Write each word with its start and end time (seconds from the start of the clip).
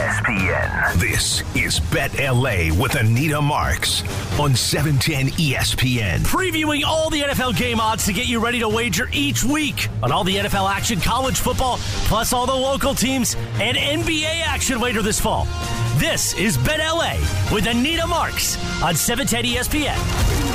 ESPN. 0.00 0.94
This 0.94 1.42
is 1.54 1.78
Bet 1.78 2.18
LA 2.18 2.74
with 2.80 2.94
Anita 2.94 3.38
Marks 3.42 4.02
on 4.40 4.54
710 4.54 5.28
ESPN. 5.38 6.20
Previewing 6.20 6.84
all 6.86 7.10
the 7.10 7.20
NFL 7.20 7.54
game 7.54 7.80
odds 7.80 8.06
to 8.06 8.14
get 8.14 8.26
you 8.26 8.42
ready 8.42 8.60
to 8.60 8.68
wager 8.68 9.10
each 9.12 9.44
week 9.44 9.88
on 10.02 10.10
all 10.10 10.24
the 10.24 10.36
NFL 10.36 10.70
action, 10.70 11.00
college 11.00 11.40
football, 11.40 11.76
plus 12.06 12.32
all 12.32 12.46
the 12.46 12.54
local 12.54 12.94
teams 12.94 13.36
and 13.60 13.76
NBA 13.76 14.40
action 14.46 14.80
later 14.80 15.02
this 15.02 15.20
fall. 15.20 15.46
This 15.96 16.32
is 16.32 16.56
Bet 16.56 16.78
LA 16.78 17.16
with 17.52 17.66
Anita 17.66 18.06
Marks 18.06 18.56
on 18.82 18.96
710 18.96 19.44
ESPN. 19.52 20.49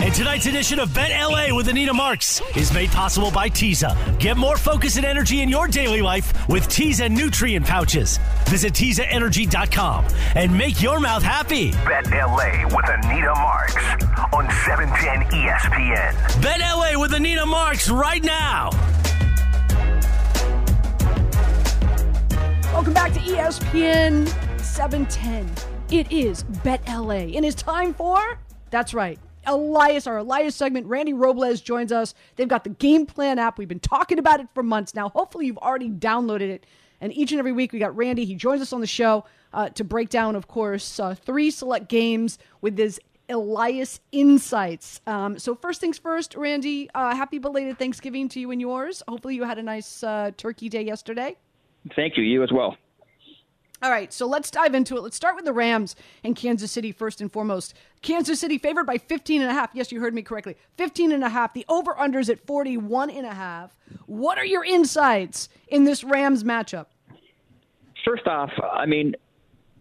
And 0.00 0.14
tonight's 0.14 0.46
edition 0.46 0.78
of 0.78 0.94
Bet 0.94 1.10
LA 1.10 1.54
with 1.54 1.66
Anita 1.66 1.92
Marks 1.92 2.40
is 2.56 2.72
made 2.72 2.88
possible 2.90 3.32
by 3.32 3.48
Teza. 3.48 3.96
Get 4.20 4.36
more 4.36 4.56
focus 4.56 4.96
and 4.96 5.04
energy 5.04 5.42
in 5.42 5.48
your 5.48 5.66
daily 5.66 6.02
life 6.02 6.48
with 6.48 6.68
Teza 6.68 7.08
nutrient 7.08 7.66
pouches. 7.66 8.20
Visit 8.46 8.74
TezaEnergy.com 8.74 10.06
and 10.36 10.56
make 10.56 10.80
your 10.80 11.00
mouth 11.00 11.24
happy. 11.24 11.72
Bet 11.72 12.06
LA 12.12 12.64
with 12.66 12.88
Anita 12.88 13.34
Marks 13.34 13.74
on 14.32 14.48
710 14.64 15.32
ESPN. 15.32 16.42
Bet 16.42 16.60
LA 16.60 16.98
with 16.98 17.12
Anita 17.12 17.44
Marks 17.44 17.90
right 17.90 18.22
now. 18.22 18.70
Welcome 22.72 22.94
back 22.94 23.12
to 23.14 23.20
ESPN 23.20 24.28
710. 24.60 25.50
It 25.90 26.12
is 26.12 26.44
Bet 26.44 26.86
LA, 26.86 27.34
and 27.34 27.44
it's 27.44 27.60
time 27.60 27.92
for, 27.92 28.38
that's 28.70 28.94
right, 28.94 29.18
Elias, 29.48 30.06
our 30.06 30.18
Elias 30.18 30.54
segment. 30.54 30.86
Randy 30.86 31.12
Robles 31.12 31.60
joins 31.60 31.90
us. 31.90 32.14
They've 32.36 32.48
got 32.48 32.64
the 32.64 32.70
game 32.70 33.06
plan 33.06 33.38
app. 33.38 33.58
We've 33.58 33.68
been 33.68 33.80
talking 33.80 34.18
about 34.18 34.40
it 34.40 34.48
for 34.54 34.62
months 34.62 34.94
now. 34.94 35.08
Hopefully, 35.08 35.46
you've 35.46 35.58
already 35.58 35.90
downloaded 35.90 36.50
it. 36.50 36.66
And 37.00 37.12
each 37.12 37.32
and 37.32 37.38
every 37.38 37.52
week, 37.52 37.72
we 37.72 37.78
got 37.78 37.96
Randy. 37.96 38.24
He 38.24 38.34
joins 38.34 38.60
us 38.60 38.72
on 38.72 38.80
the 38.80 38.86
show 38.86 39.24
uh, 39.52 39.68
to 39.70 39.84
break 39.84 40.10
down, 40.10 40.36
of 40.36 40.48
course, 40.48 41.00
uh, 41.00 41.14
three 41.14 41.50
select 41.50 41.88
games 41.88 42.38
with 42.60 42.76
his 42.76 43.00
Elias 43.28 44.00
insights. 44.10 45.00
Um, 45.06 45.38
so, 45.38 45.54
first 45.54 45.80
things 45.80 45.98
first, 45.98 46.34
Randy, 46.34 46.90
uh, 46.94 47.14
happy 47.14 47.38
belated 47.38 47.78
Thanksgiving 47.78 48.28
to 48.30 48.40
you 48.40 48.50
and 48.50 48.60
yours. 48.60 49.02
Hopefully, 49.06 49.34
you 49.34 49.44
had 49.44 49.58
a 49.58 49.62
nice 49.62 50.02
uh, 50.02 50.32
turkey 50.36 50.68
day 50.68 50.82
yesterday. 50.82 51.36
Thank 51.94 52.16
you. 52.16 52.24
You 52.24 52.42
as 52.42 52.50
well. 52.52 52.76
All 53.80 53.90
right, 53.90 54.12
so 54.12 54.26
let's 54.26 54.50
dive 54.50 54.74
into 54.74 54.96
it. 54.96 55.02
Let's 55.02 55.16
start 55.16 55.36
with 55.36 55.44
the 55.44 55.52
Rams 55.52 55.94
and 56.24 56.34
Kansas 56.34 56.72
City 56.72 56.90
first 56.90 57.20
and 57.20 57.30
foremost. 57.30 57.74
Kansas 58.02 58.40
City 58.40 58.58
favored 58.58 58.86
by 58.86 58.98
15 58.98 59.40
and 59.40 59.50
a 59.50 59.54
half. 59.54 59.70
Yes, 59.72 59.92
you 59.92 60.00
heard 60.00 60.14
me 60.14 60.22
correctly. 60.22 60.56
15 60.76 61.12
and 61.12 61.22
a 61.22 61.28
half. 61.28 61.54
The 61.54 61.64
over-unders 61.68 62.28
at 62.28 62.44
41 62.44 63.10
and 63.10 63.24
a 63.24 63.34
half. 63.34 63.76
What 64.06 64.36
are 64.36 64.44
your 64.44 64.64
insights 64.64 65.48
in 65.68 65.84
this 65.84 66.02
Rams 66.02 66.42
matchup? 66.42 66.86
First 68.04 68.26
off, 68.26 68.50
I 68.72 68.86
mean, 68.86 69.14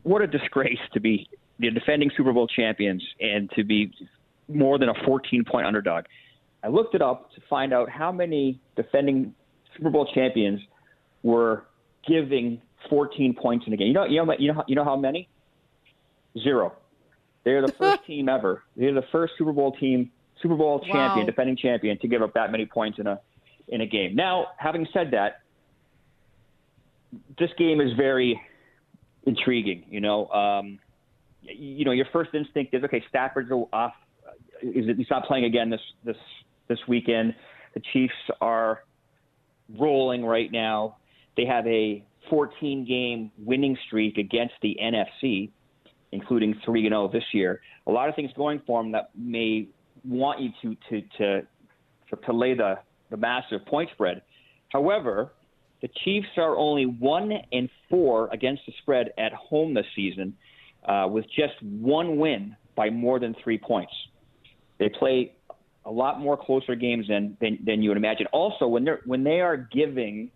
what 0.03 0.21
a 0.21 0.27
disgrace 0.27 0.79
to 0.93 0.99
be 0.99 1.27
the 1.57 1.71
defending 1.71 2.11
Super 2.15 2.33
Bowl 2.33 2.47
champions 2.47 3.03
and 3.19 3.49
to 3.51 3.63
be 3.63 3.91
more 4.47 4.77
than 4.77 4.89
a 4.89 4.93
14 5.05 5.43
point 5.43 5.65
underdog. 5.65 6.05
I 6.63 6.67
looked 6.67 6.93
it 6.93 7.01
up 7.01 7.31
to 7.33 7.41
find 7.49 7.73
out 7.73 7.89
how 7.89 8.11
many 8.11 8.59
defending 8.75 9.33
Super 9.75 9.89
Bowl 9.89 10.07
champions 10.13 10.61
were 11.23 11.65
giving 12.07 12.61
14 12.89 13.33
points 13.35 13.65
in 13.67 13.73
a 13.73 13.77
game. 13.77 13.87
You 13.87 13.93
know, 13.93 14.05
you 14.05 14.25
know, 14.25 14.35
you 14.37 14.53
know, 14.53 14.63
you 14.67 14.75
know 14.75 14.83
how 14.83 14.95
many? 14.95 15.27
Zero. 16.41 16.73
They're 17.43 17.61
the 17.61 17.73
first 17.77 18.03
team 18.07 18.29
ever. 18.29 18.63
They're 18.75 18.93
the 18.93 19.05
first 19.11 19.33
Super 19.37 19.53
Bowl 19.53 19.71
team, 19.73 20.11
Super 20.41 20.55
Bowl 20.55 20.79
champion, 20.79 21.19
Wow. 21.19 21.25
defending 21.25 21.57
champion, 21.57 21.97
to 21.99 22.07
give 22.07 22.21
up 22.21 22.33
that 22.33 22.51
many 22.51 22.65
points 22.65 22.99
in 22.99 23.07
a 23.07 23.19
in 23.67 23.81
a 23.81 23.85
game. 23.85 24.15
Now, 24.15 24.47
having 24.57 24.87
said 24.93 25.11
that, 25.11 25.41
this 27.37 27.49
game 27.57 27.81
is 27.81 27.91
very 27.93 28.39
intriguing. 29.25 29.85
You 29.89 30.01
know, 30.01 30.27
um, 30.29 30.79
you 31.41 31.85
know, 31.85 31.91
your 31.91 32.07
first 32.11 32.31
instinct 32.33 32.73
is 32.73 32.83
okay. 32.83 33.03
Stafford's 33.09 33.51
off. 33.73 33.93
Is 34.61 34.87
it, 34.89 34.97
he's 34.97 35.09
not 35.09 35.25
playing 35.25 35.45
again 35.45 35.69
this 35.69 35.81
this 36.03 36.17
this 36.67 36.79
weekend. 36.87 37.35
The 37.73 37.81
Chiefs 37.93 38.13
are 38.41 38.83
rolling 39.77 40.25
right 40.25 40.51
now. 40.51 40.97
They 41.35 41.45
have 41.45 41.67
a 41.67 42.03
14 42.29 42.85
game 42.85 43.31
winning 43.37 43.77
streak 43.87 44.17
against 44.17 44.53
the 44.61 44.77
NFC, 44.81 45.49
including 46.11 46.55
3 46.65 46.85
and 46.85 46.93
0 46.93 47.09
this 47.11 47.23
year. 47.33 47.61
A 47.87 47.91
lot 47.91 48.09
of 48.09 48.15
things 48.15 48.31
going 48.35 48.61
for 48.65 48.81
them 48.81 48.91
that 48.91 49.11
may 49.15 49.67
want 50.05 50.39
you 50.39 50.49
to 50.61 50.75
to 50.89 51.07
to 51.17 51.41
to, 52.09 52.15
to 52.25 52.33
lay 52.33 52.53
the 52.53 52.75
the 53.09 53.17
massive 53.17 53.65
point 53.65 53.89
spread. 53.93 54.21
However, 54.69 55.31
the 55.81 55.89
Chiefs 56.03 56.27
are 56.37 56.57
only 56.57 56.85
one 56.85 57.31
and 57.51 57.69
four 57.89 58.29
against 58.31 58.63
the 58.65 58.73
spread 58.81 59.11
at 59.17 59.31
home 59.33 59.73
this 59.73 59.85
season, 59.95 60.35
uh, 60.87 61.07
with 61.09 61.25
just 61.25 61.61
one 61.61 62.17
win 62.17 62.55
by 62.75 62.89
more 62.89 63.19
than 63.19 63.35
three 63.43 63.57
points. 63.57 63.93
They 64.79 64.89
play 64.89 65.33
a 65.85 65.91
lot 65.91 66.19
more 66.19 66.37
closer 66.37 66.75
games 66.75 67.07
than 67.07 67.37
than, 67.39 67.59
than 67.65 67.81
you 67.81 67.89
would 67.89 67.97
imagine. 67.97 68.27
Also, 68.31 68.67
when 68.67 68.83
they're 68.83 69.01
when 69.05 69.23
they 69.23 69.39
are 69.39 69.57
giving 69.57 70.31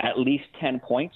at 0.00 0.18
least 0.18 0.44
ten 0.60 0.80
points, 0.80 1.14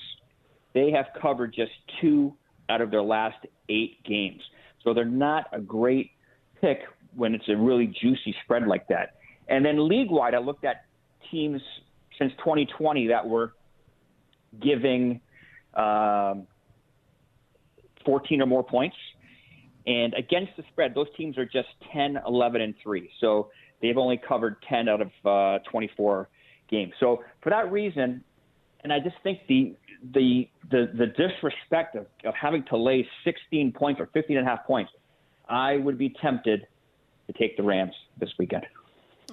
they 0.75 0.91
have 0.91 1.07
covered 1.21 1.55
just 1.55 1.73
two 2.01 2.35
out 2.69 2.81
of 2.81 2.91
their 2.91 3.03
last 3.03 3.47
eight 3.69 4.03
games. 4.05 4.41
So 4.85 4.95
they're 4.95 5.05
not 5.05 5.47
a 5.53 5.61
great 5.61 6.13
pick 6.61 6.81
when 7.15 7.35
it's 7.35 7.49
a 7.49 7.57
really 7.57 7.87
juicy 7.87 8.35
spread 8.45 8.67
like 8.67 8.87
that. 8.89 9.17
And 9.49 9.65
then 9.65 9.89
league 9.89 10.11
wide, 10.11 10.35
I 10.35 10.39
looked 10.39 10.65
at 10.65 10.85
teams 11.31 11.61
since 12.19 12.33
2020 12.39 13.09
that 13.09 13.27
were 13.27 13.55
giving 14.61 15.21
um, 15.75 16.47
14 18.05 18.43
or 18.43 18.47
more 18.47 18.63
points. 18.63 18.97
And 19.87 20.13
against 20.15 20.53
the 20.57 20.65
spread, 20.71 20.95
those 20.95 21.07
teams 21.17 21.39
are 21.39 21.47
just 21.47 21.69
10, 21.93 22.19
11, 22.27 22.61
and 22.61 22.75
3. 22.83 23.11
So 23.21 23.49
they've 23.81 23.97
only 23.97 24.21
covered 24.29 24.57
10 24.69 24.89
out 24.89 25.01
of 25.01 25.11
uh, 25.25 25.63
24 25.71 26.29
games. 26.71 26.93
So 27.01 27.23
for 27.43 27.51
that 27.51 27.73
reason, 27.73 28.23
and 28.85 28.93
I 28.93 29.01
just 29.01 29.17
think 29.23 29.41
the 29.49 29.75
the 30.15 30.49
the, 30.71 30.91
the 30.95 31.07
disrespect 31.07 31.97
of, 31.97 32.07
of 32.25 32.35
having 32.35 32.65
to 32.65 32.77
lay 32.77 33.07
16 33.25 33.73
points 33.73 34.01
or 34.01 34.07
15 34.13 34.37
and 34.37 34.47
a 34.47 34.51
half 34.51 34.65
points, 34.67 34.93
I 35.49 35.77
would 35.79 35.99
be 35.99 36.15
tempted 36.21 36.67
to 37.27 37.33
take 37.33 37.57
the 37.57 37.63
Rams 37.63 37.95
this 38.19 38.31
weekend. 38.39 38.67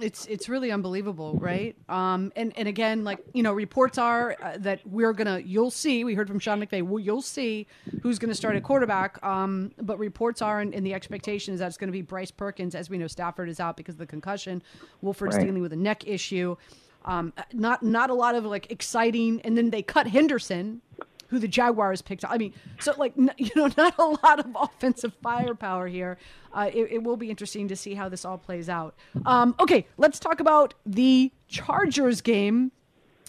It's 0.02 0.26
it's 0.26 0.50
really 0.50 0.72
unbelievable, 0.72 1.38
right? 1.40 1.76
Um, 1.88 2.34
and 2.36 2.52
and 2.58 2.68
again, 2.68 3.04
like 3.06 3.20
you 3.34 3.44
know, 3.44 3.54
reports 3.54 3.98
are 3.98 4.36
uh, 4.42 4.58
that 4.60 4.86
we're 4.86 5.14
gonna. 5.14 5.40
You'll 5.40 5.72
see. 5.72 6.04
We 6.04 6.16
heard 6.16 6.28
from 6.28 6.40
Sean 6.40 6.62
McVay. 6.62 6.84
Well, 6.84 7.00
you'll 7.00 7.22
see 7.22 7.66
who's 8.02 8.20
going 8.20 8.30
to 8.30 8.36
start 8.36 8.56
at 8.56 8.62
quarterback. 8.62 9.18
Um, 9.26 9.72
but 9.82 9.98
reports 9.98 10.40
are, 10.40 10.60
and, 10.60 10.76
and 10.76 10.86
the 10.86 10.94
expectation 10.94 11.56
is 11.56 11.60
that 11.60 11.68
it's 11.68 11.78
going 11.78 11.88
to 11.88 11.92
be 11.92 12.04
Bryce 12.04 12.30
Perkins. 12.30 12.76
As 12.76 12.88
we 12.88 13.00
know, 13.00 13.08
Stafford 13.08 13.50
is 13.50 13.60
out 13.60 13.78
because 13.78 13.96
of 13.96 14.00
the 14.00 14.06
concussion. 14.06 14.62
Wolford's 15.02 15.38
Right. 15.38 15.46
dealing 15.46 15.62
with 15.64 15.74
a 15.74 15.78
neck 15.78 16.08
issue. 16.08 16.56
Um, 17.06 17.34
not 17.54 17.84
not 17.84 18.10
a 18.10 18.14
lot 18.14 18.36
of 18.36 18.44
like 18.46 18.72
exciting. 18.72 19.40
And 19.42 19.58
then 19.58 19.70
they 19.70 19.82
cut 19.82 20.08
Henderson, 20.08 20.82
who 21.28 21.40
the 21.40 21.48
Jaguars 21.48 22.02
picked. 22.02 22.24
up. 22.26 22.32
I 22.32 22.38
mean, 22.38 22.54
so 22.80 22.94
like 22.98 23.14
you 23.16 23.52
know, 23.56 23.70
not 23.78 23.98
a 23.98 24.06
lot 24.24 24.40
of 24.40 24.48
offensive 24.56 25.14
firepower 25.22 25.88
here. 25.88 26.18
Uh, 26.54 26.70
it, 26.74 26.92
it 26.92 27.04
will 27.04 27.18
be 27.18 27.30
interesting 27.30 27.68
to 27.68 27.76
see 27.76 27.94
how 27.94 28.10
this 28.10 28.26
all 28.26 28.38
plays 28.38 28.70
out. 28.70 28.96
Um, 29.26 29.56
okay, 29.60 29.86
let's 29.98 30.20
talk 30.20 30.40
about 30.40 30.74
the 30.86 31.32
Chargers 31.48 32.22
game 32.22 32.72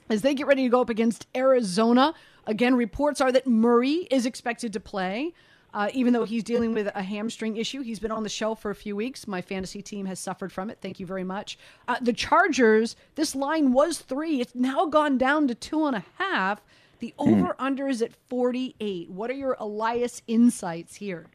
as 0.08 0.22
they 0.22 0.34
get 0.34 0.46
ready 0.46 0.62
to 0.62 0.68
go 0.68 0.80
up 0.80 0.88
against 0.88 1.26
Arizona. 1.36 2.14
Again, 2.46 2.76
reports 2.76 3.20
are 3.20 3.32
that 3.32 3.46
Murray 3.46 4.06
is 4.10 4.24
expected 4.24 4.72
to 4.72 4.80
play. 4.80 5.32
Uh, 5.74 5.90
even 5.92 6.12
though 6.12 6.24
he's 6.24 6.42
dealing 6.42 6.72
with 6.72 6.88
a 6.94 7.02
hamstring 7.02 7.56
issue, 7.56 7.82
he's 7.82 7.98
been 7.98 8.10
on 8.10 8.22
the 8.22 8.28
shelf 8.28 8.62
for 8.62 8.70
a 8.70 8.74
few 8.74 8.96
weeks. 8.96 9.26
My 9.26 9.42
fantasy 9.42 9.82
team 9.82 10.06
has 10.06 10.18
suffered 10.18 10.52
from 10.52 10.70
it. 10.70 10.78
Thank 10.80 10.98
you 11.00 11.06
very 11.06 11.24
much. 11.24 11.58
Uh, 11.86 11.96
the 12.00 12.12
Chargers, 12.12 12.96
this 13.14 13.34
line 13.34 13.72
was 13.72 13.98
three. 13.98 14.40
It's 14.40 14.54
now 14.54 14.86
gone 14.86 15.18
down 15.18 15.48
to 15.48 15.54
two 15.54 15.86
and 15.86 15.96
a 15.96 16.04
half. 16.18 16.62
The 16.98 17.12
over 17.18 17.54
under 17.58 17.88
is 17.88 18.00
at 18.00 18.12
48. 18.30 19.10
What 19.10 19.30
are 19.30 19.34
your 19.34 19.56
Elias 19.60 20.22
insights 20.26 20.96
here? 20.96 21.26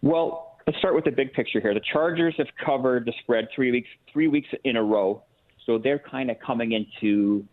Well, 0.00 0.58
let's 0.66 0.78
start 0.78 0.94
with 0.94 1.04
the 1.04 1.10
big 1.10 1.32
picture 1.32 1.60
here. 1.60 1.74
The 1.74 1.80
Chargers 1.92 2.34
have 2.38 2.48
covered 2.64 3.04
the 3.06 3.12
spread 3.22 3.48
three 3.54 3.70
weeks 3.70 3.88
three 4.12 4.28
weeks 4.28 4.48
in 4.64 4.76
a 4.76 4.82
row, 4.82 5.22
so 5.66 5.78
they're 5.78 5.98
kind 5.98 6.30
of 6.30 6.38
coming 6.40 6.72
into 6.72 7.44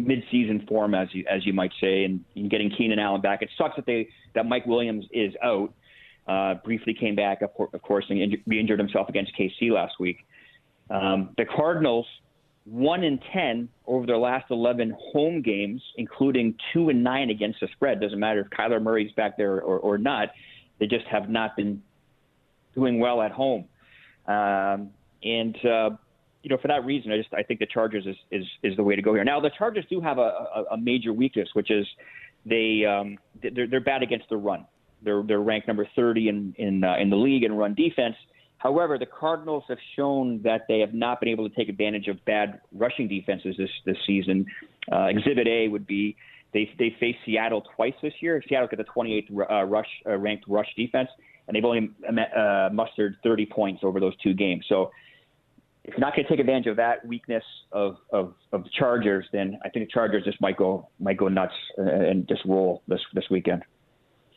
midseason 0.00 0.66
form, 0.68 0.94
as 0.94 1.08
you 1.12 1.24
as 1.30 1.44
you 1.46 1.52
might 1.52 1.72
say, 1.80 2.04
and, 2.04 2.24
and 2.36 2.50
getting 2.50 2.70
Keenan 2.70 2.98
Allen 2.98 3.20
back. 3.20 3.42
It 3.42 3.50
sucks 3.56 3.76
that 3.76 3.86
they 3.86 4.08
that 4.34 4.46
Mike 4.46 4.66
Williams 4.66 5.06
is 5.12 5.32
out. 5.42 5.72
Uh, 6.26 6.54
briefly 6.64 6.94
came 6.94 7.16
back, 7.16 7.42
of, 7.42 7.52
cour- 7.56 7.68
of 7.72 7.82
course, 7.82 8.04
and 8.08 8.18
inju- 8.18 8.42
re-injured 8.46 8.78
himself 8.78 9.08
against 9.08 9.32
KC 9.36 9.72
last 9.72 9.94
week. 9.98 10.18
Um, 10.88 11.30
the 11.36 11.44
Cardinals 11.44 12.06
one 12.64 13.02
in 13.02 13.18
ten 13.32 13.68
over 13.86 14.06
their 14.06 14.18
last 14.18 14.50
eleven 14.50 14.96
home 15.12 15.42
games, 15.42 15.82
including 15.96 16.54
two 16.72 16.90
and 16.90 17.02
nine 17.02 17.30
against 17.30 17.60
the 17.60 17.68
spread. 17.72 18.00
Doesn't 18.00 18.18
matter 18.18 18.40
if 18.40 18.56
Kyler 18.56 18.80
Murray's 18.80 19.12
back 19.12 19.36
there 19.36 19.54
or, 19.54 19.78
or 19.78 19.98
not. 19.98 20.28
They 20.78 20.86
just 20.86 21.06
have 21.06 21.28
not 21.28 21.56
been 21.56 21.82
doing 22.74 22.98
well 22.98 23.20
at 23.20 23.32
home. 23.32 23.66
Um, 24.26 24.90
and 25.24 25.56
uh, 25.64 25.90
you 26.42 26.50
know, 26.50 26.58
for 26.60 26.68
that 26.68 26.84
reason, 26.84 27.12
I 27.12 27.16
just 27.16 27.32
I 27.34 27.42
think 27.42 27.60
the 27.60 27.66
Chargers 27.66 28.06
is 28.06 28.16
is, 28.30 28.44
is 28.62 28.76
the 28.76 28.82
way 28.82 28.96
to 28.96 29.02
go 29.02 29.14
here. 29.14 29.24
Now, 29.24 29.40
the 29.40 29.50
Chargers 29.56 29.84
do 29.88 30.00
have 30.00 30.18
a, 30.18 30.20
a, 30.20 30.64
a 30.72 30.76
major 30.76 31.12
weakness, 31.12 31.48
which 31.54 31.70
is 31.70 31.86
they 32.44 32.84
um, 32.84 33.18
they're, 33.42 33.66
they're 33.66 33.80
bad 33.80 34.02
against 34.02 34.28
the 34.28 34.36
run. 34.36 34.66
They're 35.02 35.22
they're 35.22 35.40
ranked 35.40 35.68
number 35.68 35.86
30 35.94 36.28
in 36.28 36.54
in 36.58 36.84
uh, 36.84 36.96
in 36.98 37.10
the 37.10 37.16
league 37.16 37.44
in 37.44 37.52
run 37.52 37.74
defense. 37.74 38.16
However, 38.58 38.96
the 38.96 39.06
Cardinals 39.06 39.64
have 39.68 39.78
shown 39.96 40.40
that 40.42 40.62
they 40.68 40.78
have 40.78 40.94
not 40.94 41.18
been 41.18 41.28
able 41.28 41.48
to 41.48 41.54
take 41.54 41.68
advantage 41.68 42.06
of 42.06 42.24
bad 42.24 42.60
rushing 42.72 43.08
defenses 43.08 43.56
this 43.58 43.70
this 43.84 43.96
season. 44.06 44.46
Uh, 44.90 45.06
exhibit 45.06 45.46
A 45.46 45.68
would 45.68 45.86
be 45.86 46.16
they 46.52 46.70
they 46.78 46.94
faced 47.00 47.18
Seattle 47.24 47.62
twice 47.74 47.94
this 48.02 48.14
year. 48.20 48.42
Seattle 48.48 48.68
got 48.68 48.78
the 48.78 48.84
28th 48.84 49.50
uh, 49.50 49.64
rush 49.64 49.88
uh, 50.06 50.16
ranked 50.16 50.44
rush 50.48 50.68
defense, 50.76 51.08
and 51.46 51.56
they've 51.56 51.64
only 51.64 51.90
uh, 52.36 52.68
mustered 52.72 53.16
30 53.22 53.46
points 53.46 53.80
over 53.82 54.00
those 54.00 54.16
two 54.18 54.34
games. 54.34 54.64
So 54.68 54.90
if 55.84 55.94
you're 55.94 56.00
not 56.00 56.14
going 56.14 56.24
to 56.24 56.30
take 56.30 56.38
advantage 56.38 56.66
of 56.66 56.76
that 56.76 57.04
weakness 57.06 57.44
of, 57.72 57.96
of, 58.12 58.34
of 58.52 58.62
the 58.62 58.70
Chargers, 58.78 59.26
then 59.32 59.58
I 59.64 59.68
think 59.68 59.86
the 59.86 59.92
Chargers 59.92 60.24
just 60.24 60.40
might 60.40 60.56
go 60.56 60.88
might 61.00 61.16
go 61.16 61.28
nuts 61.28 61.54
and 61.76 62.28
just 62.28 62.44
roll 62.44 62.82
this 62.86 63.00
this 63.14 63.24
weekend. 63.30 63.64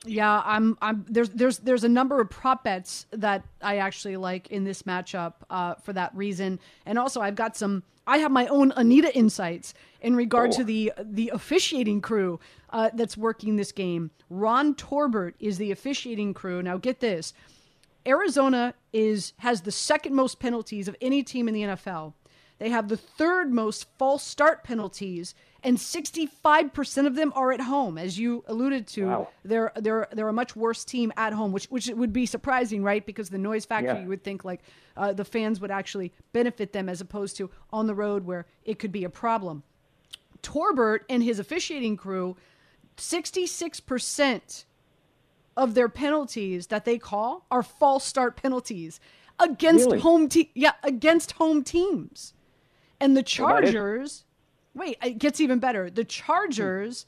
Yeah, 0.05 0.41
I'm. 0.45 0.77
I'm 0.81 1.05
there's 1.09 1.29
there's 1.29 1.59
there's 1.59 1.83
a 1.83 1.89
number 1.89 2.19
of 2.21 2.29
prop 2.29 2.63
bets 2.63 3.07
that 3.11 3.43
I 3.61 3.77
actually 3.77 4.17
like 4.17 4.49
in 4.49 4.63
this 4.63 4.83
matchup 4.83 5.33
uh, 5.49 5.75
for 5.75 5.93
that 5.93 6.15
reason, 6.15 6.59
and 6.85 6.99
also 6.99 7.21
I've 7.21 7.35
got 7.35 7.55
some. 7.57 7.83
I 8.07 8.19
have 8.19 8.31
my 8.31 8.45
own 8.47 8.71
Anita 8.75 9.15
insights 9.15 9.73
in 10.01 10.15
regard 10.15 10.51
oh. 10.53 10.57
to 10.57 10.63
the 10.63 10.93
the 11.01 11.29
officiating 11.29 12.01
crew 12.01 12.39
uh, 12.69 12.91
that's 12.93 13.17
working 13.17 13.55
this 13.55 13.71
game. 13.71 14.11
Ron 14.29 14.75
Torbert 14.75 15.35
is 15.39 15.57
the 15.57 15.71
officiating 15.71 16.33
crew. 16.33 16.61
Now 16.61 16.77
get 16.77 16.99
this: 16.99 17.33
Arizona 18.07 18.73
is 18.93 19.33
has 19.37 19.61
the 19.61 19.71
second 19.71 20.15
most 20.15 20.39
penalties 20.39 20.87
of 20.87 20.95
any 21.01 21.23
team 21.23 21.47
in 21.47 21.53
the 21.53 21.61
NFL. 21.61 22.13
They 22.57 22.69
have 22.69 22.87
the 22.87 22.97
third 22.97 23.51
most 23.51 23.85
false 23.97 24.23
start 24.23 24.63
penalties, 24.63 25.35
and 25.61 25.77
65% 25.77 27.05
of 27.05 27.15
them 27.15 27.33
are 27.35 27.51
at 27.51 27.59
home. 27.59 27.97
As 27.97 28.17
you 28.17 28.45
alluded 28.47 28.87
to, 28.87 29.05
wow. 29.05 29.27
they're 29.43 29.71
they're 29.75 30.07
they're 30.13 30.29
a 30.29 30.33
much 30.33 30.55
worse 30.55 30.85
team 30.85 31.11
at 31.17 31.33
home, 31.33 31.51
which 31.51 31.65
which 31.65 31.87
would 31.87 32.13
be 32.13 32.25
surprising, 32.25 32.81
right? 32.81 33.05
Because 33.05 33.29
the 33.29 33.37
noise 33.37 33.65
factor, 33.65 33.93
yeah. 33.93 34.01
you 34.01 34.07
would 34.07 34.23
think 34.23 34.45
like 34.45 34.61
uh, 34.95 35.11
the 35.11 35.25
fans 35.25 35.59
would 35.59 35.71
actually 35.71 36.13
benefit 36.31 36.71
them 36.71 36.87
as 36.87 37.01
opposed 37.01 37.35
to 37.37 37.49
on 37.73 37.87
the 37.87 37.95
road 37.95 38.25
where 38.25 38.45
it 38.63 38.79
could 38.79 38.91
be 38.91 39.03
a 39.03 39.09
problem. 39.09 39.63
Torbert 40.41 41.05
and 41.09 41.23
his 41.23 41.39
officiating 41.39 41.97
crew, 41.97 42.37
66% 42.97 44.65
of 45.57 45.73
their 45.73 45.89
penalties 45.89 46.67
that 46.67 46.85
they 46.85 46.97
call 46.97 47.45
are 47.49 47.63
false 47.63 48.05
start 48.05 48.35
penalties 48.35 48.99
against 49.39 49.85
really? 49.85 49.99
home 49.99 50.29
te- 50.29 50.51
yeah 50.53 50.73
against 50.83 51.33
home 51.33 51.63
teams 51.63 52.33
and 52.99 53.15
the 53.15 53.23
Chargers, 53.23 54.25
wait, 54.73 54.97
it 55.03 55.17
gets 55.19 55.41
even 55.41 55.59
better. 55.59 55.89
The 55.89 56.03
Chargers 56.03 57.05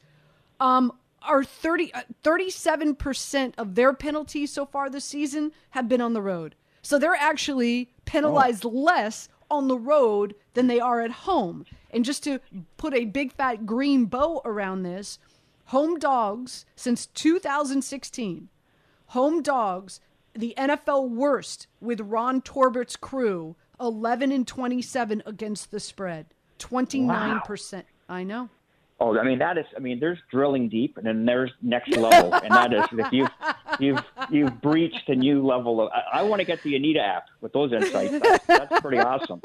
um, 0.60 0.94
are 1.22 1.44
30, 1.44 1.94
uh, 1.94 2.02
37% 2.24 3.54
of 3.58 3.76
their 3.76 3.94
penalties 3.94 4.52
so 4.52 4.66
far 4.66 4.90
this 4.90 5.06
season 5.06 5.52
have 5.72 5.88
been 5.88 6.02
on 6.02 6.14
the 6.14 6.22
road. 6.22 6.56
So 6.82 7.00
they're 7.00 7.16
actually 7.16 7.90
penalized 8.06 8.66
oh. 8.66 8.70
less 8.70 9.30
on 9.50 9.68
the 9.68 9.78
road 9.78 10.36
than 10.54 10.68
they 10.68 10.80
are 10.80 11.02
at 11.02 11.12
home. 11.12 11.66
And 11.92 12.04
just 12.04 12.24
to 12.26 12.40
put 12.76 12.94
a 12.94 13.06
big 13.06 13.32
fat 13.34 13.66
green 13.66 14.06
bow 14.06 14.42
around 14.44 14.84
this, 14.84 15.20
home 15.68 16.00
dogs 16.00 16.66
since 16.75 17.06
2016, 17.08 18.50
home 19.08 19.42
dogs, 19.42 20.00
the 20.34 20.54
NFL 20.58 21.10
worst 21.10 21.68
with 21.80 22.00
Ron 22.02 22.42
Torbert's 22.42 22.96
crew 22.96 23.56
11 23.80 24.31
and 24.31 24.48
27 24.48 25.24
against 25.25 25.72
the 25.72 25.80
spread. 25.80 26.28
29%. 26.60 27.74
Wow. 27.74 27.84
I 28.10 28.24
know. 28.24 28.50
Oh, 29.00 29.16
I 29.18 29.24
mean 29.24 29.38
that 29.40 29.60
is. 29.60 29.66
I 29.75 29.80
mean, 29.80 30.00
there's 30.00 30.18
drilling 30.31 30.69
deep, 30.69 30.98
and 30.98 31.06
then 31.06 31.24
there's 31.24 31.52
next 31.62 31.96
level, 31.96 32.34
and 32.34 32.52
that 32.52 32.74
is 32.74 32.84
if 32.92 33.14
you've 33.14 33.30
you've 33.80 34.04
you've 34.30 34.62
breached 34.62 35.10
a 35.10 35.16
new 35.16 35.46
level 35.46 35.82
of. 35.82 35.92
I, 35.92 36.20
I 36.20 36.24
want 36.24 36.40
to 36.40 36.46
get 36.46 36.62
the 36.64 36.76
Anita 36.76 37.02
app 37.02 37.30
with 37.42 37.54
those 37.54 37.72
insights. 37.74 38.18
That's, 38.28 38.46
that's 38.46 38.82
pretty 38.82 39.00
awesome. 39.00 39.42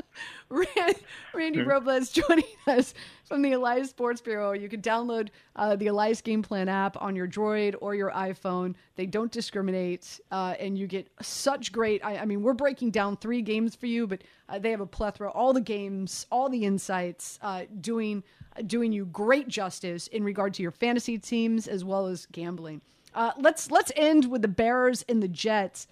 Randy 1.35 1.61
hmm. 1.61 1.69
Robles 1.69 2.11
joining 2.11 2.45
us 2.67 2.95
from 3.25 3.43
the 3.43 3.53
Elias 3.53 3.91
Sports 3.91 4.21
Bureau. 4.21 4.53
You 4.53 4.69
can 4.69 4.81
download 4.81 5.29
uh, 5.57 5.77
the 5.77 5.87
Elias 5.89 6.21
Game 6.21 6.43
Plan 6.43 6.69
app 6.69 7.01
on 7.01 7.17
your 7.17 7.29
Droid 7.29 7.75
or 7.81 7.95
your 7.95 8.11
iPhone. 8.11 8.75
They 8.97 9.07
don't 9.07 9.31
discriminate, 9.31 10.21
uh, 10.31 10.55
and 10.59 10.77
you 10.77 10.87
get 10.87 11.09
such 11.21 11.73
great. 11.73 12.05
I, 12.05 12.19
I, 12.19 12.25
mean, 12.25 12.43
we're 12.43 12.53
breaking 12.53 12.91
down 12.91 13.17
three 13.17 13.43
games 13.43 13.75
for 13.75 13.87
you, 13.87 14.07
but 14.07 14.23
uh, 14.49 14.59
they 14.59 14.71
have 14.71 14.81
a 14.81 14.87
plethora, 14.87 15.31
all 15.31 15.53
the 15.53 15.61
games, 15.61 16.27
all 16.31 16.49
the 16.49 16.65
insights, 16.65 17.39
uh, 17.43 17.65
doing 17.81 18.23
doing 18.67 18.93
you 18.93 19.07
great 19.07 19.49
justice 19.49 20.09
in 20.09 20.23
regard 20.23 20.53
to 20.55 20.63
your 20.63 20.71
fantasy 20.71 21.19
teams 21.19 21.67
as 21.67 21.85
well 21.85 22.07
as 22.07 22.27
gambling. 22.33 22.83
Uh, 23.15 23.33
let's 23.39 23.71
let's 23.71 23.93
end 23.97 24.31
with 24.31 24.43
the 24.43 24.49
Bears 24.49 25.05
and 25.09 25.23
the 25.23 25.29
Jets. 25.29 25.87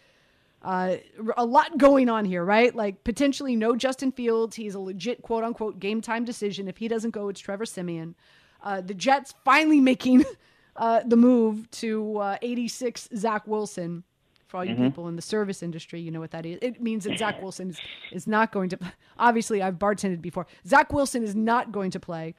Uh, 0.62 0.96
a 1.36 1.44
lot 1.44 1.78
going 1.78 2.08
on 2.08 2.24
here, 2.24 2.44
right? 2.44 2.74
Like 2.74 3.02
potentially 3.04 3.56
no 3.56 3.76
Justin 3.76 4.12
Fields. 4.12 4.56
He's 4.56 4.74
a 4.74 4.80
legit 4.80 5.22
quote 5.22 5.44
unquote 5.44 5.80
game 5.80 6.00
time 6.00 6.24
decision. 6.24 6.68
If 6.68 6.78
he 6.78 6.88
doesn't 6.88 7.10
go, 7.10 7.28
it's 7.28 7.40
Trevor 7.40 7.66
Siemian. 7.66 8.14
Uh, 8.62 8.80
the 8.80 8.94
Jets 8.94 9.34
finally 9.44 9.80
making 9.80 10.24
uh, 10.76 11.00
the 11.06 11.16
move 11.16 11.70
to 11.72 12.18
uh, 12.18 12.36
86 12.42 13.08
Zach 13.16 13.46
Wilson. 13.46 14.04
For 14.48 14.56
all 14.56 14.64
you 14.64 14.74
mm-hmm. 14.74 14.86
people 14.86 15.06
in 15.06 15.14
the 15.14 15.22
service 15.22 15.62
industry, 15.62 16.00
you 16.00 16.10
know 16.10 16.18
what 16.18 16.32
that 16.32 16.44
is. 16.44 16.58
It 16.60 16.82
means 16.82 17.04
that 17.04 17.16
Zach 17.16 17.40
Wilson 17.40 17.70
is, 17.70 17.78
is 18.10 18.26
not 18.26 18.50
going 18.50 18.68
to. 18.70 18.78
Obviously, 19.18 19.62
I've 19.62 19.78
bartended 19.78 20.20
before. 20.20 20.48
Zach 20.66 20.92
Wilson 20.92 21.22
is 21.22 21.36
not 21.36 21.70
going 21.70 21.92
to 21.92 22.00
play 22.00 22.34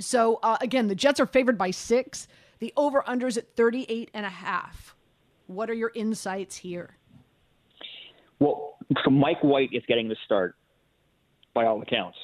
so 0.00 0.40
uh, 0.42 0.56
again, 0.60 0.88
the 0.88 0.94
Jets 0.94 1.20
are 1.20 1.26
favored 1.26 1.58
by 1.58 1.70
six. 1.70 2.26
The 2.60 2.72
over 2.76 3.02
unders 3.02 3.36
at 3.36 3.56
38 3.56 4.10
and 4.14 4.24
a 4.24 4.30
half. 4.30 4.94
What 5.46 5.68
are 5.68 5.74
your 5.74 5.90
insights 5.94 6.56
here? 6.56 6.96
Well, 8.38 8.76
so 9.04 9.10
Mike 9.10 9.42
White 9.42 9.70
is 9.72 9.82
getting 9.88 10.08
the 10.08 10.16
start 10.24 10.56
by 11.54 11.66
all 11.66 11.80
accounts. 11.82 12.18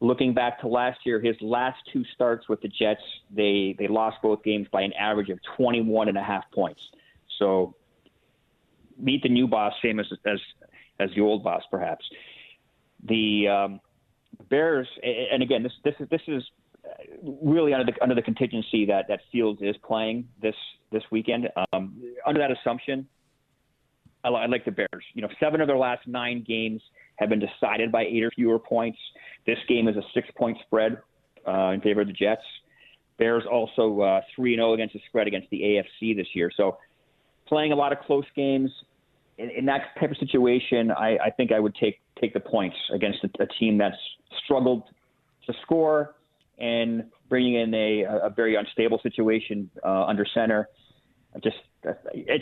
Looking 0.00 0.34
back 0.34 0.60
to 0.60 0.68
last 0.68 1.00
year, 1.04 1.20
his 1.20 1.36
last 1.40 1.78
two 1.92 2.04
starts 2.14 2.48
with 2.48 2.60
the 2.60 2.68
Jets, 2.68 3.00
they, 3.34 3.74
they 3.78 3.88
lost 3.88 4.18
both 4.22 4.42
games 4.44 4.66
by 4.70 4.82
an 4.82 4.92
average 4.92 5.30
of 5.30 5.38
21 5.56 6.08
and 6.08 6.18
a 6.18 6.22
half 6.22 6.44
points. 6.54 6.80
So 7.38 7.74
meet 8.98 9.22
the 9.22 9.30
new 9.30 9.48
boss, 9.48 9.72
same 9.82 9.98
as, 10.00 10.06
as, 10.26 10.38
as 11.00 11.10
the 11.14 11.22
old 11.22 11.42
boss, 11.42 11.62
perhaps. 11.70 12.04
The 13.04 13.48
um, 13.48 13.80
Bears, 14.50 14.86
and 15.02 15.42
again, 15.42 15.62
this, 15.62 15.72
this, 15.82 15.94
is, 15.98 16.08
this 16.10 16.22
is 16.28 16.42
really 17.42 17.72
under 17.72 17.90
the 17.90 18.02
under 18.02 18.14
the 18.14 18.22
contingency 18.22 18.86
that 18.86 19.06
that 19.08 19.20
Fields 19.32 19.60
is 19.62 19.76
playing 19.84 20.28
this 20.40 20.54
this 20.92 21.02
weekend. 21.10 21.48
Um, 21.72 22.00
under 22.26 22.40
that 22.40 22.50
assumption, 22.50 23.06
I, 24.24 24.28
I 24.28 24.46
like 24.46 24.64
the 24.64 24.72
Bears. 24.72 25.04
You 25.14 25.22
know, 25.22 25.28
seven 25.40 25.60
of 25.60 25.66
their 25.66 25.78
last 25.78 26.06
nine 26.06 26.44
games 26.46 26.80
have 27.16 27.28
been 27.28 27.40
decided 27.40 27.90
by 27.90 28.04
eight 28.04 28.22
or 28.22 28.30
fewer 28.30 28.58
points. 28.58 28.98
This 29.46 29.58
game 29.68 29.88
is 29.88 29.96
a 29.96 30.02
six 30.14 30.28
point 30.36 30.58
spread 30.66 30.98
uh, 31.46 31.70
in 31.70 31.80
favor 31.80 32.02
of 32.02 32.06
the 32.06 32.12
Jets. 32.12 32.42
Bears 33.18 33.44
also 33.50 34.00
uh, 34.00 34.20
three 34.34 34.52
and 34.52 34.58
zero 34.58 34.70
oh 34.70 34.74
against 34.74 34.94
the 34.94 35.00
spread 35.08 35.26
against 35.26 35.48
the 35.50 35.60
AFC 35.60 36.14
this 36.14 36.28
year. 36.34 36.50
So 36.56 36.78
playing 37.46 37.72
a 37.72 37.76
lot 37.76 37.92
of 37.92 37.98
close 38.00 38.26
games. 38.34 38.70
In, 39.38 39.50
in 39.50 39.66
that 39.66 39.94
type 40.00 40.10
of 40.10 40.16
situation, 40.16 40.90
I, 40.90 41.18
I 41.18 41.30
think 41.30 41.52
I 41.52 41.60
would 41.60 41.74
take 41.74 42.00
take 42.20 42.32
the 42.32 42.40
points 42.40 42.76
against 42.94 43.18
a, 43.24 43.42
a 43.42 43.46
team 43.46 43.78
that's 43.78 43.96
struggled 44.44 44.84
to 45.46 45.54
score 45.62 46.15
and 46.58 47.04
bringing 47.28 47.54
in 47.54 47.74
a, 47.74 48.04
a 48.04 48.30
very 48.30 48.56
unstable 48.56 48.98
situation 49.02 49.70
uh, 49.84 50.04
under 50.04 50.26
center. 50.32 50.68
Just 51.42 51.56
it, 51.84 51.94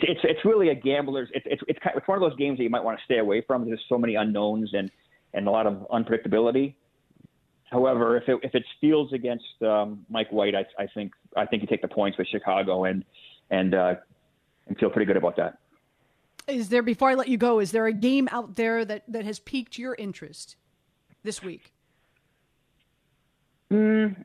it's 0.03 0.21
it's 0.23 0.45
really 0.45 0.69
a 0.69 0.75
gambler's. 0.75 1.29
It's 1.33 1.45
it's 1.49 1.61
it's, 1.67 1.79
kind 1.79 1.95
of, 1.95 2.01
it's 2.01 2.07
one 2.07 2.21
of 2.21 2.29
those 2.29 2.37
games 2.37 2.57
that 2.57 2.63
you 2.63 2.69
might 2.69 2.83
want 2.83 2.97
to 2.97 3.03
stay 3.05 3.19
away 3.19 3.43
from. 3.45 3.65
There's 3.65 3.83
so 3.89 3.97
many 3.97 4.15
unknowns 4.15 4.71
and 4.73 4.89
and 5.33 5.47
a 5.47 5.51
lot 5.51 5.67
of 5.67 5.85
unpredictability. 5.89 6.75
However, 7.69 8.15
if 8.15 8.29
it 8.29 8.39
if 8.43 8.55
it 8.55 8.63
Fields 8.79 9.11
against 9.11 9.61
um, 9.61 10.05
Mike 10.09 10.31
White, 10.31 10.55
I, 10.55 10.65
I 10.81 10.87
think 10.93 11.11
I 11.35 11.45
think 11.45 11.61
you 11.61 11.67
take 11.67 11.81
the 11.81 11.87
points 11.87 12.17
with 12.17 12.27
Chicago 12.27 12.85
and 12.85 13.03
and 13.49 13.75
uh, 13.75 13.95
and 14.67 14.77
feel 14.77 14.89
pretty 14.89 15.05
good 15.05 15.17
about 15.17 15.35
that. 15.37 15.57
Is 16.47 16.69
there 16.69 16.83
before 16.83 17.09
I 17.09 17.15
let 17.15 17.27
you 17.27 17.37
go? 17.37 17.59
Is 17.59 17.71
there 17.71 17.87
a 17.87 17.93
game 17.93 18.29
out 18.31 18.55
there 18.55 18.85
that 18.85 19.03
that 19.09 19.25
has 19.25 19.39
piqued 19.39 19.77
your 19.77 19.95
interest 19.95 20.55
this 21.23 21.43
week? 21.43 21.73
Mm, 23.71 24.15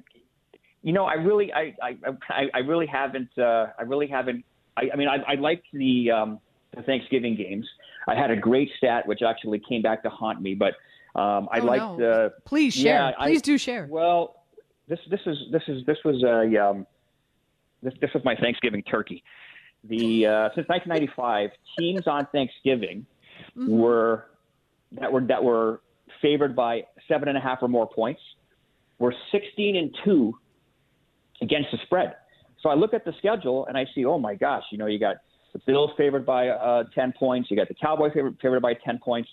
you 0.83 0.93
know, 0.93 1.05
I 1.05 1.15
really, 1.15 1.53
I, 1.53 1.75
I, 1.83 2.49
I 2.55 2.59
really 2.59 2.87
haven't, 2.87 3.31
uh, 3.39 3.69
I 3.79 3.83
really 3.83 4.07
haven't. 4.07 4.45
I, 4.77 4.91
I 4.93 4.97
mean, 4.97 5.09
I, 5.09 5.17
I 5.33 5.35
liked 5.35 5.67
the, 5.73 6.11
um, 6.11 6.41
the 6.75 6.83
Thanksgiving 6.83 7.37
games. 7.37 7.67
I 8.09 8.15
had 8.15 8.31
a 8.31 8.37
great 8.37 8.71
stat 8.77 9.07
which 9.07 9.21
actually 9.23 9.61
came 9.69 9.83
back 9.83 10.03
to 10.05 10.11
haunt 10.11 10.41
me, 10.41 10.55
but 10.55 10.75
um, 11.15 11.49
I 11.51 11.61
oh, 11.61 11.65
liked. 11.65 11.99
No. 11.99 12.11
Uh, 12.11 12.29
Please 12.45 12.75
share. 12.75 13.11
Yeah, 13.11 13.25
Please 13.25 13.41
I, 13.41 13.43
do 13.43 13.59
share. 13.59 13.87
Well, 13.91 14.37
this 14.89 14.99
this 15.11 15.21
is 15.27 15.37
this 15.53 15.63
is 15.69 15.85
this 15.87 15.99
was 16.05 16.23
a 16.23 16.57
um, 16.63 16.87
this 17.83 17.95
this 18.01 18.11
was 18.15 18.25
my 18.25 18.37
Thanksgiving 18.37 18.83
turkey. 18.83 19.23
The 19.85 20.27
uh, 20.27 20.49
since 20.55 20.69
1995, 20.69 21.51
teams 21.79 22.07
on 22.07 22.27
Thanksgiving 22.33 23.07
mm-hmm. 23.57 23.69
were 23.69 24.27
that 24.93 25.13
were 25.13 25.23
that 25.23 25.43
were 25.43 25.81
favored 26.23 26.55
by 26.55 26.83
seven 27.09 27.29
and 27.29 27.37
a 27.37 27.41
half 27.41 27.59
or 27.63 27.69
more 27.69 27.89
points. 27.89 28.21
We're 29.01 29.13
16 29.33 29.77
and 29.77 29.97
two 30.05 30.35
against 31.43 31.73
the 31.73 31.79
spread. 31.85 32.15
So 32.63 32.69
I 32.69 32.75
look 32.75 32.95
at 32.95 33.05
the 33.05 33.13
schedule 33.19 33.67
and 33.67 33.77
I 33.77 33.87
see, 33.95 34.05
oh 34.05 34.19
my 34.19 34.37
gosh, 34.37 34.63
you 34.71 34.79
know, 34.79 34.87
you 34.87 35.01
got 35.01 35.17
the 35.53 35.59
Bills 35.67 35.91
favored 35.97 36.25
by 36.25 36.51
uh, 36.51 36.85
10 36.95 37.15
points, 37.19 37.51
you 37.51 37.57
got 37.57 37.67
the 37.67 37.75
Cowboys 37.75 38.13
favored, 38.15 38.37
favored 38.41 38.63
by 38.63 38.75
10 38.75 39.01
points, 39.03 39.29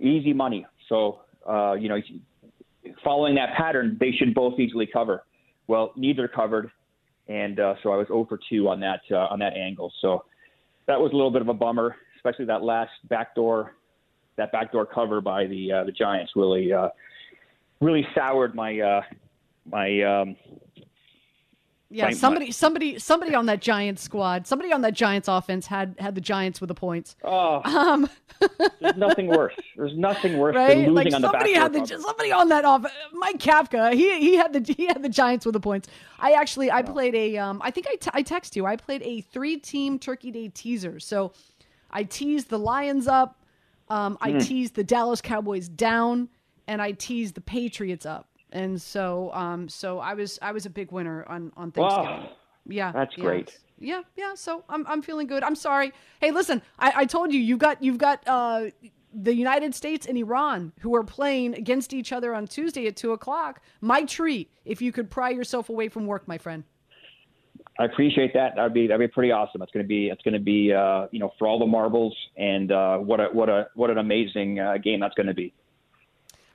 easy 0.00 0.32
money. 0.32 0.64
So 0.88 1.20
uh, 1.48 1.74
you 1.74 1.88
know, 1.88 1.98
following 3.04 3.34
that 3.36 3.56
pattern, 3.56 3.96
they 4.00 4.12
should 4.12 4.34
both 4.34 4.58
easily 4.58 4.88
cover. 4.90 5.24
Well, 5.68 5.92
neither 5.96 6.28
covered, 6.28 6.70
and 7.28 7.58
uh, 7.58 7.74
so 7.82 7.92
I 7.92 7.96
was 7.96 8.06
over 8.10 8.38
2 8.50 8.68
on 8.68 8.80
that 8.80 9.00
uh, 9.10 9.26
on 9.30 9.38
that 9.40 9.54
angle. 9.54 9.92
So 10.00 10.24
that 10.86 11.00
was 11.00 11.12
a 11.12 11.16
little 11.16 11.30
bit 11.30 11.42
of 11.42 11.48
a 11.48 11.54
bummer, 11.54 11.96
especially 12.16 12.46
that 12.46 12.62
last 12.62 12.92
backdoor 13.08 13.74
that 14.36 14.52
backdoor 14.52 14.86
cover 14.86 15.20
by 15.20 15.46
the 15.46 15.72
uh, 15.72 15.84
the 15.84 15.92
Giants 15.92 16.32
really 16.36 16.72
uh, 16.72 16.88
really 17.80 18.06
soured 18.14 18.54
my 18.54 18.80
uh, 18.80 19.02
my 19.64 20.02
um, 20.02 20.36
yeah, 21.88 22.10
somebody, 22.10 22.50
somebody, 22.50 22.98
somebody 22.98 23.34
on 23.34 23.46
that 23.46 23.60
Giants 23.60 24.02
squad, 24.02 24.46
somebody 24.46 24.72
on 24.72 24.80
that 24.80 24.92
Giants 24.92 25.28
offense 25.28 25.66
had 25.66 25.94
had 25.98 26.16
the 26.16 26.20
Giants 26.20 26.60
with 26.60 26.68
the 26.68 26.74
points. 26.74 27.14
Oh, 27.22 27.62
um. 27.64 28.08
there's 28.80 28.96
nothing 28.96 29.28
worse. 29.28 29.54
There's 29.76 29.96
nothing 29.96 30.36
worse 30.36 30.56
right? 30.56 30.68
than 30.68 30.78
losing 30.78 30.94
like 30.94 31.14
on 31.14 31.20
somebody 31.22 31.54
the 31.54 31.60
had 31.60 31.72
the, 31.72 31.86
somebody 31.86 32.32
on 32.32 32.48
that 32.48 32.64
off. 32.64 32.84
Mike 33.12 33.38
Kafka, 33.38 33.94
he 33.94 34.18
he 34.18 34.36
had 34.36 34.52
the 34.52 34.74
he 34.74 34.86
had 34.86 35.02
the 35.02 35.08
Giants 35.08 35.46
with 35.46 35.52
the 35.52 35.60
points. 35.60 35.88
I 36.18 36.32
actually 36.32 36.70
I 36.70 36.80
oh. 36.80 36.92
played 36.92 37.14
a 37.14 37.38
um 37.38 37.62
I 37.64 37.70
think 37.70 37.86
I, 37.88 37.94
t- 37.94 38.10
I 38.12 38.22
text 38.22 38.56
you. 38.56 38.66
I 38.66 38.76
played 38.76 39.02
a 39.02 39.20
three 39.20 39.56
team 39.56 39.98
Turkey 39.98 40.32
Day 40.32 40.48
teaser. 40.48 40.98
So 40.98 41.32
I 41.90 42.02
teased 42.02 42.50
the 42.50 42.58
Lions 42.58 43.06
up, 43.06 43.40
um 43.88 44.18
I 44.20 44.32
mm. 44.32 44.44
teased 44.44 44.74
the 44.74 44.84
Dallas 44.84 45.20
Cowboys 45.20 45.68
down, 45.68 46.28
and 46.68 46.82
I 46.82 46.92
teased 46.92 47.34
the 47.34 47.40
Patriots 47.40 48.06
up 48.06 48.28
and 48.52 48.80
so 48.80 49.30
um 49.32 49.68
so 49.68 49.98
I 49.98 50.14
was 50.14 50.38
I 50.42 50.52
was 50.52 50.66
a 50.66 50.70
big 50.70 50.92
winner 50.92 51.24
on 51.28 51.52
on 51.56 51.72
Thanksgiving. 51.72 52.10
Wow. 52.10 52.30
Yeah, 52.68 52.92
that's 52.92 53.16
yeah. 53.16 53.24
great. 53.24 53.58
Yeah, 53.78 54.02
yeah. 54.16 54.34
So 54.34 54.64
I'm 54.68 54.86
I'm 54.86 55.02
feeling 55.02 55.26
good. 55.26 55.42
I'm 55.42 55.54
sorry. 55.54 55.92
Hey, 56.20 56.30
listen, 56.30 56.62
I, 56.78 56.92
I 56.96 57.04
told 57.04 57.32
you 57.32 57.40
you've 57.40 57.58
got 57.58 57.82
you've 57.82 57.98
got 57.98 58.22
uh 58.26 58.66
the 59.12 59.34
United 59.34 59.74
States 59.74 60.06
and 60.06 60.18
Iran 60.18 60.72
who 60.80 60.94
are 60.94 61.04
playing 61.04 61.54
against 61.54 61.94
each 61.94 62.12
other 62.12 62.34
on 62.34 62.46
Tuesday 62.46 62.86
at 62.86 62.96
two 62.96 63.12
o'clock. 63.12 63.60
My 63.80 64.04
treat 64.04 64.50
if 64.64 64.82
you 64.82 64.92
could 64.92 65.10
pry 65.10 65.30
yourself 65.30 65.68
away 65.68 65.88
from 65.88 66.06
work, 66.06 66.26
my 66.26 66.38
friend. 66.38 66.64
I 67.78 67.84
appreciate 67.84 68.32
that. 68.32 68.56
That'd 68.56 68.72
be 68.72 68.86
that'd 68.86 69.06
be 69.06 69.12
pretty 69.12 69.32
awesome. 69.32 69.60
It's 69.62 69.72
gonna 69.72 69.84
be 69.84 70.08
it's 70.08 70.22
gonna 70.22 70.38
be 70.38 70.72
uh, 70.72 71.08
you 71.10 71.20
know 71.20 71.32
for 71.38 71.46
all 71.46 71.58
the 71.58 71.66
marbles 71.66 72.16
and 72.36 72.72
uh, 72.72 72.98
what 72.98 73.20
a 73.20 73.26
what 73.32 73.48
a 73.48 73.68
what 73.74 73.90
an 73.90 73.98
amazing 73.98 74.58
uh, 74.60 74.78
game 74.78 75.00
that's 75.00 75.14
gonna 75.14 75.34
be. 75.34 75.52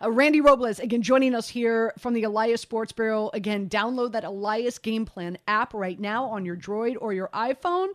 Uh, 0.03 0.09
Randy 0.09 0.41
Robles, 0.41 0.79
again, 0.79 1.01
joining 1.01 1.35
us 1.35 1.47
here 1.47 1.93
from 1.99 2.13
the 2.13 2.23
Elias 2.23 2.61
Sports 2.61 2.91
Bureau. 2.91 3.29
Again, 3.33 3.69
download 3.69 4.13
that 4.13 4.23
Elias 4.23 4.79
Game 4.79 5.05
Plan 5.05 5.37
app 5.47 5.73
right 5.73 5.99
now 5.99 6.25
on 6.25 6.43
your 6.43 6.55
Droid 6.55 6.95
or 6.99 7.13
your 7.13 7.29
iPhone. 7.33 7.89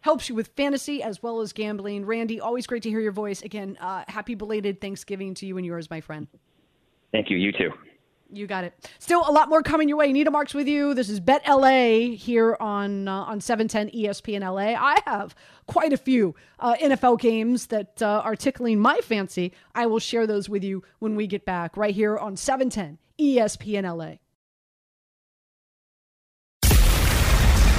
Helps 0.00 0.28
you 0.28 0.34
with 0.34 0.48
fantasy 0.48 1.02
as 1.02 1.22
well 1.22 1.40
as 1.40 1.52
gambling. 1.52 2.04
Randy, 2.04 2.40
always 2.40 2.66
great 2.66 2.82
to 2.82 2.90
hear 2.90 3.00
your 3.00 3.12
voice. 3.12 3.42
Again, 3.42 3.78
uh, 3.80 4.04
happy 4.06 4.34
belated 4.34 4.80
Thanksgiving 4.80 5.34
to 5.34 5.46
you 5.46 5.56
and 5.56 5.64
yours, 5.64 5.88
my 5.88 6.00
friend. 6.00 6.28
Thank 7.10 7.30
you. 7.30 7.38
You 7.38 7.52
too. 7.52 7.70
You 8.32 8.46
got 8.46 8.64
it. 8.64 8.90
Still 8.98 9.22
a 9.26 9.30
lot 9.30 9.48
more 9.48 9.62
coming 9.62 9.88
your 9.88 9.98
way. 9.98 10.12
Nita 10.12 10.30
Marks 10.30 10.52
with 10.52 10.66
you. 10.66 10.94
This 10.94 11.08
is 11.08 11.20
Bet 11.20 11.42
LA 11.48 12.14
here 12.16 12.56
on 12.58 13.06
uh, 13.06 13.22
on 13.22 13.40
710 13.40 13.90
ESPN 13.98 14.40
LA. 14.40 14.74
I 14.78 14.98
have 15.06 15.34
quite 15.66 15.92
a 15.92 15.96
few 15.96 16.34
uh, 16.58 16.74
NFL 16.74 17.20
games 17.20 17.66
that 17.66 18.02
uh, 18.02 18.22
are 18.24 18.34
tickling 18.34 18.80
my 18.80 18.98
fancy. 18.98 19.52
I 19.74 19.86
will 19.86 20.00
share 20.00 20.26
those 20.26 20.48
with 20.48 20.64
you 20.64 20.82
when 20.98 21.14
we 21.14 21.26
get 21.26 21.44
back 21.44 21.76
right 21.76 21.94
here 21.94 22.18
on 22.18 22.36
710 22.36 22.98
ESPN 23.18 23.96
LA. 23.96 24.16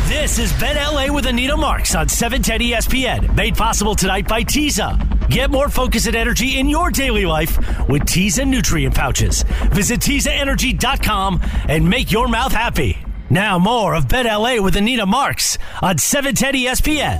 This 0.07 0.39
is 0.39 0.53
Bet 0.53 0.77
LA 0.77 1.13
with 1.13 1.25
Anita 1.25 1.57
Marks 1.57 1.93
on 1.93 2.07
710 2.07 2.61
ESPN, 2.61 3.35
made 3.35 3.57
possible 3.57 3.93
tonight 3.93 4.25
by 4.25 4.41
Teza. 4.41 4.97
Get 5.29 5.51
more 5.51 5.67
focus 5.67 6.07
and 6.07 6.15
energy 6.15 6.57
in 6.57 6.69
your 6.69 6.91
daily 6.91 7.25
life 7.25 7.57
with 7.89 8.05
Teza 8.05 8.45
nutrient 8.45 8.95
pouches. 8.95 9.43
Visit 9.73 9.99
TezaEnergy.com 9.99 11.41
and 11.67 11.89
make 11.89 12.09
your 12.09 12.29
mouth 12.29 12.53
happy. 12.53 12.97
Now 13.29 13.59
more 13.59 13.95
of 13.95 14.07
Bet 14.07 14.25
LA 14.25 14.61
with 14.61 14.77
Anita 14.77 15.05
Marks 15.05 15.57
on 15.81 15.97
710 15.97 16.53
ESPN. 16.53 17.19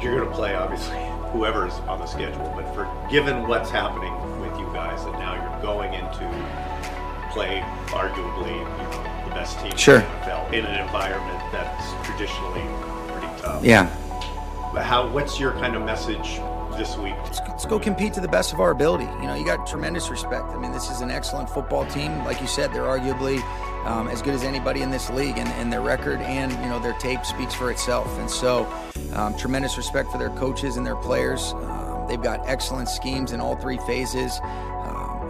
You're 0.00 0.20
going 0.20 0.28
to 0.28 0.34
play, 0.36 0.54
obviously, 0.54 1.04
whoever's 1.32 1.74
on 1.88 1.98
the 1.98 2.06
schedule, 2.06 2.52
but 2.54 2.72
for 2.76 2.88
given 3.10 3.48
what's 3.48 3.70
happening 3.70 4.14
with 4.40 4.56
you 4.60 4.66
guys, 4.66 5.02
and 5.02 5.14
now 5.14 5.34
you're 5.34 5.62
going 5.62 5.94
into 5.94 6.77
play 7.30 7.60
arguably 7.88 8.52
you 8.52 8.64
know, 8.64 9.24
the 9.24 9.34
best 9.34 9.58
team 9.60 9.76
sure. 9.76 10.00
in 10.00 10.02
the 10.02 10.08
NFL 10.08 10.52
in 10.52 10.64
an 10.64 10.80
environment 10.80 11.52
that's 11.52 12.06
traditionally 12.06 12.62
pretty 13.08 13.42
tough. 13.42 13.64
Yeah. 13.64 13.84
But 14.72 14.84
how? 14.84 15.08
What's 15.08 15.40
your 15.40 15.52
kind 15.52 15.74
of 15.76 15.82
message 15.82 16.40
this 16.76 16.96
week? 16.96 17.14
Let's, 17.24 17.40
let's, 17.48 17.66
go 17.66 17.78
compete 17.78 18.12
to 18.14 18.20
the 18.20 18.28
best 18.28 18.52
of 18.52 18.60
our 18.60 18.70
ability. 18.70 19.04
You 19.04 19.26
know, 19.26 19.34
you 19.34 19.44
got 19.44 19.66
tremendous 19.66 20.10
respect. 20.10 20.44
I 20.44 20.58
mean, 20.58 20.72
this 20.72 20.90
is 20.90 21.00
an 21.00 21.10
excellent 21.10 21.48
football 21.48 21.86
team. 21.86 22.24
Like 22.24 22.40
you 22.40 22.46
said, 22.46 22.72
they're 22.72 22.82
arguably 22.82 23.42
um, 23.86 24.08
as 24.08 24.20
good 24.20 24.34
as 24.34 24.42
anybody 24.42 24.82
in 24.82 24.90
this 24.90 25.08
league, 25.10 25.38
and, 25.38 25.48
and, 25.48 25.72
their 25.72 25.80
record 25.80 26.20
and 26.20 26.52
you 26.52 26.68
know 26.68 26.78
their 26.78 26.92
tape 26.94 27.24
speaks 27.24 27.54
for 27.54 27.70
itself. 27.70 28.06
And 28.18 28.30
so, 28.30 28.66
um, 29.14 29.36
tremendous 29.36 29.76
respect 29.76 30.10
for 30.10 30.18
their 30.18 30.30
coaches 30.30 30.76
and 30.76 30.86
their 30.86 30.96
players. 30.96 31.52
Um, 31.54 32.06
they've 32.08 32.20
got 32.20 32.46
excellent 32.46 32.88
schemes 32.88 33.32
in 33.32 33.40
all 33.40 33.56
three 33.56 33.78
phases 33.78 34.40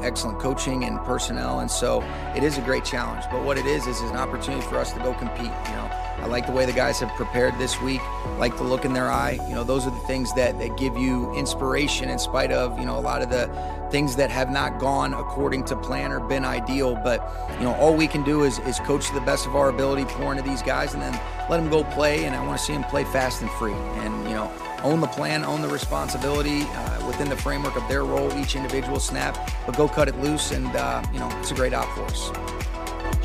excellent 0.02 0.38
coaching 0.38 0.84
and 0.84 0.98
personnel, 1.00 1.60
and 1.60 1.70
so 1.70 2.02
it 2.36 2.42
is 2.42 2.58
a 2.58 2.62
great 2.62 2.84
challenge. 2.84 3.24
But 3.30 3.44
what 3.44 3.58
it 3.58 3.66
is 3.66 3.86
is, 3.86 4.00
an 4.00 4.16
opportunity 4.16 4.62
for 4.62 4.78
us 4.78 4.92
to 4.92 5.00
go 5.00 5.12
compete. 5.14 5.52
You 5.66 5.76
know, 5.76 5.90
I 6.20 6.26
like 6.26 6.46
the 6.46 6.52
way 6.52 6.66
the 6.66 6.72
guys 6.72 7.00
have 7.00 7.10
prepared 7.16 7.56
this 7.58 7.80
week. 7.80 8.00
Like 8.38 8.56
the 8.56 8.64
look 8.64 8.84
in 8.84 8.92
their 8.92 9.10
eye. 9.10 9.38
You 9.48 9.54
know, 9.54 9.64
those 9.64 9.86
are 9.86 9.90
the 9.90 10.06
things 10.06 10.32
that 10.34 10.58
that 10.58 10.76
give 10.76 10.96
you 10.96 11.32
inspiration 11.34 12.08
in 12.08 12.18
spite 12.18 12.52
of 12.52 12.78
you 12.78 12.86
know 12.86 12.98
a 12.98 13.00
lot 13.00 13.22
of 13.22 13.30
the 13.30 13.48
things 13.90 14.16
that 14.16 14.30
have 14.30 14.50
not 14.50 14.78
gone 14.78 15.14
according 15.14 15.64
to 15.64 15.76
plan 15.76 16.12
or 16.12 16.20
been 16.20 16.44
ideal. 16.44 16.94
But 16.96 17.20
you 17.58 17.64
know, 17.64 17.74
all 17.74 17.94
we 17.94 18.06
can 18.06 18.22
do 18.24 18.44
is 18.44 18.58
is 18.60 18.78
coach 18.80 19.08
to 19.08 19.14
the 19.14 19.20
best 19.22 19.46
of 19.46 19.56
our 19.56 19.68
ability, 19.68 20.04
pour 20.06 20.32
into 20.32 20.42
these 20.42 20.62
guys, 20.62 20.94
and 20.94 21.02
then 21.02 21.18
let 21.48 21.58
them 21.58 21.70
go 21.70 21.84
play. 21.84 22.24
And 22.24 22.34
I 22.34 22.44
want 22.46 22.58
to 22.58 22.64
see 22.64 22.72
them 22.72 22.84
play 22.84 23.04
fast 23.04 23.42
and 23.42 23.50
free. 23.52 23.72
And 23.72 24.24
you 24.24 24.34
know 24.34 24.52
own 24.82 25.00
the 25.00 25.06
plan, 25.06 25.44
own 25.44 25.62
the 25.62 25.68
responsibility 25.68 26.62
uh, 26.62 27.06
within 27.06 27.28
the 27.28 27.36
framework 27.36 27.76
of 27.76 27.86
their 27.88 28.04
role, 28.04 28.32
each 28.38 28.56
individual 28.56 29.00
snap, 29.00 29.36
but 29.66 29.76
go 29.76 29.88
cut 29.88 30.08
it 30.08 30.18
loose. 30.20 30.52
And, 30.52 30.68
uh, 30.76 31.02
you 31.12 31.18
know, 31.18 31.28
it's 31.40 31.50
a 31.50 31.54
great 31.54 31.74
op 31.74 31.88
for 31.94 32.04
us. 32.04 32.26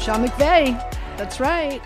Sean 0.01 0.25
McVay, 0.25 0.77
that's 1.17 1.39
right. 1.39 1.81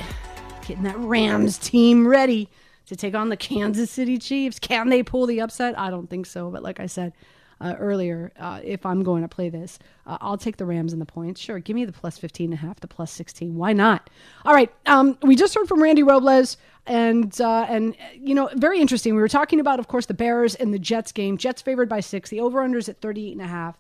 Getting 0.68 0.84
that 0.84 1.00
Rams 1.00 1.58
team 1.58 2.06
ready 2.06 2.50
to 2.88 2.96
take 2.98 3.16
on 3.16 3.30
the 3.30 3.38
Kansas 3.38 3.90
City 3.90 4.18
Chiefs. 4.18 4.60
Can 4.60 4.90
they 4.90 5.02
pull 5.02 5.26
the 5.26 5.40
upset? 5.40 5.80
I 5.80 5.90
don't 5.90 6.10
think 6.10 6.26
so. 6.26 6.52
But 6.52 6.62
like 6.62 6.82
I 6.82 6.88
said, 6.88 7.14
uh, 7.62 7.76
earlier, 7.80 8.34
uh, 8.38 8.60
if 8.62 8.86
I'm 8.86 9.02
going 9.02 9.22
to 9.22 9.30
play 9.30 9.48
this, 9.48 9.80
uh, 10.06 10.18
I'll 10.20 10.38
take 10.38 10.58
the 10.58 10.66
Rams 10.66 10.92
and 10.92 11.02
the 11.02 11.06
points. 11.06 11.40
Sure, 11.40 11.60
give 11.60 11.74
me 11.74 11.86
the 11.86 11.94
plus 11.94 12.18
15 12.18 12.52
and 12.52 12.54
a 12.54 12.58
half, 12.58 12.82
the 12.82 12.88
plus 12.88 13.14
16. 13.14 13.56
Why 13.56 13.72
not? 13.72 14.10
All 14.44 14.54
right. 14.54 14.70
Um, 14.86 15.18
we 15.22 15.38
just 15.38 15.56
heard 15.56 15.70
from 15.70 15.82
Randy 15.82 16.04
Robles, 16.04 16.58
and 16.86 17.40
uh, 17.40 17.66
and 17.70 17.96
you 18.14 18.36
know, 18.36 18.50
very 18.56 18.82
interesting. 18.82 19.16
We 19.16 19.22
were 19.22 19.30
talking 19.30 19.62
about, 19.62 19.80
of 19.80 19.88
course, 19.88 20.08
the 20.08 20.14
Bears 20.14 20.54
and 20.56 20.74
the 20.74 20.80
Jets 20.80 21.14
game. 21.14 21.38
Jets 21.38 21.62
favored 21.62 21.88
by 21.88 22.02
six. 22.02 22.30
The 22.30 22.42
over/unders 22.42 22.90
at 22.90 23.00
38 23.00 23.32
and 23.32 23.42
a 23.42 23.48
half. 23.48 23.80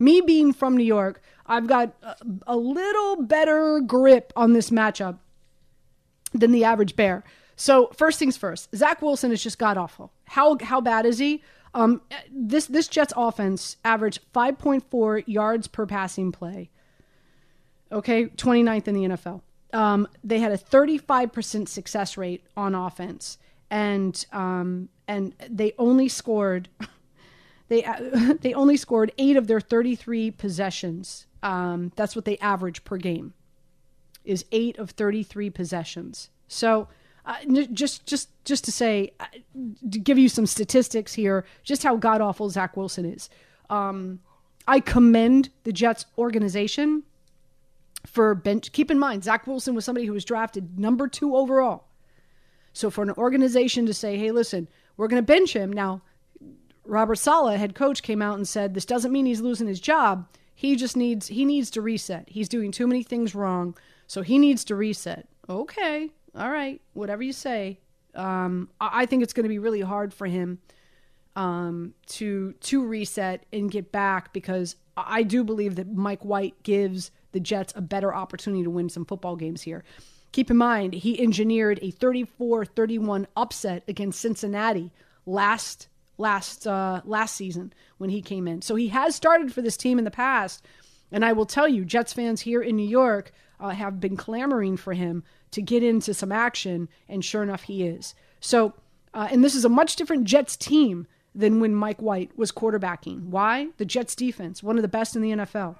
Me 0.00 0.20
being 0.20 0.52
from 0.52 0.76
New 0.76 0.84
York, 0.84 1.22
I've 1.46 1.68
got 1.68 1.94
a, 2.02 2.16
a 2.48 2.56
little 2.56 3.22
better 3.22 3.78
grip 3.78 4.32
on 4.34 4.52
this 4.52 4.70
matchup 4.70 5.18
than 6.34 6.52
the 6.52 6.64
average 6.64 6.96
Bear. 6.96 7.24
So 7.56 7.88
first 7.96 8.18
things 8.18 8.36
first, 8.36 8.74
Zach 8.74 9.00
Wilson 9.00 9.32
is 9.32 9.42
just 9.42 9.58
god 9.58 9.76
awful. 9.76 10.12
How 10.24 10.58
how 10.60 10.80
bad 10.80 11.06
is 11.06 11.18
he? 11.18 11.42
Um, 11.72 12.02
this 12.30 12.66
this 12.66 12.88
Jets 12.88 13.12
offense 13.16 13.76
averaged 13.84 14.20
5.4 14.32 15.24
yards 15.26 15.68
per 15.68 15.86
passing 15.86 16.32
play. 16.32 16.70
Okay, 17.92 18.26
29th 18.26 18.88
in 18.88 18.94
the 18.94 19.08
NFL. 19.16 19.42
Um, 19.72 20.08
they 20.22 20.38
had 20.38 20.52
a 20.52 20.56
35% 20.56 21.68
success 21.68 22.16
rate 22.16 22.44
on 22.56 22.74
offense, 22.74 23.38
and 23.70 24.24
um, 24.32 24.88
and 25.08 25.34
they 25.48 25.72
only 25.78 26.08
scored 26.08 26.68
they 27.68 27.86
they 28.40 28.54
only 28.54 28.76
scored 28.76 29.12
eight 29.18 29.36
of 29.36 29.46
their 29.46 29.60
33 29.60 30.30
possessions. 30.32 31.26
Um, 31.42 31.92
that's 31.96 32.16
what 32.16 32.24
they 32.24 32.38
average 32.38 32.84
per 32.84 32.96
game. 32.96 33.34
Is 34.24 34.44
eight 34.52 34.78
of 34.78 34.90
33 34.90 35.50
possessions. 35.50 36.30
So 36.48 36.88
uh, 37.26 37.36
just 37.72 38.06
just 38.06 38.28
just 38.44 38.64
to 38.64 38.72
say, 38.72 39.12
uh, 39.18 39.26
to 39.90 39.98
give 39.98 40.18
you 40.18 40.28
some 40.28 40.46
statistics 40.46 41.14
here, 41.14 41.44
just 41.62 41.82
how 41.82 41.96
god 41.96 42.20
awful 42.20 42.50
Zach 42.50 42.76
Wilson 42.76 43.06
is. 43.06 43.30
Um, 43.70 44.20
I 44.68 44.80
commend 44.80 45.50
the 45.64 45.72
Jets 45.72 46.04
organization 46.18 47.02
for 48.06 48.34
bench. 48.34 48.72
Keep 48.72 48.90
in 48.90 48.98
mind, 48.98 49.24
Zach 49.24 49.46
Wilson 49.46 49.74
was 49.74 49.84
somebody 49.84 50.06
who 50.06 50.12
was 50.12 50.24
drafted 50.24 50.78
number 50.78 51.08
two 51.08 51.34
overall. 51.34 51.84
So 52.74 52.90
for 52.90 53.02
an 53.02 53.12
organization 53.12 53.86
to 53.86 53.94
say, 53.94 54.18
"Hey, 54.18 54.30
listen, 54.30 54.68
we're 54.96 55.08
going 55.08 55.22
to 55.22 55.26
bench 55.26 55.54
him 55.54 55.72
now," 55.72 56.02
Robert 56.84 57.16
Saleh, 57.16 57.58
head 57.58 57.74
coach, 57.74 58.02
came 58.02 58.20
out 58.20 58.36
and 58.36 58.46
said 58.46 58.74
this 58.74 58.84
doesn't 58.84 59.12
mean 59.12 59.24
he's 59.24 59.40
losing 59.40 59.66
his 59.66 59.80
job. 59.80 60.28
He 60.54 60.76
just 60.76 60.96
needs 60.96 61.28
he 61.28 61.46
needs 61.46 61.70
to 61.70 61.80
reset. 61.80 62.28
He's 62.28 62.50
doing 62.50 62.70
too 62.70 62.86
many 62.86 63.02
things 63.02 63.34
wrong, 63.34 63.74
so 64.06 64.22
he 64.22 64.38
needs 64.38 64.64
to 64.64 64.74
reset. 64.74 65.28
Okay, 65.48 66.10
all 66.36 66.50
right, 66.50 66.80
whatever 66.92 67.22
you 67.22 67.32
say. 67.32 67.78
Um, 68.14 68.68
I 68.80 69.06
think 69.06 69.22
it's 69.22 69.32
going 69.32 69.44
to 69.44 69.48
be 69.48 69.58
really 69.58 69.80
hard 69.80 70.14
for 70.14 70.26
him 70.26 70.58
um, 71.36 71.94
to 72.06 72.52
to 72.52 72.84
reset 72.84 73.44
and 73.52 73.70
get 73.70 73.90
back 73.92 74.32
because 74.32 74.76
I 74.96 75.22
do 75.22 75.42
believe 75.42 75.76
that 75.76 75.92
Mike 75.92 76.24
White 76.24 76.62
gives 76.62 77.10
the 77.32 77.40
Jets 77.40 77.72
a 77.76 77.80
better 77.80 78.14
opportunity 78.14 78.62
to 78.62 78.70
win 78.70 78.88
some 78.88 79.04
football 79.04 79.36
games 79.36 79.62
here. 79.62 79.82
Keep 80.32 80.50
in 80.50 80.56
mind, 80.56 80.94
he 80.94 81.20
engineered 81.20 81.78
a 81.82 81.92
34-31 81.92 83.26
upset 83.36 83.84
against 83.86 84.20
Cincinnati 84.20 84.92
last 85.26 85.88
last 86.16 86.66
uh, 86.66 87.00
last 87.04 87.34
season 87.36 87.72
when 87.98 88.10
he 88.10 88.22
came 88.22 88.46
in. 88.46 88.62
So 88.62 88.74
he 88.76 88.88
has 88.88 89.16
started 89.16 89.52
for 89.52 89.62
this 89.62 89.76
team 89.76 89.98
in 89.98 90.04
the 90.04 90.10
past, 90.10 90.64
and 91.10 91.24
I 91.24 91.32
will 91.32 91.46
tell 91.46 91.68
you, 91.68 91.84
Jets 91.84 92.12
fans 92.12 92.40
here 92.42 92.62
in 92.62 92.76
New 92.76 92.88
York 92.88 93.32
uh, 93.60 93.70
have 93.70 94.00
been 94.00 94.16
clamoring 94.16 94.76
for 94.76 94.92
him 94.92 95.24
to 95.52 95.62
get 95.62 95.82
into 95.82 96.14
some 96.14 96.32
action, 96.32 96.88
and 97.08 97.24
sure 97.24 97.42
enough, 97.42 97.64
he 97.64 97.84
is. 97.84 98.14
So, 98.40 98.74
uh, 99.12 99.28
and 99.30 99.42
this 99.44 99.54
is 99.54 99.64
a 99.64 99.68
much 99.68 99.96
different 99.96 100.24
Jets 100.24 100.56
team 100.56 101.06
than 101.34 101.60
when 101.60 101.74
Mike 101.74 102.00
White 102.00 102.36
was 102.36 102.52
quarterbacking. 102.52 103.26
Why? 103.26 103.68
The 103.76 103.84
Jets 103.84 104.14
defense, 104.14 104.62
one 104.62 104.76
of 104.76 104.82
the 104.82 104.88
best 104.88 105.16
in 105.16 105.22
the 105.22 105.30
NFL. 105.30 105.76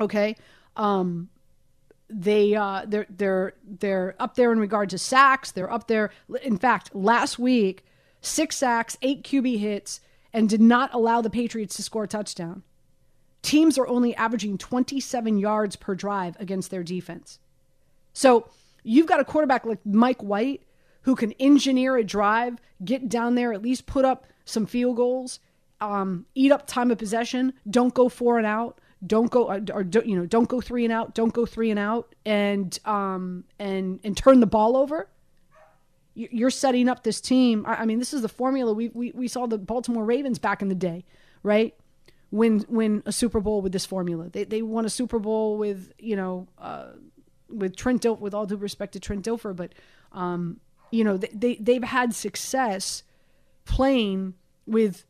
Okay, 0.00 0.36
um, 0.76 1.28
they 2.10 2.54
uh, 2.54 2.84
they're 2.86 3.06
they're 3.08 3.54
they're 3.64 4.14
up 4.18 4.34
there 4.34 4.52
in 4.52 4.58
regard 4.58 4.90
to 4.90 4.98
sacks. 4.98 5.52
They're 5.52 5.72
up 5.72 5.88
there. 5.88 6.10
In 6.42 6.58
fact, 6.58 6.94
last 6.94 7.38
week 7.38 7.84
six 8.20 8.56
sacks, 8.56 8.96
eight 9.02 9.22
QB 9.22 9.58
hits, 9.58 10.00
and 10.32 10.48
did 10.48 10.60
not 10.60 10.92
allow 10.92 11.20
the 11.20 11.30
Patriots 11.30 11.76
to 11.76 11.82
score 11.82 12.04
a 12.04 12.08
touchdown. 12.08 12.62
Teams 13.44 13.76
are 13.76 13.86
only 13.86 14.16
averaging 14.16 14.56
27 14.56 15.38
yards 15.38 15.76
per 15.76 15.94
drive 15.94 16.34
against 16.40 16.70
their 16.70 16.82
defense. 16.82 17.38
So 18.14 18.48
you've 18.82 19.06
got 19.06 19.20
a 19.20 19.24
quarterback 19.24 19.66
like 19.66 19.84
Mike 19.84 20.22
White 20.22 20.62
who 21.02 21.14
can 21.14 21.32
engineer 21.32 21.98
a 21.98 22.04
drive, 22.04 22.58
get 22.82 23.10
down 23.10 23.34
there, 23.34 23.52
at 23.52 23.60
least 23.60 23.84
put 23.84 24.06
up 24.06 24.26
some 24.46 24.64
field 24.64 24.96
goals, 24.96 25.40
um, 25.82 26.24
eat 26.34 26.50
up 26.52 26.66
time 26.66 26.90
of 26.90 26.96
possession, 26.96 27.52
don't 27.68 27.92
go 27.92 28.08
four 28.08 28.38
and 28.38 28.46
out, 28.46 28.80
don't 29.06 29.30
go 29.30 29.48
or, 29.48 29.60
or 29.74 29.84
don't, 29.84 30.06
you 30.06 30.16
know 30.16 30.24
don't 30.24 30.48
go 30.48 30.62
three 30.62 30.84
and 30.84 30.92
out, 30.92 31.14
don't 31.14 31.34
go 31.34 31.44
three 31.44 31.70
and 31.70 31.78
out, 31.78 32.14
and 32.24 32.78
um, 32.86 33.44
and 33.58 34.00
and 34.02 34.16
turn 34.16 34.40
the 34.40 34.46
ball 34.46 34.74
over 34.74 35.08
you're 36.14 36.50
setting 36.50 36.88
up 36.88 37.02
this 37.02 37.20
team. 37.20 37.64
I 37.66 37.84
mean, 37.84 37.98
this 37.98 38.14
is 38.14 38.22
the 38.22 38.28
formula 38.28 38.72
we, 38.72 38.88
we, 38.90 39.10
we 39.10 39.26
saw 39.26 39.46
the 39.46 39.58
Baltimore 39.58 40.04
Ravens 40.04 40.38
back 40.38 40.62
in 40.62 40.68
the 40.68 40.74
day, 40.74 41.04
right? 41.42 41.74
Win 42.34 42.64
win 42.68 43.00
a 43.06 43.12
Super 43.12 43.38
Bowl 43.38 43.62
with 43.62 43.70
this 43.70 43.86
formula. 43.86 44.28
They 44.28 44.42
they 44.42 44.60
won 44.60 44.84
a 44.84 44.90
Super 44.90 45.20
Bowl 45.20 45.56
with 45.56 45.92
you 46.00 46.16
know 46.16 46.48
uh, 46.58 46.88
with 47.48 47.76
Trent 47.76 48.02
Dilfer. 48.02 48.18
With 48.18 48.34
all 48.34 48.44
due 48.44 48.56
respect 48.56 48.94
to 48.94 49.00
Trent 49.00 49.24
Dilfer, 49.24 49.54
but 49.54 49.72
um, 50.10 50.58
you 50.90 51.04
know 51.04 51.16
they, 51.16 51.30
they 51.32 51.54
they've 51.54 51.84
had 51.84 52.12
success 52.12 53.04
playing 53.64 54.34
with 54.66 55.04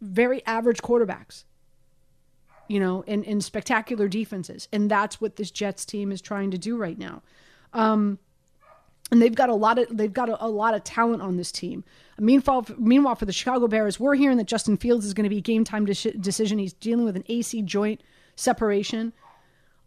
very 0.00 0.44
average 0.46 0.82
quarterbacks. 0.82 1.44
You 2.66 2.80
know, 2.80 3.04
and, 3.06 3.24
and 3.26 3.44
spectacular 3.44 4.08
defenses, 4.08 4.68
and 4.72 4.90
that's 4.90 5.20
what 5.20 5.36
this 5.36 5.50
Jets 5.52 5.84
team 5.84 6.10
is 6.10 6.20
trying 6.20 6.50
to 6.50 6.58
do 6.58 6.76
right 6.76 6.98
now. 6.98 7.22
Um, 7.74 8.18
and 9.10 9.20
they've 9.20 9.34
got 9.34 9.48
a 9.48 9.54
lot 9.54 9.78
of 9.78 9.96
they've 9.96 10.12
got 10.12 10.28
a, 10.28 10.44
a, 10.44 10.48
lot 10.48 10.74
of 10.74 10.82
talent 10.84 11.22
on 11.22 11.36
this 11.36 11.52
team. 11.52 11.84
Meanwhile, 12.18 12.66
meanwhile 12.78 13.14
for 13.14 13.26
the 13.26 13.32
Chicago 13.32 13.68
Bears, 13.68 14.00
we're 14.00 14.14
hearing 14.14 14.38
that 14.38 14.46
Justin 14.46 14.76
Fields 14.76 15.04
is 15.04 15.14
going 15.14 15.24
to 15.24 15.30
be 15.30 15.40
game 15.40 15.64
time 15.64 15.84
de- 15.84 16.12
decision. 16.12 16.58
He's 16.58 16.72
dealing 16.72 17.04
with 17.04 17.16
an 17.16 17.24
AC 17.28 17.62
joint 17.62 18.02
separation. 18.36 19.12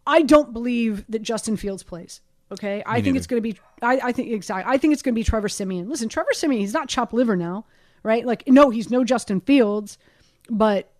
I 0.06 0.22
don't 0.22 0.52
believe 0.52 1.04
that 1.08 1.22
Justin 1.22 1.56
Fields 1.56 1.82
plays. 1.82 2.20
Okay, 2.50 2.82
I 2.86 3.02
think 3.02 3.16
it's 3.18 3.26
going 3.26 3.42
to 3.42 3.46
be. 3.46 3.58
I, 3.82 4.00
I 4.04 4.12
think 4.12 4.30
exactly. 4.30 4.72
I 4.72 4.78
think 4.78 4.94
it's 4.94 5.02
going 5.02 5.14
to 5.14 5.18
be 5.18 5.24
Trevor 5.24 5.50
Siemian. 5.50 5.88
Listen, 5.88 6.08
Trevor 6.08 6.32
Siemian, 6.32 6.60
he's 6.60 6.72
not 6.72 6.88
chopped 6.88 7.12
liver 7.12 7.36
now, 7.36 7.66
right? 8.02 8.24
Like, 8.24 8.48
no, 8.48 8.70
he's 8.70 8.90
no 8.90 9.04
Justin 9.04 9.42
Fields, 9.42 9.98
but 10.48 10.90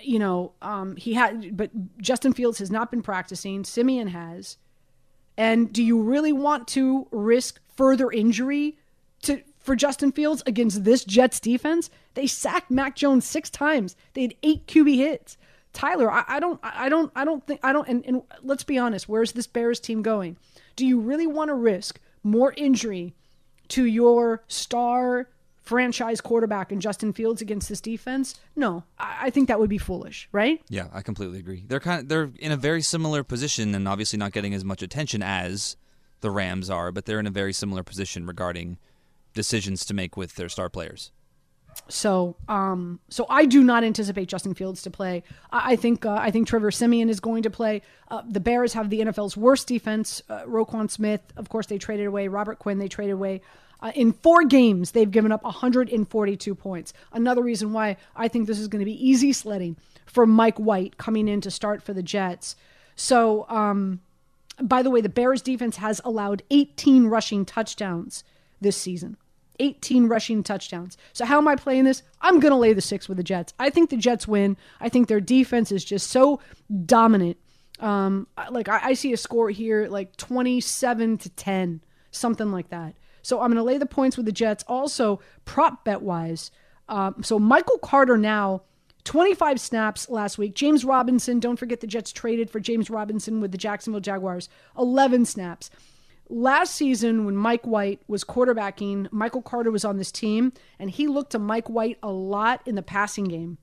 you 0.00 0.20
know, 0.20 0.52
um, 0.62 0.94
he 0.94 1.14
had. 1.14 1.56
But 1.56 1.70
Justin 1.98 2.32
Fields 2.32 2.58
has 2.60 2.70
not 2.70 2.92
been 2.92 3.02
practicing. 3.02 3.64
Siemian 3.64 4.08
has. 4.08 4.56
And 5.36 5.72
do 5.72 5.82
you 5.82 6.00
really 6.00 6.32
want 6.32 6.68
to 6.68 7.06
risk 7.10 7.60
further 7.76 8.10
injury 8.10 8.78
to 9.22 9.42
for 9.58 9.74
Justin 9.74 10.12
Fields 10.12 10.42
against 10.46 10.84
this 10.84 11.04
Jets 11.04 11.40
defense? 11.40 11.90
They 12.14 12.26
sacked 12.26 12.70
Mac 12.70 12.96
Jones 12.96 13.26
six 13.26 13.50
times. 13.50 13.96
They 14.12 14.22
had 14.22 14.34
eight 14.42 14.66
QB 14.66 14.96
hits. 14.96 15.36
Tyler, 15.72 16.10
I, 16.10 16.24
I 16.28 16.40
don't, 16.40 16.60
I 16.62 16.88
don't, 16.88 17.10
I 17.16 17.24
don't 17.24 17.44
think, 17.46 17.60
I 17.64 17.72
don't. 17.72 17.88
And, 17.88 18.06
and 18.06 18.22
let's 18.42 18.62
be 18.62 18.78
honest, 18.78 19.08
where's 19.08 19.32
this 19.32 19.48
Bears 19.48 19.80
team 19.80 20.02
going? 20.02 20.36
Do 20.76 20.86
you 20.86 21.00
really 21.00 21.26
want 21.26 21.48
to 21.48 21.54
risk 21.54 22.00
more 22.22 22.54
injury 22.56 23.14
to 23.68 23.84
your 23.84 24.44
star 24.46 25.28
franchise 25.64 26.20
quarterback 26.20 26.70
and 26.70 26.80
Justin 26.80 27.12
Fields 27.12 27.42
against 27.42 27.68
this 27.68 27.80
defense? 27.80 28.38
No, 28.54 28.84
I, 28.98 29.16
I, 29.22 29.30
think 29.30 29.48
that 29.48 29.58
would 29.58 29.70
be 29.70 29.78
foolish, 29.78 30.28
right? 30.30 30.62
Yeah, 30.68 30.88
I 30.92 31.02
completely 31.02 31.38
agree. 31.38 31.64
They're 31.66 31.80
kind 31.80 32.02
of 32.02 32.08
they're 32.08 32.30
in 32.38 32.52
a 32.52 32.56
very 32.56 32.82
similar 32.82 33.24
position 33.24 33.74
and 33.74 33.88
obviously 33.88 34.18
not 34.18 34.32
getting 34.32 34.54
as 34.54 34.64
much 34.64 34.82
attention 34.82 35.22
as 35.22 35.76
the 36.20 36.30
Rams 36.30 36.70
are, 36.70 36.92
but 36.92 37.06
they're 37.06 37.20
in 37.20 37.26
a 37.26 37.30
very 37.30 37.52
similar 37.52 37.82
position 37.82 38.26
regarding 38.26 38.78
decisions 39.32 39.84
to 39.86 39.94
make 39.94 40.16
with 40.16 40.36
their 40.36 40.48
star 40.48 40.68
players. 40.68 41.10
So, 41.88 42.36
um, 42.48 43.00
so 43.08 43.26
I 43.28 43.46
do 43.46 43.64
not 43.64 43.84
anticipate 43.84 44.28
Justin 44.28 44.54
Fields 44.54 44.82
to 44.82 44.90
play. 44.90 45.22
I, 45.50 45.72
I 45.72 45.76
think 45.76 46.06
uh, 46.06 46.12
I 46.12 46.30
think 46.30 46.46
Trevor 46.46 46.70
Siemian 46.70 47.08
is 47.08 47.20
going 47.20 47.42
to 47.42 47.50
play. 47.50 47.82
Uh, 48.10 48.22
the 48.28 48.40
Bears 48.40 48.74
have 48.74 48.90
the 48.90 49.00
NFL's 49.00 49.36
worst 49.36 49.66
defense. 49.66 50.22
Uh, 50.28 50.42
Roquan 50.42 50.90
Smith, 50.90 51.20
of 51.36 51.48
course, 51.48 51.66
they 51.66 51.78
traded 51.78 52.06
away. 52.06 52.28
Robert 52.28 52.58
Quinn, 52.58 52.78
they 52.78 52.88
traded 52.88 53.14
away. 53.14 53.40
Uh, 53.84 53.92
in 53.94 54.12
four 54.12 54.44
games, 54.44 54.92
they've 54.92 55.10
given 55.10 55.30
up 55.30 55.44
142 55.44 56.54
points. 56.54 56.94
Another 57.12 57.42
reason 57.42 57.74
why 57.74 57.98
I 58.16 58.28
think 58.28 58.46
this 58.46 58.58
is 58.58 58.66
going 58.66 58.80
to 58.80 58.86
be 58.86 59.08
easy 59.08 59.30
sledding 59.30 59.76
for 60.06 60.26
Mike 60.26 60.56
White 60.56 60.96
coming 60.96 61.28
in 61.28 61.42
to 61.42 61.50
start 61.50 61.82
for 61.82 61.92
the 61.92 62.02
Jets. 62.02 62.56
So, 62.96 63.46
um, 63.50 64.00
by 64.58 64.82
the 64.82 64.88
way, 64.88 65.02
the 65.02 65.10
Bears 65.10 65.42
defense 65.42 65.76
has 65.76 66.00
allowed 66.02 66.42
18 66.50 67.08
rushing 67.08 67.44
touchdowns 67.44 68.24
this 68.58 68.78
season. 68.78 69.18
18 69.60 70.08
rushing 70.08 70.42
touchdowns. 70.42 70.96
So 71.12 71.26
how 71.26 71.36
am 71.36 71.46
I 71.46 71.54
playing 71.54 71.84
this? 71.84 72.02
I'm 72.22 72.40
going 72.40 72.52
to 72.52 72.58
lay 72.58 72.72
the 72.72 72.80
six 72.80 73.06
with 73.06 73.18
the 73.18 73.22
Jets. 73.22 73.52
I 73.58 73.68
think 73.68 73.90
the 73.90 73.98
Jets 73.98 74.26
win. 74.26 74.56
I 74.80 74.88
think 74.88 75.08
their 75.08 75.20
defense 75.20 75.70
is 75.70 75.84
just 75.84 76.10
so 76.10 76.40
dominant. 76.86 77.36
Um, 77.80 78.28
like 78.50 78.68
I, 78.68 78.80
I 78.82 78.94
see 78.94 79.12
a 79.12 79.16
score 79.18 79.50
here 79.50 79.88
like 79.88 80.16
27 80.16 81.18
to 81.18 81.28
10, 81.28 81.80
something 82.10 82.50
like 82.50 82.70
that. 82.70 82.94
So 83.24 83.40
I'm 83.40 83.48
going 83.48 83.56
to 83.56 83.62
lay 83.62 83.78
the 83.78 83.86
points 83.86 84.16
with 84.16 84.26
the 84.26 84.32
Jets. 84.32 84.62
Also, 84.68 85.18
prop 85.44 85.84
bet 85.84 86.02
wise, 86.02 86.50
um, 86.88 87.22
so 87.22 87.38
Michael 87.38 87.78
Carter 87.78 88.18
now 88.18 88.62
25 89.04 89.58
snaps 89.58 90.08
last 90.08 90.38
week. 90.38 90.54
James 90.54 90.84
Robinson, 90.84 91.40
don't 91.40 91.58
forget 91.58 91.80
the 91.80 91.86
Jets 91.86 92.12
traded 92.12 92.50
for 92.50 92.60
James 92.60 92.90
Robinson 92.90 93.40
with 93.40 93.50
the 93.52 93.58
Jacksonville 93.58 94.00
Jaguars. 94.00 94.48
11 94.78 95.24
snaps. 95.24 95.70
Last 96.28 96.74
season, 96.74 97.24
when 97.24 97.36
Mike 97.36 97.66
White 97.66 98.00
was 98.08 98.24
quarterbacking, 98.24 99.12
Michael 99.12 99.42
Carter 99.42 99.70
was 99.70 99.84
on 99.84 99.98
this 99.98 100.10
team, 100.10 100.52
and 100.78 100.90
he 100.90 101.06
looked 101.06 101.32
to 101.32 101.38
Mike 101.38 101.68
White 101.68 101.98
a 102.02 102.10
lot 102.10 102.60
in 102.66 102.74
the 102.74 102.82
passing 102.82 103.24
game. 103.24 103.58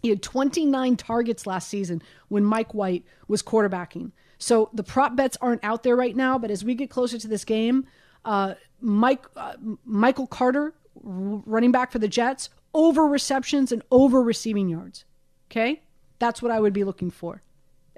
He 0.00 0.08
had 0.10 0.22
29 0.22 0.96
targets 0.96 1.46
last 1.46 1.68
season 1.68 2.02
when 2.28 2.44
Mike 2.44 2.74
White 2.74 3.04
was 3.28 3.42
quarterbacking. 3.42 4.12
So 4.38 4.70
the 4.72 4.82
prop 4.82 5.16
bets 5.16 5.38
aren't 5.40 5.64
out 5.64 5.82
there 5.82 5.96
right 5.96 6.16
now, 6.16 6.38
but 6.38 6.50
as 6.50 6.64
we 6.64 6.74
get 6.74 6.90
closer 6.90 7.18
to 7.18 7.28
this 7.28 7.44
game, 7.44 7.86
uh, 8.24 8.54
Mike 8.80 9.24
uh, 9.36 9.54
Michael 9.84 10.26
Carter, 10.26 10.74
running 11.02 11.72
back 11.72 11.90
for 11.90 11.98
the 11.98 12.08
Jets, 12.08 12.50
over 12.72 13.06
receptions 13.06 13.72
and 13.72 13.82
over 13.90 14.22
receiving 14.22 14.68
yards. 14.68 15.04
Okay, 15.50 15.82
that's 16.18 16.42
what 16.42 16.50
I 16.50 16.60
would 16.60 16.72
be 16.72 16.84
looking 16.84 17.10
for 17.10 17.42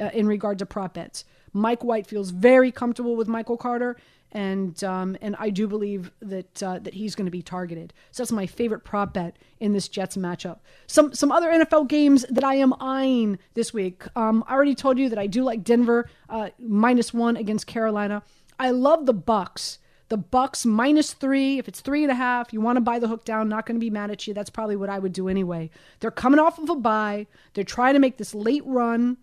uh, 0.00 0.10
in 0.12 0.26
regard 0.26 0.58
to 0.58 0.66
prop 0.66 0.94
bets. 0.94 1.24
Mike 1.52 1.82
White 1.82 2.06
feels 2.06 2.30
very 2.30 2.70
comfortable 2.70 3.16
with 3.16 3.28
Michael 3.28 3.56
Carter, 3.56 3.96
and 4.32 4.82
um, 4.84 5.16
and 5.22 5.34
I 5.38 5.50
do 5.50 5.66
believe 5.66 6.10
that 6.20 6.62
uh, 6.62 6.78
that 6.80 6.94
he's 6.94 7.14
going 7.14 7.24
to 7.26 7.30
be 7.30 7.42
targeted. 7.42 7.92
So 8.10 8.22
that's 8.22 8.32
my 8.32 8.46
favorite 8.46 8.84
prop 8.84 9.14
bet 9.14 9.36
in 9.60 9.72
this 9.72 9.88
Jets 9.88 10.16
matchup. 10.16 10.58
Some 10.86 11.14
some 11.14 11.32
other 11.32 11.48
NFL 11.48 11.88
games 11.88 12.26
that 12.28 12.44
I 12.44 12.56
am 12.56 12.74
eyeing 12.80 13.38
this 13.54 13.72
week. 13.72 14.04
Um, 14.16 14.44
I 14.46 14.54
already 14.54 14.74
told 14.74 14.98
you 14.98 15.08
that 15.08 15.18
I 15.18 15.26
do 15.26 15.42
like 15.42 15.64
Denver 15.64 16.08
uh, 16.28 16.50
minus 16.58 17.14
one 17.14 17.36
against 17.36 17.66
Carolina. 17.66 18.22
I 18.58 18.70
love 18.70 19.06
the 19.06 19.14
Bucs 19.14 19.78
the 20.08 20.18
Bucs 20.18 20.64
minus 20.64 21.12
three. 21.12 21.58
If 21.58 21.68
it's 21.68 21.80
three 21.80 22.02
and 22.02 22.12
a 22.12 22.16
half, 22.16 22.52
you 22.52 22.60
want 22.60 22.76
to 22.76 22.80
buy 22.80 22.98
the 22.98 23.08
hook 23.08 23.24
down. 23.24 23.48
Not 23.48 23.66
going 23.66 23.76
to 23.76 23.84
be 23.84 23.90
mad 23.90 24.10
at 24.10 24.26
you. 24.26 24.34
That's 24.34 24.50
probably 24.50 24.76
what 24.76 24.88
I 24.88 24.98
would 24.98 25.12
do 25.12 25.28
anyway. 25.28 25.70
They're 26.00 26.10
coming 26.10 26.40
off 26.40 26.58
of 26.58 26.70
a 26.70 26.76
bye. 26.76 27.26
They're 27.54 27.64
trying 27.64 27.94
to 27.94 28.00
make 28.00 28.16
this 28.16 28.34
late 28.34 28.62
run. 28.64 29.16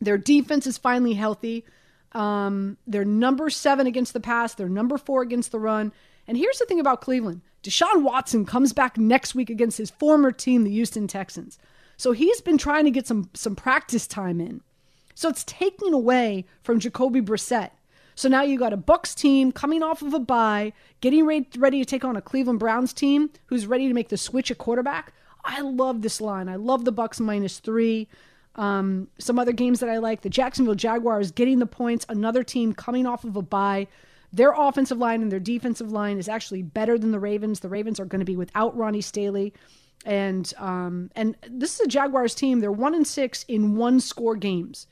Their 0.00 0.18
defense 0.18 0.66
is 0.66 0.78
finally 0.78 1.14
healthy. 1.14 1.64
Um, 2.12 2.76
they're 2.86 3.04
number 3.04 3.50
seven 3.50 3.86
against 3.86 4.12
the 4.12 4.20
pass. 4.20 4.54
They're 4.54 4.68
number 4.68 4.98
four 4.98 5.22
against 5.22 5.52
the 5.52 5.60
run. 5.60 5.92
And 6.26 6.36
here's 6.36 6.58
the 6.58 6.64
thing 6.66 6.80
about 6.80 7.00
Cleveland: 7.00 7.42
Deshaun 7.62 8.02
Watson 8.02 8.46
comes 8.46 8.72
back 8.72 8.96
next 8.96 9.34
week 9.34 9.50
against 9.50 9.78
his 9.78 9.90
former 9.90 10.32
team, 10.32 10.64
the 10.64 10.70
Houston 10.70 11.06
Texans. 11.06 11.58
So 11.96 12.12
he's 12.12 12.40
been 12.40 12.58
trying 12.58 12.84
to 12.84 12.90
get 12.90 13.06
some 13.06 13.30
some 13.34 13.56
practice 13.56 14.06
time 14.06 14.40
in. 14.40 14.62
So 15.14 15.28
it's 15.28 15.44
taking 15.44 15.92
away 15.92 16.44
from 16.62 16.80
Jacoby 16.80 17.20
Brissett. 17.20 17.70
So 18.14 18.28
now 18.28 18.42
you 18.42 18.58
got 18.58 18.72
a 18.72 18.76
Bucs 18.76 19.14
team 19.14 19.50
coming 19.52 19.82
off 19.82 20.02
of 20.02 20.14
a 20.14 20.20
bye, 20.20 20.72
getting 21.00 21.26
ready, 21.26 21.48
ready 21.56 21.80
to 21.80 21.84
take 21.84 22.04
on 22.04 22.16
a 22.16 22.22
Cleveland 22.22 22.60
Browns 22.60 22.92
team 22.92 23.30
who's 23.46 23.66
ready 23.66 23.88
to 23.88 23.94
make 23.94 24.08
the 24.08 24.16
switch 24.16 24.50
at 24.50 24.58
quarterback. 24.58 25.12
I 25.44 25.60
love 25.60 26.02
this 26.02 26.20
line. 26.20 26.48
I 26.48 26.56
love 26.56 26.84
the 26.84 26.92
Bucs 26.92 27.20
minus 27.20 27.58
three. 27.58 28.08
Um, 28.56 29.08
some 29.18 29.38
other 29.38 29.52
games 29.52 29.80
that 29.80 29.90
I 29.90 29.98
like: 29.98 30.22
the 30.22 30.30
Jacksonville 30.30 30.76
Jaguars 30.76 31.32
getting 31.32 31.58
the 31.58 31.66
points. 31.66 32.06
Another 32.08 32.44
team 32.44 32.72
coming 32.72 33.06
off 33.06 33.24
of 33.24 33.36
a 33.36 33.42
bye. 33.42 33.88
Their 34.32 34.52
offensive 34.52 34.98
line 34.98 35.22
and 35.22 35.30
their 35.30 35.40
defensive 35.40 35.92
line 35.92 36.18
is 36.18 36.28
actually 36.28 36.62
better 36.62 36.98
than 36.98 37.12
the 37.12 37.20
Ravens. 37.20 37.60
The 37.60 37.68
Ravens 37.68 38.00
are 38.00 38.04
going 38.04 38.20
to 38.20 38.24
be 38.24 38.36
without 38.36 38.76
Ronnie 38.76 39.00
Stanley, 39.00 39.52
and 40.04 40.52
um, 40.58 41.10
and 41.14 41.36
this 41.48 41.74
is 41.74 41.80
a 41.80 41.88
Jaguars 41.88 42.34
team. 42.34 42.60
They're 42.60 42.72
one 42.72 42.94
and 42.94 43.06
six 43.06 43.44
in 43.48 43.76
one 43.76 44.00
score 44.00 44.36
games. 44.36 44.86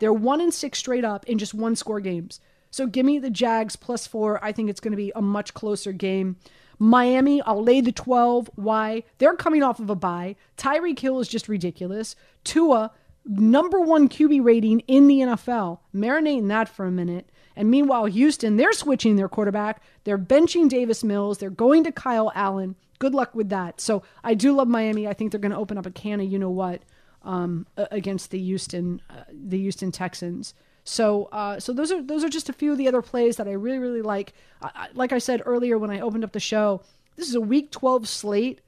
They're 0.00 0.12
one 0.12 0.40
and 0.40 0.52
six 0.52 0.78
straight 0.78 1.04
up 1.04 1.24
in 1.26 1.38
just 1.38 1.54
one 1.54 1.76
score 1.76 2.00
games. 2.00 2.40
So 2.74 2.88
give 2.88 3.06
me 3.06 3.20
the 3.20 3.30
Jags 3.30 3.76
plus 3.76 4.04
four. 4.04 4.44
I 4.44 4.50
think 4.50 4.68
it's 4.68 4.80
going 4.80 4.90
to 4.90 4.96
be 4.96 5.12
a 5.14 5.22
much 5.22 5.54
closer 5.54 5.92
game. 5.92 6.38
Miami, 6.76 7.40
I'll 7.42 7.62
lay 7.62 7.80
the 7.80 7.92
12. 7.92 8.50
Why? 8.56 9.04
They're 9.18 9.36
coming 9.36 9.62
off 9.62 9.78
of 9.78 9.90
a 9.90 9.94
bye. 9.94 10.34
Tyreek 10.58 10.98
Hill 10.98 11.20
is 11.20 11.28
just 11.28 11.48
ridiculous. 11.48 12.16
Tua, 12.42 12.90
number 13.24 13.78
one 13.78 14.08
QB 14.08 14.42
rating 14.42 14.80
in 14.88 15.06
the 15.06 15.20
NFL. 15.20 15.78
Marinating 15.94 16.48
that 16.48 16.68
for 16.68 16.84
a 16.84 16.90
minute. 16.90 17.30
And 17.54 17.70
meanwhile, 17.70 18.06
Houston, 18.06 18.56
they're 18.56 18.72
switching 18.72 19.14
their 19.14 19.28
quarterback. 19.28 19.80
They're 20.02 20.18
benching 20.18 20.68
Davis 20.68 21.04
Mills. 21.04 21.38
They're 21.38 21.50
going 21.50 21.84
to 21.84 21.92
Kyle 21.92 22.32
Allen. 22.34 22.74
Good 22.98 23.14
luck 23.14 23.36
with 23.36 23.50
that. 23.50 23.80
So 23.80 24.02
I 24.24 24.34
do 24.34 24.52
love 24.52 24.66
Miami. 24.66 25.06
I 25.06 25.12
think 25.12 25.30
they're 25.30 25.38
going 25.38 25.52
to 25.52 25.58
open 25.58 25.78
up 25.78 25.86
a 25.86 25.92
can 25.92 26.18
of 26.18 26.26
you 26.26 26.40
know 26.40 26.50
what 26.50 26.82
um, 27.22 27.68
against 27.76 28.32
the 28.32 28.38
Houston, 28.40 29.00
uh, 29.08 29.22
the 29.32 29.58
Houston 29.58 29.92
Texans. 29.92 30.54
So, 30.84 31.28
uh, 31.32 31.58
so 31.58 31.72
those 31.72 31.90
are 31.90 32.02
those 32.02 32.22
are 32.22 32.28
just 32.28 32.48
a 32.48 32.52
few 32.52 32.72
of 32.72 32.78
the 32.78 32.88
other 32.88 33.02
plays 33.02 33.36
that 33.36 33.48
I 33.48 33.52
really 33.52 33.78
really 33.78 34.02
like. 34.02 34.34
I, 34.62 34.88
like 34.94 35.12
I 35.12 35.18
said 35.18 35.42
earlier 35.44 35.78
when 35.78 35.90
I 35.90 36.00
opened 36.00 36.24
up 36.24 36.32
the 36.32 36.40
show, 36.40 36.82
this 37.16 37.28
is 37.28 37.34
a 37.34 37.40
Week 37.40 37.70
12 37.70 38.06
slate 38.06 38.60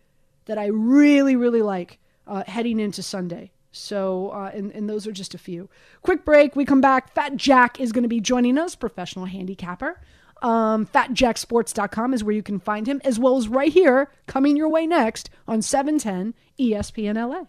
that 0.47 0.59
I 0.59 0.67
really 0.67 1.37
really 1.37 1.63
like 1.63 1.99
uh, 2.27 2.43
heading 2.47 2.81
into 2.81 3.03
Sunday. 3.03 3.53
So, 3.71 4.31
uh, 4.31 4.51
and, 4.55 4.73
and 4.73 4.89
those 4.89 5.07
are 5.07 5.13
just 5.13 5.35
a 5.35 5.39
few. 5.39 5.69
Quick 6.01 6.25
break. 6.25 6.57
We 6.57 6.65
come 6.65 6.81
back. 6.81 7.13
Fat 7.13 7.37
Jack 7.37 7.79
is 7.79 7.93
going 7.93 8.05
to 8.05 8.09
be 8.09 8.21
joining 8.21 8.57
us, 8.57 8.75
professional 8.75 9.27
handicapper. 9.27 10.01
Um, 10.43 10.87
FatJackSports.com 10.87 12.15
is 12.15 12.25
where 12.25 12.35
you 12.35 12.43
can 12.43 12.59
find 12.59 12.87
him, 12.87 13.01
as 13.05 13.19
well 13.19 13.37
as 13.37 13.49
right 13.49 13.73
here, 13.73 14.11
coming 14.27 14.57
your 14.57 14.69
way 14.69 14.87
next 14.87 15.31
on 15.47 15.61
710 15.61 16.35
ESPN 16.59 17.17
LA. 17.17 17.45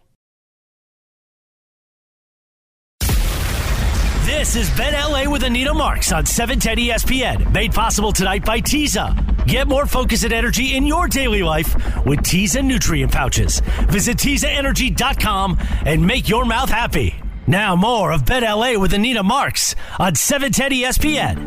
This 4.38 4.56
is 4.56 4.70
Bet 4.78 4.94
LA 4.94 5.28
with 5.28 5.42
Anita 5.42 5.74
Marks 5.74 6.12
on 6.12 6.24
710 6.24 6.78
ESPN, 6.96 7.52
made 7.52 7.74
possible 7.74 8.12
tonight 8.12 8.46
by 8.46 8.60
Teza. 8.60 9.16
Get 9.48 9.68
more 9.68 9.88
focus 9.88 10.24
and 10.26 10.32
energy 10.32 10.76
in 10.76 10.86
your 10.86 11.08
daily 11.08 11.42
life 11.42 11.76
with 12.06 12.22
Teza 12.22 12.62
nutrient 12.62 13.12
pouches. 13.12 13.62
Visit 13.90 14.18
TezaEnergy.com 14.18 15.58
and 15.88 16.06
make 16.06 16.30
your 16.30 16.46
mouth 16.46 16.70
happy. 16.70 17.16
Now 17.48 17.76
more 17.76 18.12
of 18.12 18.28
Bet 18.28 18.44
LA 18.44 18.78
with 18.80 18.94
Anita 18.94 19.24
Marks 19.24 19.74
on 19.98 20.14
710 20.14 20.84
ESPN. 20.84 21.38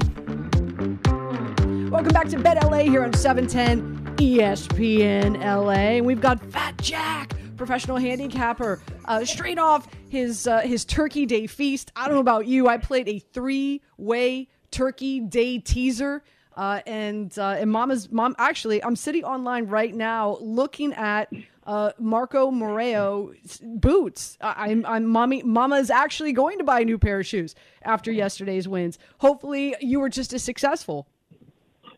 Welcome 1.90 2.12
back 2.12 2.26
to 2.30 2.40
Bet 2.40 2.60
LA 2.60 2.78
here 2.78 3.04
on 3.04 3.12
710 3.12 3.99
ESPN 4.20 5.40
LA. 5.42 6.04
We've 6.04 6.20
got 6.20 6.44
Fat 6.52 6.76
Jack 6.82 7.32
professional 7.56 7.96
handicapper, 7.96 8.82
uh, 9.06 9.24
straight 9.24 9.58
off 9.58 9.88
his 10.10 10.46
uh, 10.46 10.60
his 10.60 10.84
Turkey 10.84 11.24
Day 11.24 11.46
feast. 11.46 11.90
I 11.96 12.04
don't 12.04 12.16
know 12.16 12.20
about 12.20 12.46
you. 12.46 12.68
I 12.68 12.76
played 12.76 13.08
a 13.08 13.18
three 13.18 13.80
way 13.96 14.48
Turkey 14.70 15.20
Day 15.20 15.58
teaser. 15.58 16.22
Uh, 16.54 16.80
and 16.86 17.38
uh, 17.38 17.56
and 17.60 17.70
Mama's 17.70 18.10
mom 18.10 18.34
actually, 18.36 18.84
I'm 18.84 18.94
sitting 18.94 19.24
online 19.24 19.68
right 19.68 19.94
now 19.94 20.36
looking 20.42 20.92
at 20.92 21.32
uh, 21.66 21.92
Marco 21.98 22.50
Moreo 22.50 23.34
boots. 23.80 24.36
I, 24.42 24.70
I'm 24.70 24.84
I'm 24.84 25.06
mommy 25.06 25.42
Mama's 25.42 25.88
actually 25.88 26.32
going 26.32 26.58
to 26.58 26.64
buy 26.64 26.80
a 26.80 26.84
new 26.84 26.98
pair 26.98 27.20
of 27.20 27.26
shoes 27.26 27.54
after 27.84 28.12
yesterday's 28.12 28.68
wins. 28.68 28.98
Hopefully, 29.18 29.76
you 29.80 29.98
were 29.98 30.10
just 30.10 30.34
as 30.34 30.42
successful. 30.42 31.08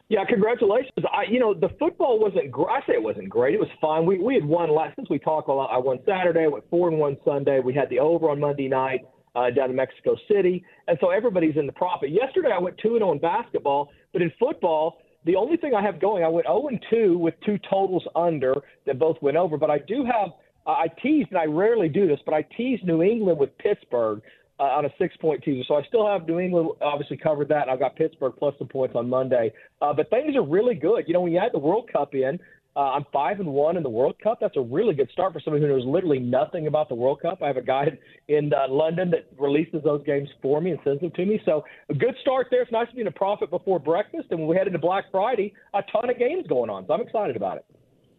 Yeah, 0.09 0.25
congratulations. 0.29 0.93
I, 1.11 1.25
you 1.31 1.41
know, 1.41 1.55
the 1.55 1.71
football 1.79 2.19
wasn't. 2.21 2.51
Gr- 2.51 2.69
I 2.69 2.81
say 2.87 2.95
it 2.95 3.03
wasn't 3.03 3.31
great. 3.31 3.55
It 3.55 3.61
was 3.61 3.71
fine. 3.81 4.05
We 4.05 4.19
we 4.19 4.35
had 4.35 4.45
won 4.45 4.71
last 4.75 4.97
since 4.97 5.09
we 5.09 5.19
talked 5.19 5.49
a 5.49 5.53
lot. 5.53 5.71
I 5.73 5.79
won 5.79 6.01
Saturday. 6.07 6.45
I 6.45 6.49
went 6.49 6.65
four 6.69 6.89
and 6.89 6.99
one 6.99 7.17
Sunday. 7.25 7.61
We 7.61 7.73
had 7.73 7.89
the 7.89 7.99
over 7.99 8.29
on 8.29 8.39
Monday 8.39 8.69
night 8.69 9.01
uh, 9.35 9.51
down 9.51 9.71
in 9.71 9.77
Mexico 9.77 10.17
City, 10.31 10.65
and 10.87 10.99
so 11.01 11.11
everybody's 11.11 11.57
in 11.57 11.67
the 11.67 11.73
profit. 11.73 12.11
Yesterday 12.11 12.51
I 12.55 12.59
went 12.59 12.77
two 12.79 12.91
and 12.91 12.99
zero 12.99 13.13
in 13.13 13.19
basketball, 13.21 13.89
but 14.13 14.21
in 14.21 14.31
football, 14.39 14.99
the 15.25 15.35
only 15.37 15.57
thing 15.57 15.75
I 15.75 15.81
have 15.83 15.99
going, 15.99 16.25
I 16.25 16.29
went 16.29 16.47
zero 16.47 16.69
and 16.69 16.85
two 16.91 17.17
with 17.17 17.35
two 17.47 17.59
totals 17.71 18.05
under 18.15 18.55
that 18.87 18.99
both 18.99 19.17
went 19.23 19.39
over. 19.39 19.57
But 19.57 19.71
I 19.71 19.79
do 19.79 20.05
have. 20.05 20.31
Uh, 20.65 20.71
I 20.71 20.87
teased, 21.03 21.31
and 21.31 21.39
I 21.39 21.47
rarely 21.47 21.89
do 21.89 22.07
this, 22.07 22.21
but 22.25 22.35
I 22.35 22.43
teased 22.57 22.85
New 22.85 23.03
England 23.03 23.37
with 23.37 23.57
Pittsburgh 23.59 24.23
uh, 24.63 24.77
on 24.77 24.85
a 24.85 24.91
six 24.97 25.17
point 25.17 25.43
teaser. 25.43 25.65
So 25.67 25.75
I 25.75 25.83
still 25.89 26.07
have 26.07 26.29
New 26.29 26.39
England 26.39 26.71
obviously 26.81 27.17
covered 27.17 27.49
that. 27.49 27.69
I've 27.69 27.81
got 27.81 27.97
Pittsburgh 27.97 28.35
plus 28.39 28.55
some 28.59 28.69
points 28.69 28.95
on 28.95 29.09
Monday. 29.09 29.53
Uh, 29.81 29.93
but 29.93 30.09
things 30.09 30.37
are 30.37 30.47
really 30.47 30.77
good. 30.77 31.05
You 31.09 31.15
know, 31.15 31.21
when 31.21 31.33
you 31.33 31.39
add 31.39 31.51
the 31.53 31.59
World 31.59 31.91
Cup 31.93 32.15
in, 32.15 32.39
uh, 32.77 32.93
I'm 32.93 33.05
five 33.13 33.41
and 33.41 33.49
one 33.49 33.77
in 33.77 33.83
the 33.83 33.91
World 33.91 34.15
Cup. 34.23 34.39
That's 34.41 34.57
a 34.57 34.61
really 34.61 34.95
good 34.95 35.11
start 35.11 35.33
for 35.33 35.41
somebody 35.41 35.65
who 35.65 35.69
knows 35.69 35.85
literally 35.85 36.21
nothing 36.21 36.69
about 36.69 36.89
the 36.89 36.95
World 36.95 37.21
Cup. 37.21 37.43
I 37.43 37.49
have 37.49 37.57
a 37.57 37.63
guy 37.63 37.99
in 38.29 38.53
uh, 38.55 38.73
London 38.73 39.11
that 39.11 39.27
releases 39.37 39.83
those 39.83 40.03
games 40.05 40.29
for 40.41 40.61
me 40.61 40.71
and 40.71 40.79
sends 40.85 41.01
them 41.01 41.11
to 41.17 41.27
me. 41.27 41.43
So 41.45 41.65
a 41.91 41.95
good 41.95 42.15
start 42.21 42.47
there. 42.53 42.63
It's 42.63 42.71
nice 42.71 42.89
to 42.89 42.95
be 42.95 43.01
in 43.01 43.09
a 43.09 43.11
profit 43.11 43.51
before 43.51 43.81
breakfast. 43.81 44.29
And 44.31 44.39
when 44.39 44.49
we 44.49 44.57
head 44.57 44.69
into 44.69 44.79
Black 44.79 45.07
Friday, 45.11 45.53
a 45.75 45.83
ton 45.91 46.09
of 46.09 46.19
games 46.19 46.47
going 46.49 46.71
on. 46.71 46.87
So 46.87 46.95
I'm 46.95 47.01
excited 47.01 47.35
about 47.35 47.57
it. 47.57 47.67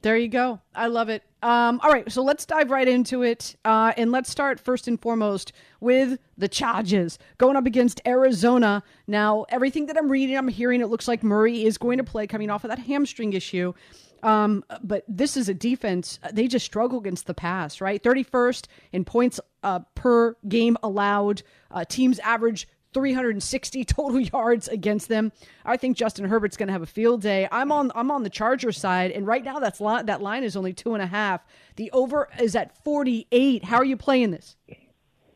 There 0.04 0.18
you 0.18 0.28
go. 0.28 0.60
I 0.76 0.88
love 0.88 1.08
it. 1.08 1.24
Um, 1.42 1.80
all 1.82 1.90
right, 1.90 2.12
so 2.12 2.22
let's 2.24 2.46
dive 2.46 2.72
right 2.72 2.88
into 2.90 3.24
it. 3.24 3.56
Uh, 3.64 3.94
and 3.96 4.12
let's 4.12 4.30
start 4.30 4.60
first 4.60 4.90
and 4.90 5.02
foremost 5.02 5.54
with 5.80 6.20
the 6.38 6.50
Chargers 6.50 7.18
going 7.38 7.56
up 7.56 7.66
against 7.66 8.02
Arizona. 8.06 8.84
Now, 9.08 9.46
everything 9.48 9.86
that 9.86 9.98
I'm 9.98 10.12
reading, 10.12 10.38
I'm 10.38 10.50
hearing, 10.50 10.82
it 10.82 10.88
looks 10.88 11.08
like 11.08 11.24
Murray 11.24 11.64
is 11.64 11.78
going 11.78 12.00
to 12.00 12.04
play 12.04 12.28
coming 12.28 12.50
off 12.50 12.66
of 12.66 12.70
that 12.70 12.80
hamstring 12.80 13.32
issue. 13.32 13.74
Um, 14.24 14.66
but 14.84 15.06
this 15.08 15.38
is 15.38 15.48
a 15.48 15.54
defense. 15.54 16.20
They 16.34 16.50
just 16.50 16.66
struggle 16.66 17.00
against 17.00 17.26
the 17.26 17.34
pass, 17.34 17.80
right? 17.80 18.04
31st 18.04 18.68
in 18.92 19.06
points 19.06 19.40
uh, 19.64 19.80
per 19.96 20.36
game 20.50 20.76
allowed. 20.84 21.44
Uh, 21.72 21.86
teams 21.86 22.20
average 22.20 22.68
360 22.94 23.86
total 23.86 24.20
yards 24.20 24.68
against 24.68 25.10
them. 25.10 25.32
I 25.66 25.78
think 25.78 25.98
Justin 25.98 26.26
Herbert's 26.26 26.58
going 26.58 26.68
to 26.68 26.74
have 26.74 26.82
a 26.82 26.88
field 26.88 27.22
day. 27.22 27.48
I'm 27.52 27.72
on 27.72 27.92
I'm 27.96 28.12
on 28.12 28.24
the 28.24 28.30
Charger 28.30 28.72
side, 28.72 29.12
and 29.12 29.26
right 29.28 29.44
now 29.44 29.60
that's 29.60 29.82
li- 29.82 30.04
that 30.04 30.22
line 30.22 30.44
is 30.44 30.56
only 30.56 30.74
two 30.74 30.94
and 30.94 31.02
a 31.02 31.08
half. 31.08 31.42
The 31.76 31.92
over 31.92 32.30
is 32.40 32.56
at 32.56 32.84
48. 32.84 33.66
How 33.66 33.78
are 33.78 33.86
you 33.86 33.98
playing 33.98 34.32
this? 34.32 34.56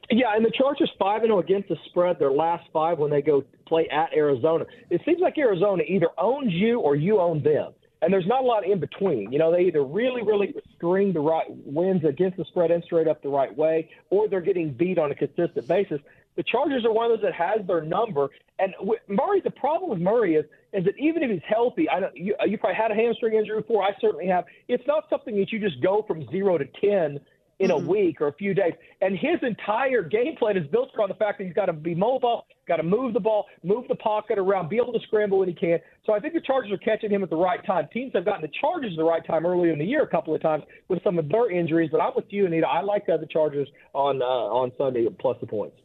Yeah, 0.09 0.35
and 0.35 0.45
the 0.45 0.51
Chargers 0.51 0.91
five 0.97 1.23
and 1.23 1.29
zero 1.29 1.39
against 1.39 1.69
the 1.69 1.77
spread. 1.87 2.17
Their 2.19 2.31
last 2.31 2.67
five 2.71 2.97
when 2.97 3.11
they 3.11 3.21
go 3.21 3.43
play 3.65 3.89
at 3.89 4.13
Arizona. 4.13 4.65
It 4.89 5.01
seems 5.05 5.19
like 5.19 5.37
Arizona 5.37 5.83
either 5.83 6.07
owns 6.17 6.53
you 6.53 6.79
or 6.79 6.95
you 6.95 7.19
own 7.19 7.43
them 7.43 7.73
and 8.01 8.13
there's 8.13 8.27
not 8.27 8.43
a 8.43 8.45
lot 8.45 8.65
in 8.65 8.79
between. 8.79 9.31
You 9.31 9.39
know, 9.39 9.51
they 9.51 9.61
either 9.63 9.83
really, 9.83 10.21
really 10.21 10.53
string 10.75 11.13
the 11.13 11.19
right 11.19 11.45
wins 11.49 12.03
against 12.05 12.37
the 12.37 12.45
spread 12.45 12.71
and 12.71 12.83
straight 12.83 13.07
up 13.07 13.21
the 13.23 13.29
right 13.29 13.55
way, 13.55 13.89
or 14.09 14.27
they're 14.27 14.41
getting 14.41 14.71
beat 14.71 14.99
on 14.99 15.11
a 15.11 15.15
consistent 15.15 15.67
basis. 15.67 15.99
The 16.37 16.43
Chargers 16.43 16.85
are 16.85 16.93
one 16.93 17.11
of 17.11 17.19
those 17.19 17.29
that 17.29 17.33
has 17.33 17.65
their 17.67 17.81
number. 17.81 18.29
And 18.59 18.73
Murray, 19.07 19.41
the 19.43 19.51
problem 19.51 19.89
with 19.89 19.99
Murray 19.99 20.35
is 20.35 20.45
is 20.73 20.85
that 20.85 20.97
even 20.97 21.23
if 21.23 21.31
he's 21.31 21.41
healthy, 21.47 21.89
I 21.89 21.99
know 21.99 22.09
you, 22.13 22.35
you 22.45 22.57
probably 22.57 22.75
had 22.75 22.91
a 22.91 22.95
hamstring 22.95 23.37
injury 23.37 23.61
before. 23.61 23.83
I 23.83 23.91
certainly 23.99 24.27
have. 24.27 24.45
It's 24.67 24.83
not 24.87 25.05
something 25.09 25.35
that 25.37 25.51
you 25.51 25.59
just 25.59 25.81
go 25.81 26.05
from 26.07 26.29
zero 26.29 26.57
to 26.57 26.65
ten 26.79 27.19
in 27.59 27.71
a 27.71 27.77
week 27.77 28.21
or 28.21 28.27
a 28.27 28.33
few 28.33 28.53
days. 28.53 28.73
And 29.01 29.17
his 29.17 29.39
entire 29.41 30.03
game 30.03 30.35
plan 30.37 30.57
is 30.57 30.67
built 30.67 30.89
around 30.97 31.09
the 31.09 31.15
fact 31.15 31.39
that 31.39 31.45
he's 31.45 31.53
got 31.53 31.65
to 31.65 31.73
be 31.73 31.95
mobile, 31.95 32.45
got 32.67 32.75
to 32.75 32.83
move 32.83 33.13
the 33.13 33.19
ball, 33.19 33.45
move 33.63 33.85
the 33.87 33.95
pocket 33.95 34.37
around, 34.37 34.69
be 34.69 34.77
able 34.77 34.93
to 34.93 34.99
scramble 35.07 35.39
when 35.39 35.47
he 35.47 35.55
can. 35.55 35.79
So 36.05 36.13
I 36.13 36.19
think 36.19 36.35
the 36.35 36.41
Chargers 36.41 36.71
are 36.71 36.77
catching 36.77 37.09
him 37.09 37.23
at 37.23 37.31
the 37.31 37.35
right 37.35 37.65
time. 37.65 37.87
Teams 37.91 38.11
have 38.13 38.25
gotten 38.25 38.41
the 38.41 38.51
Chargers 38.61 38.91
at 38.93 38.97
the 38.97 39.03
right 39.03 39.25
time 39.25 39.45
earlier 39.45 39.73
in 39.73 39.79
the 39.79 39.85
year 39.85 40.03
a 40.03 40.07
couple 40.07 40.35
of 40.35 40.41
times 40.41 40.63
with 40.87 41.03
some 41.03 41.17
of 41.17 41.29
their 41.29 41.49
injuries. 41.49 41.89
But 41.91 42.01
I'm 42.01 42.13
with 42.15 42.25
you, 42.29 42.45
Anita. 42.45 42.67
I 42.67 42.81
like 42.81 43.09
uh, 43.09 43.17
the 43.17 43.27
Chargers 43.27 43.67
on 43.93 44.21
uh, 44.21 44.25
on 44.25 44.71
Sunday 44.77 45.07
plus 45.19 45.37
the 45.41 45.47
points. 45.47 45.77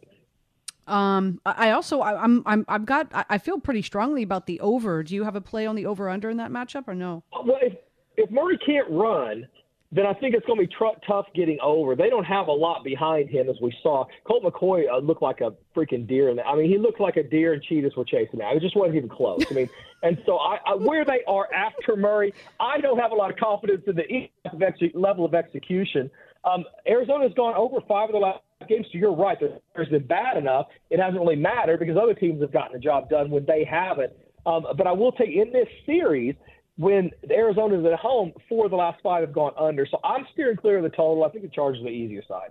Um, 0.87 1.41
I 1.47 1.71
also 1.71 2.01
I, 2.01 2.21
I'm 2.23 2.43
I'm 2.45 2.65
I've 2.69 2.85
got 2.85 3.09
I 3.13 3.39
feel 3.39 3.61
pretty 3.61 3.83
strongly 3.83 4.23
about 4.23 4.47
the 4.47 4.59
over. 4.61 5.03
Do 5.03 5.15
you 5.15 5.25
have 5.25 5.37
a 5.37 5.41
play 5.41 5.67
on 5.67 5.77
the 5.77 5.87
over 5.87 6.09
under 6.09 6.29
in 6.29 6.37
that 6.39 6.51
matchup 6.51 6.89
or 6.89 6.95
no? 6.95 7.23
Well, 7.33 7.59
if 7.63 7.75
if 8.17 8.31
Murray 8.31 8.59
can't 8.59 8.91
run, 8.91 9.47
then 9.93 10.07
I 10.07 10.15
think 10.15 10.35
it's 10.35 10.47
going 10.47 10.59
to 10.59 10.67
be 10.67 10.75
tr- 10.75 10.99
tough 11.07 11.27
getting 11.35 11.59
over. 11.63 11.95
They 11.95 12.09
don't 12.09 12.25
have 12.25 12.49
a 12.49 12.53
lot 12.53 12.83
behind 12.83 13.29
him, 13.29 13.49
as 13.49 13.57
we 13.61 13.73
saw. 13.83 14.07
Colt 14.25 14.43
McCoy 14.43 14.91
uh, 14.91 14.99
looked 14.99 15.23
like 15.23 15.43
a 15.43 15.53
freaking 15.77 16.09
deer. 16.09 16.31
In 16.31 16.37
that. 16.37 16.47
I 16.47 16.57
mean, 16.57 16.69
he 16.69 16.79
looked 16.79 16.99
like 16.99 17.17
a 17.17 17.23
deer, 17.23 17.53
and 17.53 17.63
cheetahs 17.63 17.95
were 17.95 18.05
chasing 18.05 18.41
him. 18.41 18.57
It 18.57 18.61
just 18.61 18.75
wasn't 18.75 18.97
even 18.97 19.11
close. 19.11 19.45
I 19.51 19.55
mean, 19.55 19.69
and 20.03 20.19
so 20.25 20.39
I, 20.39 20.59
I, 20.67 20.75
where 20.75 21.05
they 21.05 21.21
are 21.29 21.47
after 21.53 21.95
Murray, 21.95 22.33
I 22.59 22.81
don't 22.81 22.99
have 22.99 23.13
a 23.13 23.15
lot 23.15 23.31
of 23.31 23.37
confidence 23.37 23.83
in 23.87 23.97
the 23.97 24.91
level 24.95 25.27
of 25.27 25.35
execution. 25.35 26.11
Um, 26.45 26.65
Arizona's 26.89 27.35
gone 27.35 27.55
over 27.55 27.81
five 27.87 28.09
of 28.09 28.13
the 28.13 28.19
last 28.19 28.41
games, 28.69 28.87
so 28.93 28.99
you're 28.99 29.15
right. 29.15 29.39
There's 29.75 29.89
been 29.89 30.07
bad 30.07 30.37
enough. 30.37 30.67
It 30.91 31.01
hasn't 31.01 31.21
really 31.21 31.37
mattered 31.37 31.79
because 31.79 31.97
other 31.97 32.15
teams 32.15 32.41
have 32.41 32.53
gotten 32.53 32.73
the 32.73 32.79
job 32.79 33.09
done 33.09 33.31
when 33.31 33.45
they 33.47 33.65
haven't. 33.65 34.13
Um, 34.45 34.67
but 34.77 34.87
I 34.87 34.93
will 34.93 35.13
take 35.13 35.31
in 35.31 35.53
this 35.53 35.69
series– 35.87 36.35
when 36.77 37.11
Arizona's 37.31 37.85
at 37.85 37.99
home, 37.99 38.33
four 38.49 38.65
of 38.65 38.71
the 38.71 38.77
last 38.77 39.01
five 39.03 39.21
have 39.23 39.33
gone 39.33 39.53
under. 39.59 39.87
So 39.87 39.99
I'm 40.05 40.27
steering 40.33 40.57
clear 40.57 40.79
of 40.79 40.83
the 40.83 40.91
total. 40.91 41.25
I 41.25 41.29
think 41.29 41.45
the 41.45 41.51
Chargers 41.51 41.81
are 41.81 41.85
the 41.85 41.91
easier 41.91 42.23
side. 42.27 42.51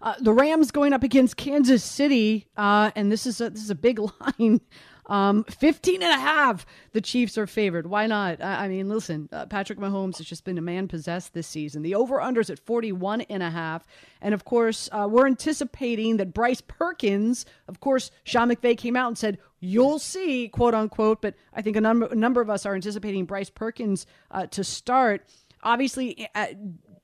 Uh, 0.00 0.14
the 0.20 0.32
Rams 0.32 0.70
going 0.70 0.92
up 0.92 1.02
against 1.02 1.36
Kansas 1.36 1.82
City, 1.82 2.46
uh, 2.56 2.92
and 2.94 3.10
this 3.10 3.26
is 3.26 3.40
a, 3.40 3.50
this 3.50 3.62
is 3.62 3.70
a 3.70 3.74
big 3.74 3.98
line. 4.38 4.60
Um, 5.08 5.44
15 5.44 6.02
and 6.02 6.12
a 6.12 6.20
half, 6.20 6.66
the 6.92 7.00
Chiefs 7.00 7.38
are 7.38 7.46
favored. 7.46 7.86
Why 7.86 8.06
not? 8.06 8.42
I, 8.42 8.64
I 8.64 8.68
mean, 8.68 8.88
listen, 8.88 9.28
uh, 9.32 9.46
Patrick 9.46 9.78
Mahomes 9.78 10.18
has 10.18 10.26
just 10.26 10.44
been 10.44 10.58
a 10.58 10.62
man 10.62 10.88
possessed 10.88 11.32
this 11.32 11.46
season. 11.46 11.82
The 11.82 11.94
over-unders 11.94 12.50
at 12.50 12.58
41 12.58 13.22
and 13.22 13.42
a 13.42 13.50
half. 13.50 13.86
And 14.20 14.34
of 14.34 14.44
course, 14.44 14.88
uh, 14.92 15.08
we're 15.10 15.26
anticipating 15.26 16.18
that 16.18 16.34
Bryce 16.34 16.60
Perkins, 16.60 17.46
of 17.68 17.80
course, 17.80 18.10
Sean 18.24 18.50
McVay 18.50 18.76
came 18.76 18.96
out 18.96 19.08
and 19.08 19.18
said, 19.18 19.38
you'll 19.60 19.98
see, 19.98 20.48
quote 20.48 20.74
unquote, 20.74 21.22
but 21.22 21.34
I 21.54 21.62
think 21.62 21.76
a 21.76 21.80
number, 21.80 22.14
number 22.14 22.40
of 22.40 22.50
us 22.50 22.66
are 22.66 22.74
anticipating 22.74 23.24
Bryce 23.24 23.50
Perkins 23.50 24.06
uh, 24.30 24.46
to 24.48 24.62
start. 24.62 25.24
Obviously, 25.62 26.28
uh, 26.34 26.46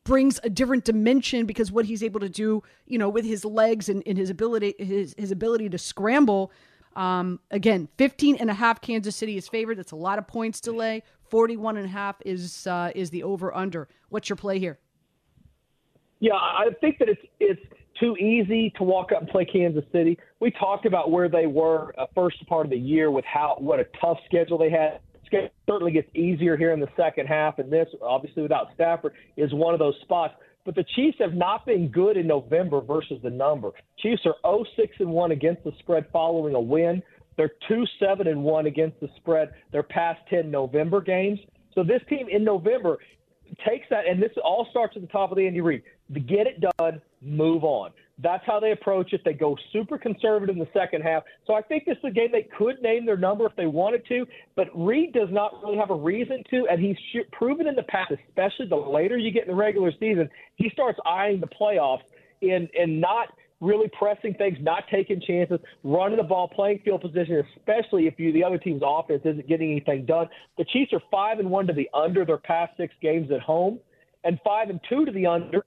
brings 0.05 0.39
a 0.45 0.51
different 0.51 0.85
dimension 0.85 1.47
because 1.47 1.73
what 1.73 1.87
he's 1.87 2.03
able 2.03 2.21
to 2.21 2.29
do, 2.29 2.63
you 2.87 2.99
know, 2.99 3.09
with 3.09 3.25
his 3.25 3.45
legs 3.45 3.89
and, 3.89 4.03
and 4.07 4.19
his 4.19 4.31
ability 4.31 4.75
his 4.79 5.15
his 5.19 5.31
ability 5.31 5.69
to 5.71 5.79
scramble. 5.79 6.53
Um, 6.97 7.41
again, 7.51 7.89
15 7.97 8.37
and 8.37 8.51
a 8.51 8.55
half 8.55 8.81
Kansas 8.81 9.17
City 9.17 9.37
is 9.37 9.49
favored. 9.49 9.79
That's 9.79 9.93
a 9.93 9.97
lot 9.97 10.19
of 10.19 10.27
points 10.27 10.61
delay. 10.61 11.03
41 11.29 11.77
and 11.77 11.87
a 11.87 11.89
half 11.89 12.17
is 12.25 12.67
uh, 12.67 12.93
is 12.95 13.11
the 13.11 13.23
over 13.23 13.55
under. 13.55 13.89
What's 14.09 14.29
your 14.29 14.37
play 14.37 14.59
here? 14.59 14.79
Yeah, 16.21 16.35
I 16.35 16.69
think 16.81 16.99
that 16.99 17.09
it's 17.09 17.23
it's 17.41 17.61
too 17.99 18.17
easy 18.17 18.73
to 18.77 18.85
walk 18.85 19.13
up 19.13 19.21
and 19.21 19.29
play 19.29 19.45
Kansas 19.45 19.85
City. 19.93 20.19
We 20.41 20.51
talked 20.51 20.87
about 20.87 21.11
where 21.11 21.29
they 21.29 21.47
were 21.47 21.95
uh, 21.99 22.07
first 22.15 22.47
part 22.47 22.67
of 22.67 22.71
the 22.71 22.79
year 22.79 23.11
with 23.11 23.25
how 23.25 23.57
what 23.59 23.81
a 23.81 23.87
tough 24.01 24.19
schedule 24.27 24.59
they 24.59 24.71
had. 24.71 25.01
Schedule 25.27 25.51
certainly 25.69 25.93
gets 25.93 26.09
easier 26.15 26.57
here 26.57 26.73
in 26.73 26.81
the 26.81 26.89
second 26.97 27.27
half, 27.27 27.59
and 27.59 27.73
this 27.73 27.89
obviously 28.03 28.43
without 28.43 28.69
Stafford 28.75 29.15
is 29.37 29.53
one 29.53 29.75
of 29.75 29.81
those 29.81 29.95
spots. 30.03 30.35
But 30.65 30.75
the 30.75 30.85
Chiefs 30.97 31.19
have 31.21 31.35
not 31.35 31.67
been 31.67 31.89
good 31.89 32.17
in 32.17 32.27
November 32.27 32.81
versus 32.81 33.19
the 33.23 33.31
number. 33.31 33.71
Chiefs 33.99 34.23
are 34.25 34.35
0 34.47 34.65
6 34.77 34.97
and 35.01 35.11
1 35.11 35.33
against 35.33 35.65
the 35.65 35.73
spread 35.79 36.07
following 36.13 36.55
a 36.55 36.61
win. 36.61 37.03
They're 37.37 37.53
2 37.69 37.85
7 37.99 38.27
and 38.27 38.43
1 38.43 38.67
against 38.67 39.01
the 39.01 39.09
spread 39.17 39.53
their 39.73 39.83
past 39.83 40.21
10 40.31 40.51
November 40.51 41.01
games. 41.01 41.39
So 41.75 41.83
this 41.83 42.01
team 42.09 42.29
in 42.31 42.45
November 42.45 42.99
takes 43.67 43.87
that, 43.91 44.07
and 44.07 44.23
this 44.23 44.31
all 44.43 44.67
starts 44.71 44.97
at 44.97 45.03
the 45.03 45.09
top 45.09 45.31
of 45.31 45.37
the 45.37 45.47
Andy 45.47 45.61
Reid. 45.61 45.83
Get 46.13 46.47
it 46.47 46.65
done, 46.79 47.01
move 47.21 47.65
on. 47.65 47.91
That's 48.23 48.45
how 48.47 48.61
they 48.61 48.71
approach 48.71 49.13
it. 49.13 49.23
They 49.25 49.33
go 49.33 49.57
super 49.73 49.99
conservative 49.99 50.55
in 50.55 50.61
the 50.61 50.69
second 50.73 51.03
half. 51.03 51.25
So 51.47 51.55
I 51.55 51.63
think 51.63 51.85
this 51.85 51.97
is 51.99 52.05
a 52.05 52.11
game 52.11 52.29
they 52.31 52.49
could 52.57 52.81
name 52.81 53.07
their 53.07 53.17
number 53.17 53.45
if 53.45 53.57
they 53.57 53.67
wanted 53.67 54.07
to, 54.09 54.25
but 54.55 54.69
Reid 54.75 55.13
does 55.13 55.29
not 55.33 55.63
really 55.63 55.77
have 55.77 55.91
a 55.91 55.97
reason 55.97 56.45
to, 56.51 56.67
and 56.71 56.81
he's 56.81 56.97
proven 57.33 57.67
in 57.67 57.75
the 57.75 57.83
past, 57.85 58.13
especially 58.29 58.69
the 58.69 58.77
later 58.77 59.19
you 59.19 59.33
get 59.33 59.43
in 59.45 59.49
the 59.49 59.55
regular 59.55 59.91
season, 59.99 60.29
he 60.55 60.71
starts 60.71 60.99
eyeing 61.05 61.41
the 61.41 61.49
playoffs 61.49 62.03
and 62.41 62.69
and 62.79 63.01
not 63.01 63.29
really 63.61 63.91
pressing 63.99 64.35
things, 64.35 64.59
not 64.61 64.85
taking 64.91 65.21
chances, 65.21 65.59
running 65.83 66.19
the 66.19 66.23
ball, 66.23 66.49
playing 66.49 66.81
field 66.85 67.01
position, 67.01 67.43
especially 67.57 68.07
if 68.07 68.15
you 68.19 68.33
the 68.33 68.45
other 68.45 68.59
team's 68.59 68.83
offense 68.85 69.23
isn't 69.25 69.49
getting 69.49 69.73
anything 69.73 70.05
done. 70.05 70.29
The 70.59 70.65
Chiefs 70.67 70.93
are 70.93 71.03
five 71.11 71.39
and 71.39 71.51
one 71.51 71.67
to 71.67 71.73
the 71.73 71.89
under 71.95 72.25
their 72.25 72.39
past 72.39 72.77
six 72.77 72.95
games 73.01 73.31
at 73.33 73.41
home, 73.41 73.81
and 74.23 74.39
five 74.45 74.71
and 74.71 74.81
two 74.89 75.05
to 75.05 75.11
the 75.11 75.27
under 75.27 75.65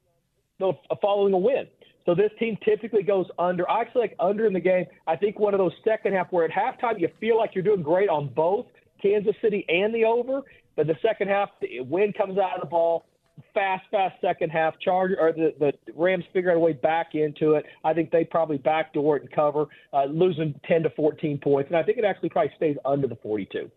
following 1.01 1.33
a 1.33 1.37
win. 1.37 1.67
So 2.07 2.15
this 2.15 2.31
team 2.39 2.57
typically 2.63 3.03
goes 3.03 3.25
under. 3.37 3.69
I 3.69 3.81
actually 3.81 4.01
like 4.01 4.15
under 4.21 4.45
in 4.45 4.53
the 4.53 4.61
game. 4.61 4.85
I 5.07 5.17
think 5.17 5.39
one 5.39 5.53
of 5.53 5.57
those 5.57 5.73
second 5.83 6.13
half 6.13 6.31
where 6.31 6.45
at 6.45 6.51
halftime 6.51 6.99
you 7.01 7.09
feel 7.19 7.37
like 7.37 7.53
you're 7.53 7.65
doing 7.65 7.83
great 7.83 8.07
on 8.07 8.29
both 8.29 8.65
Kansas 9.01 9.35
City 9.41 9.65
and 9.67 9.93
the 9.93 10.05
over, 10.05 10.41
but 10.77 10.87
the 10.87 10.95
second 11.01 11.27
half 11.27 11.49
the 11.59 11.81
wind 11.81 12.15
comes 12.15 12.37
out 12.37 12.55
of 12.55 12.61
the 12.61 12.67
ball. 12.67 13.05
Fast, 13.53 13.83
fast 13.91 14.15
second 14.21 14.51
half. 14.51 14.73
Charger 14.79 15.19
or 15.19 15.33
the, 15.33 15.53
the 15.59 15.73
Rams 15.93 16.23
figure 16.31 16.49
out 16.49 16.55
a 16.55 16.59
way 16.59 16.73
back 16.73 17.13
into 17.13 17.55
it. 17.55 17.65
I 17.83 17.93
think 17.93 18.09
they 18.09 18.23
probably 18.23 18.57
backdoor 18.57 19.17
it 19.17 19.23
and 19.23 19.31
cover, 19.31 19.67
uh, 19.93 20.05
losing 20.05 20.59
ten 20.65 20.83
to 20.83 20.89
fourteen 20.91 21.37
points, 21.37 21.69
and 21.69 21.77
I 21.77 21.83
think 21.83 21.97
it 21.97 22.05
actually 22.05 22.29
probably 22.29 22.53
stays 22.55 22.77
under 22.85 23.05
the 23.05 23.17
forty-two. 23.17 23.69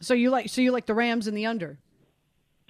So 0.00 0.14
you 0.14 0.30
like 0.30 0.48
so 0.48 0.62
you 0.62 0.72
like 0.72 0.86
the 0.86 0.94
Rams 0.94 1.28
in 1.28 1.34
the 1.34 1.46
under? 1.46 1.78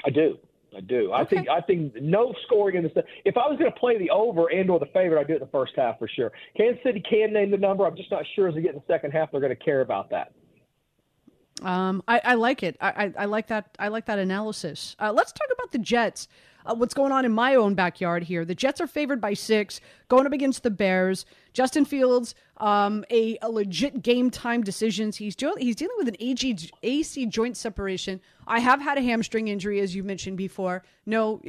I 0.05 0.11
do. 0.11 0.38
I 0.77 0.81
do. 0.81 1.11
I 1.12 1.25
think 1.25 1.49
I 1.49 1.61
think 1.62 1.95
no 2.01 2.35
scoring 2.47 2.77
in 2.77 2.83
this. 2.83 2.93
If 3.25 3.37
I 3.37 3.49
was 3.49 3.59
going 3.59 3.73
to 3.73 3.79
play 3.79 3.99
the 3.99 4.11
over 4.11 4.49
and 4.49 4.69
or 4.69 4.79
the 4.79 4.87
favorite, 4.87 5.19
I'd 5.19 5.27
do 5.27 5.33
it 5.33 5.37
in 5.37 5.41
the 5.41 5.47
first 5.47 5.73
half 5.77 5.99
for 5.99 6.07
sure. 6.07 6.33
Kansas 6.57 6.83
City 6.85 7.03
can 7.09 7.33
name 7.33 7.51
the 7.51 7.57
number. 7.57 7.87
I'm 7.87 7.97
just 7.97 8.11
not 8.11 8.25
sure 8.35 8.49
as 8.49 8.55
they 8.55 8.61
get 8.61 8.75
in 8.75 8.83
the 8.87 8.93
second 8.93 9.12
half 9.12 9.31
they're 9.31 9.41
going 9.41 9.57
to 9.57 9.65
care 9.65 9.81
about 9.81 10.11
that. 10.11 10.33
Um, 11.62 12.03
I, 12.07 12.21
I 12.25 12.35
like 12.35 12.62
it. 12.62 12.77
I, 12.81 12.88
I, 12.88 13.12
I, 13.21 13.25
like 13.25 13.47
that. 13.49 13.77
I 13.79 13.88
like 13.88 14.07
that 14.07 14.19
analysis. 14.19 14.95
Uh, 15.01 15.12
let's 15.12 15.33
talk 15.33 15.49
about 15.53 15.73
the 15.73 15.79
Jets 15.79 16.29
uh, 16.66 16.75
what's 16.75 16.95
going 16.95 17.12
on 17.12 17.25
in 17.25 17.33
my 17.33 17.55
own 17.55 17.75
backyard 17.75 18.25
here. 18.25 18.45
The 18.45 18.55
Jets 18.55 18.81
are 18.81 18.87
favored 18.87 19.21
by 19.21 19.35
six, 19.35 19.81
going 20.09 20.27
up 20.27 20.33
against 20.33 20.62
the 20.62 20.71
Bears. 20.71 21.25
Justin 21.53 21.85
Fields, 21.85 22.35
um, 22.59 23.05
a, 23.11 23.38
a, 23.40 23.51
legit 23.51 24.03
game 24.03 24.31
time 24.31 24.62
decisions. 24.62 25.16
He's 25.16 25.37
do- 25.37 25.57
he's 25.59 25.77
dealing 25.77 25.97
with 25.97 26.09
an 26.09 26.16
AG, 26.21 26.71
AC 26.83 27.27
joint 27.27 27.57
separation. 27.57 28.21
I 28.47 28.59
have 28.61 28.81
had 28.81 28.99
a 28.99 29.03
hamstring 29.03 29.49
injury, 29.49 29.81
as 29.81 29.95
you 29.95 30.03
mentioned 30.03 30.37
before. 30.37 30.85
No, 31.07 31.40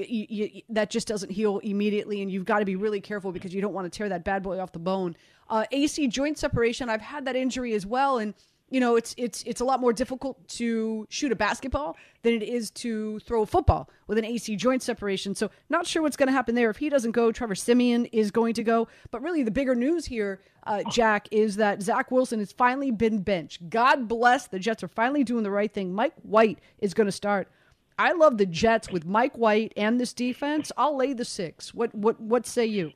that 0.70 0.89
just 0.89 1.08
doesn't 1.08 1.32
heal 1.32 1.60
immediately, 1.60 2.22
and 2.22 2.32
you've 2.32 2.46
got 2.46 2.60
to 2.60 2.65
be 2.65 2.76
really 2.76 3.02
careful 3.02 3.32
because 3.32 3.54
you 3.54 3.62
don't 3.62 3.74
want 3.74 3.91
to 3.91 3.96
tear 3.96 4.10
that 4.10 4.24
bad 4.24 4.43
boy 4.43 4.60
off 4.60 4.72
the 4.72 4.80
bone. 4.80 5.15
Uh, 5.50 5.65
AC 5.72 6.08
joint 6.08 6.38
separation. 6.38 6.89
I've 6.89 7.02
had 7.02 7.26
that 7.26 7.36
injury 7.36 7.74
as 7.74 7.86
well, 7.86 8.17
and 8.20 8.34
you 8.69 8.80
know, 8.80 8.97
it's 8.97 9.15
it's 9.17 9.43
it's 9.43 9.62
a 9.62 9.65
lot 9.65 9.80
more 9.80 9.93
difficult 9.93 10.45
to 10.49 11.08
shoot 11.10 11.32
a 11.32 11.36
basketball 11.36 11.95
than 12.23 12.34
it 12.34 12.43
is 12.43 12.69
to 12.71 13.19
throw 13.19 13.43
a 13.43 13.45
football 13.45 13.89
with 14.08 14.17
an 14.17 14.25
AC 14.25 14.56
joint 14.58 14.84
separation. 14.84 15.34
So, 15.36 15.49
not 15.69 15.88
sure 15.88 16.01
what's 16.01 16.17
going 16.17 16.27
to 16.27 16.34
happen 16.34 16.53
there. 16.53 16.69
If 16.69 16.77
he 16.77 16.89
doesn't 16.89 17.12
go, 17.12 17.32
Trevor 17.32 17.56
Siemian 17.56 18.06
is 18.08 18.30
going 18.30 18.53
to 18.56 18.63
go. 18.63 18.89
But 19.10 19.21
really, 19.21 19.43
the 19.43 19.51
bigger 19.51 19.73
news 19.73 20.06
here, 20.06 20.41
uh, 20.65 20.84
Jack, 20.91 21.30
is 21.32 21.56
that 21.56 21.82
Zach 21.82 22.12
Wilson 22.12 22.39
has 22.39 22.51
finally 22.51 22.91
been 22.91 23.21
benched. 23.21 23.69
God 23.69 24.08
bless 24.08 24.47
the 24.47 24.60
Jets 24.60 24.84
are 24.84 24.89
finally 24.89 25.23
doing 25.23 25.43
the 25.43 25.51
right 25.51 25.73
thing. 25.73 25.93
Mike 25.93 26.15
White 26.23 26.60
is 26.80 26.93
going 26.93 27.08
to 27.08 27.12
start. 27.12 27.47
I 27.97 28.12
love 28.12 28.38
the 28.38 28.45
Jets 28.45 28.91
with 28.91 29.06
Mike 29.06 29.38
White 29.38 29.73
and 29.77 29.99
this 29.99 30.13
defense. 30.13 30.73
I'll 30.77 30.97
lay 30.97 31.13
the 31.13 31.25
six. 31.25 31.73
What 31.73 31.95
what 31.95 32.19
what 32.19 32.45
say 32.45 32.65
you? 32.65 32.91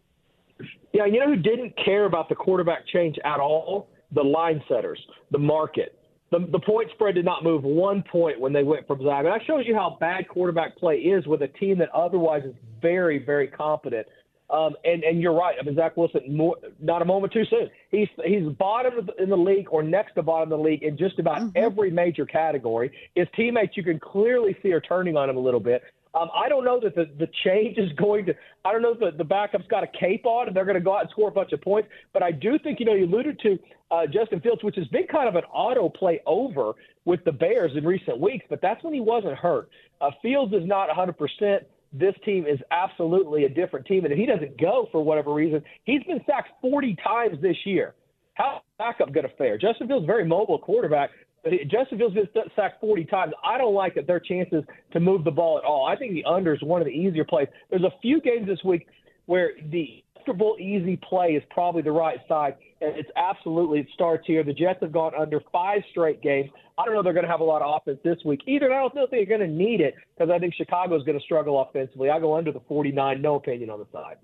Yeah, 0.91 1.05
you 1.05 1.21
know 1.21 1.27
who 1.27 1.37
didn't 1.37 1.73
care 1.77 2.03
about 2.03 2.27
the 2.27 2.35
quarterback 2.35 2.85
change 2.85 3.17
at 3.23 3.39
all? 3.39 3.87
The 4.13 4.23
line 4.23 4.61
setters, 4.67 4.99
the 5.31 5.39
market. 5.39 5.97
The, 6.31 6.47
the 6.51 6.59
point 6.59 6.89
spread 6.93 7.15
did 7.15 7.25
not 7.25 7.43
move 7.43 7.63
one 7.63 8.03
point 8.09 8.39
when 8.39 8.53
they 8.53 8.63
went 8.63 8.87
from. 8.87 8.99
And 9.01 9.27
that 9.27 9.41
shows 9.45 9.65
you 9.65 9.75
how 9.75 9.97
bad 9.99 10.27
quarterback 10.29 10.77
play 10.77 10.95
is 10.95 11.27
with 11.27 11.41
a 11.41 11.47
team 11.47 11.77
that 11.79 11.89
otherwise 11.89 12.43
is 12.45 12.55
very, 12.81 13.23
very 13.23 13.47
competent. 13.47 14.07
Um, 14.49 14.75
and, 14.83 15.03
and 15.03 15.21
you're 15.21 15.33
right. 15.33 15.55
I 15.59 15.63
mean, 15.63 15.75
Zach 15.75 15.95
Wilson, 15.95 16.35
more, 16.35 16.57
not 16.81 17.01
a 17.01 17.05
moment 17.05 17.31
too 17.31 17.45
soon. 17.49 17.69
He's 17.89 18.09
he's 18.25 18.43
bottom 18.59 19.09
in 19.17 19.29
the 19.29 19.37
league 19.37 19.67
or 19.71 19.81
next 19.81 20.15
to 20.15 20.23
bottom 20.23 20.51
of 20.51 20.59
the 20.59 20.63
league 20.63 20.83
in 20.83 20.97
just 20.97 21.19
about 21.19 21.39
mm-hmm. 21.39 21.49
every 21.55 21.89
major 21.89 22.25
category. 22.25 22.91
His 23.15 23.27
teammates, 23.35 23.77
you 23.77 23.83
can 23.83 23.97
clearly 23.97 24.57
see, 24.61 24.73
are 24.73 24.81
turning 24.81 25.15
on 25.15 25.29
him 25.29 25.37
a 25.37 25.39
little 25.39 25.61
bit. 25.61 25.83
Um, 26.13 26.29
I 26.35 26.49
don't 26.49 26.65
know 26.65 26.79
that 26.81 26.93
the, 26.93 27.09
the 27.19 27.29
change 27.43 27.77
is 27.77 27.91
going 27.93 28.25
to. 28.25 28.33
I 28.65 28.71
don't 28.71 28.81
know 28.81 28.95
that 28.99 29.17
the 29.17 29.23
backup's 29.23 29.67
got 29.67 29.83
a 29.83 29.87
cape 29.87 30.25
on 30.25 30.47
and 30.47 30.55
they're 30.55 30.65
going 30.65 30.75
to 30.75 30.81
go 30.83 30.95
out 30.95 31.01
and 31.01 31.09
score 31.09 31.29
a 31.29 31.31
bunch 31.31 31.53
of 31.53 31.61
points. 31.61 31.89
But 32.11 32.21
I 32.21 32.31
do 32.31 32.59
think 32.59 32.79
you 32.79 32.85
know 32.85 32.93
you 32.93 33.05
alluded 33.05 33.39
to 33.39 33.59
uh, 33.91 34.07
Justin 34.07 34.41
Fields, 34.41 34.63
which 34.63 34.75
has 34.75 34.87
been 34.87 35.07
kind 35.07 35.29
of 35.29 35.35
an 35.35 35.43
auto 35.53 35.87
play 35.87 36.21
over 36.25 36.73
with 37.05 37.23
the 37.23 37.31
Bears 37.31 37.71
in 37.75 37.85
recent 37.85 38.19
weeks. 38.19 38.45
But 38.49 38.61
that's 38.61 38.83
when 38.83 38.93
he 38.93 38.99
wasn't 38.99 39.35
hurt. 39.35 39.69
Uh, 40.01 40.11
Fields 40.21 40.53
is 40.53 40.65
not 40.65 40.87
100 40.87 41.13
percent. 41.13 41.63
This 41.93 42.15
team 42.25 42.45
is 42.45 42.59
absolutely 42.71 43.45
a 43.45 43.49
different 43.49 43.85
team, 43.85 44.05
and 44.05 44.13
if 44.13 44.17
he 44.17 44.25
doesn't 44.25 44.59
go 44.59 44.87
for 44.91 45.03
whatever 45.03 45.33
reason, 45.33 45.61
he's 45.83 46.03
been 46.03 46.21
sacked 46.25 46.49
40 46.61 46.95
times 47.03 47.41
this 47.41 47.57
year. 47.65 47.95
How 48.33 48.61
backup 48.77 49.11
going 49.13 49.27
to 49.27 49.35
fare? 49.35 49.57
Justin 49.57 49.87
Fields, 49.87 50.05
very 50.05 50.25
mobile 50.25 50.57
quarterback, 50.57 51.09
Fields 51.43 52.13
been 52.13 52.27
sacked 52.55 52.81
40 52.81 53.05
times. 53.05 53.33
I 53.43 53.57
don't 53.57 53.73
like 53.73 53.95
that 53.95 54.07
their 54.07 54.19
chances 54.19 54.63
to 54.93 54.99
move 54.99 55.23
the 55.23 55.31
ball 55.31 55.57
at 55.57 55.63
all. 55.63 55.85
I 55.85 55.95
think 55.95 56.13
the 56.13 56.25
under 56.25 56.53
is 56.53 56.61
one 56.61 56.81
of 56.81 56.85
the 56.85 56.91
easier 56.91 57.25
plays. 57.25 57.47
There's 57.69 57.83
a 57.83 57.93
few 58.01 58.21
games 58.21 58.47
this 58.47 58.63
week 58.63 58.87
where 59.25 59.51
the 59.71 60.03
comfortable, 60.25 60.55
easy 60.59 60.97
play 60.97 61.29
is 61.29 61.43
probably 61.49 61.81
the 61.81 61.91
right 61.91 62.19
side. 62.27 62.55
and 62.81 62.95
it's 62.95 63.09
absolutely 63.15 63.79
it 63.79 63.87
starts 63.93 64.25
here. 64.25 64.43
The 64.43 64.53
Jets 64.53 64.79
have 64.81 64.91
gone 64.91 65.13
under 65.17 65.41
five 65.51 65.81
straight 65.91 66.21
games. 66.21 66.49
I 66.77 66.85
don't 66.85 66.93
know 66.93 67.03
they're 67.03 67.13
going 67.13 67.25
to 67.25 67.31
have 67.31 67.41
a 67.41 67.45
lot 67.45 67.61
of 67.61 67.81
offense 67.81 67.99
this 68.03 68.17
week 68.25 68.41
either. 68.47 68.65
And 68.65 68.73
I 68.73 68.79
don't 68.79 68.93
if 68.97 69.11
they're 69.11 69.25
going 69.25 69.41
to 69.41 69.47
need 69.47 69.81
it 69.81 69.95
because 70.17 70.31
I 70.31 70.39
think 70.39 70.55
Chicago's 70.55 71.03
going 71.03 71.17
to 71.17 71.23
struggle 71.23 71.61
offensively. 71.61 72.09
I 72.09 72.19
go 72.19 72.35
under 72.35 72.51
the 72.51 72.61
49. 72.67 73.21
No 73.21 73.35
opinion 73.35 73.69
on 73.69 73.79
the 73.79 73.87
side. 73.91 74.17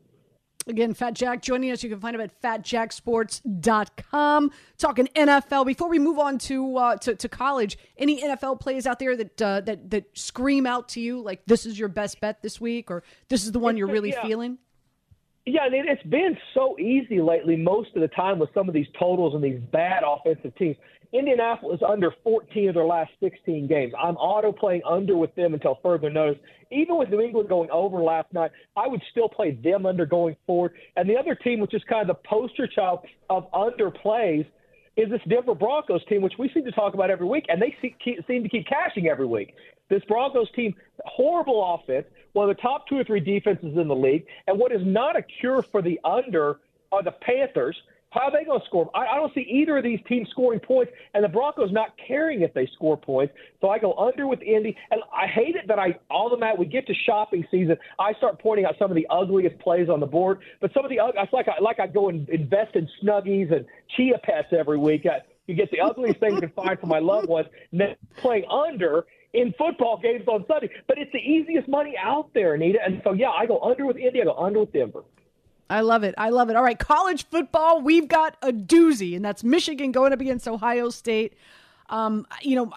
Again, 0.67 0.93
Fat 0.93 1.13
Jack 1.13 1.41
joining 1.41 1.71
us. 1.71 1.81
You 1.81 1.89
can 1.89 1.99
find 1.99 2.15
him 2.15 2.21
at 2.21 2.39
fatjacksports.com. 2.41 4.51
Talking 4.77 5.07
NFL. 5.15 5.65
Before 5.65 5.87
we 5.87 5.97
move 5.97 6.19
on 6.19 6.37
to 6.39 6.77
uh, 6.77 6.97
to, 6.97 7.15
to 7.15 7.29
college, 7.29 7.77
any 7.97 8.21
NFL 8.21 8.59
plays 8.59 8.85
out 8.85 8.99
there 8.99 9.15
that 9.15 9.41
uh, 9.41 9.61
that 9.61 9.89
that 9.91 10.17
scream 10.17 10.65
out 10.65 10.89
to 10.89 10.99
you 10.99 11.21
like 11.21 11.45
this 11.45 11.65
is 11.65 11.79
your 11.79 11.89
best 11.89 12.19
bet 12.19 12.41
this 12.41 12.59
week, 12.59 12.91
or 12.91 13.03
this 13.29 13.45
is 13.45 13.53
the 13.53 13.59
one 13.59 13.77
you're 13.77 13.87
really 13.87 14.09
yeah. 14.11 14.23
feeling? 14.23 14.57
Yeah, 15.49 15.61
mean, 15.69 15.85
it's 15.87 16.03
been 16.03 16.37
so 16.53 16.77
easy 16.77 17.21
lately 17.21 17.55
most 17.55 17.95
of 17.95 18.01
the 18.01 18.09
time 18.09 18.37
with 18.37 18.49
some 18.53 18.67
of 18.67 18.73
these 18.73 18.87
totals 18.99 19.33
and 19.33 19.41
these 19.41 19.61
bad 19.71 20.03
offensive 20.05 20.53
teams. 20.57 20.75
Indianapolis 21.13 21.79
under 21.87 22.11
14 22.21 22.67
of 22.67 22.75
their 22.75 22.83
last 22.83 23.11
16 23.21 23.65
games. 23.65 23.93
I'm 23.97 24.17
auto 24.17 24.51
playing 24.51 24.81
under 24.85 25.15
with 25.15 25.33
them 25.35 25.53
until 25.53 25.79
further 25.81 26.09
notice. 26.09 26.37
Even 26.69 26.97
with 26.97 27.07
New 27.09 27.21
England 27.21 27.47
going 27.47 27.69
over 27.71 27.99
last 28.03 28.33
night, 28.33 28.51
I 28.75 28.89
would 28.89 29.01
still 29.11 29.29
play 29.29 29.57
them 29.63 29.85
under 29.85 30.05
going 30.05 30.35
forward. 30.45 30.73
And 30.97 31.09
the 31.09 31.15
other 31.15 31.33
team, 31.33 31.61
which 31.61 31.73
is 31.73 31.81
kind 31.87 32.01
of 32.01 32.17
the 32.17 32.27
poster 32.27 32.67
child 32.67 33.05
of 33.29 33.49
underplays, 33.53 34.45
is 34.97 35.09
this 35.09 35.21
Denver 35.27 35.55
Broncos 35.55 36.03
team, 36.05 36.21
which 36.21 36.33
we 36.37 36.49
seem 36.49 36.65
to 36.65 36.71
talk 36.71 36.95
about 36.95 37.09
every 37.11 37.27
week, 37.27 37.45
and 37.49 37.61
they 37.61 37.75
seem 37.81 38.43
to 38.43 38.49
keep 38.49 38.67
cashing 38.67 39.07
every 39.07 39.27
week. 39.27 39.53
This 39.89 40.03
Broncos 40.05 40.51
team, 40.51 40.75
horrible 41.05 41.75
offense, 41.75 42.07
one 42.33 42.49
of 42.49 42.55
the 42.55 42.61
top 42.61 42.87
two 42.87 42.97
or 42.97 43.03
three 43.03 43.19
defenses 43.19 43.77
in 43.77 43.87
the 43.87 43.95
league, 43.95 44.25
and 44.47 44.59
what 44.59 44.71
is 44.71 44.81
not 44.83 45.15
a 45.15 45.21
cure 45.21 45.61
for 45.61 45.81
the 45.81 45.99
under 46.03 46.59
are 46.91 47.03
the 47.03 47.11
Panthers. 47.11 47.77
How 48.11 48.21
are 48.21 48.31
they 48.31 48.45
going 48.45 48.59
to 48.61 48.65
score? 48.65 48.89
I, 48.95 49.05
I 49.05 49.15
don't 49.15 49.33
see 49.33 49.41
either 49.41 49.77
of 49.77 49.83
these 49.83 49.99
teams 50.07 50.29
scoring 50.31 50.59
points, 50.59 50.91
and 51.13 51.23
the 51.23 51.27
Broncos 51.27 51.71
not 51.71 51.89
caring 52.07 52.41
if 52.41 52.53
they 52.53 52.67
score 52.73 52.95
points. 52.95 53.33
So 53.59 53.69
I 53.69 53.79
go 53.79 53.93
under 53.95 54.27
with 54.27 54.41
Indy, 54.41 54.77
and 54.91 55.01
I 55.13 55.27
hate 55.27 55.55
it 55.55 55.67
that 55.67 55.77
I 55.77 55.97
all 56.09 56.29
the 56.29 56.37
mat 56.37 56.57
we 56.57 56.65
get 56.65 56.87
to 56.87 56.93
shopping 57.05 57.45
season, 57.51 57.77
I 57.99 58.13
start 58.13 58.39
pointing 58.39 58.65
out 58.65 58.75
some 58.79 58.89
of 58.89 58.95
the 58.95 59.07
ugliest 59.09 59.59
plays 59.59 59.89
on 59.89 59.99
the 59.99 60.05
board. 60.05 60.39
But 60.61 60.73
some 60.73 60.85
of 60.85 60.89
the 60.89 60.99
it's 61.15 61.33
like 61.33 61.47
I 61.47 61.61
like 61.61 61.79
I 61.79 61.87
go 61.87 62.09
and 62.09 62.27
invest 62.29 62.75
in 62.75 62.87
Snuggies 63.03 63.53
and 63.53 63.65
Chia 63.95 64.17
Pets 64.23 64.49
every 64.57 64.77
week. 64.77 65.05
I, 65.05 65.19
you 65.47 65.55
get 65.55 65.69
the 65.71 65.81
ugliest 65.81 66.19
thing 66.19 66.33
you 66.33 66.41
can 66.41 66.51
find 66.51 66.79
for 66.79 66.87
my 66.87 66.99
loved 66.99 67.27
ones, 67.27 67.47
and 67.71 67.81
then 67.81 67.95
playing 68.17 68.45
under 68.49 69.05
in 69.33 69.53
football 69.57 69.99
games 70.01 70.27
on 70.27 70.45
Sunday. 70.47 70.69
But 70.87 70.97
it's 70.97 71.11
the 71.11 71.19
easiest 71.19 71.67
money 71.67 71.95
out 72.01 72.33
there, 72.33 72.53
Anita. 72.53 72.79
And 72.85 73.01
so 73.03 73.13
yeah, 73.13 73.29
I 73.29 73.45
go 73.45 73.59
under 73.61 73.85
with 73.85 73.97
Indy. 73.97 74.21
I 74.21 74.25
go 74.25 74.35
under 74.35 74.61
with 74.61 74.71
Denver. 74.71 75.03
I 75.69 75.81
love 75.81 76.03
it. 76.03 76.15
I 76.17 76.29
love 76.29 76.49
it. 76.49 76.55
All 76.55 76.63
right, 76.63 76.77
college 76.79 77.25
football, 77.27 77.81
we've 77.81 78.07
got 78.07 78.37
a 78.41 78.51
doozy, 78.51 79.15
and 79.15 79.23
that's 79.23 79.43
Michigan 79.43 79.91
going 79.91 80.13
up 80.13 80.21
against 80.21 80.47
Ohio 80.47 80.89
State. 80.89 81.33
Um, 81.89 82.25
you 82.41 82.55
know, 82.55 82.73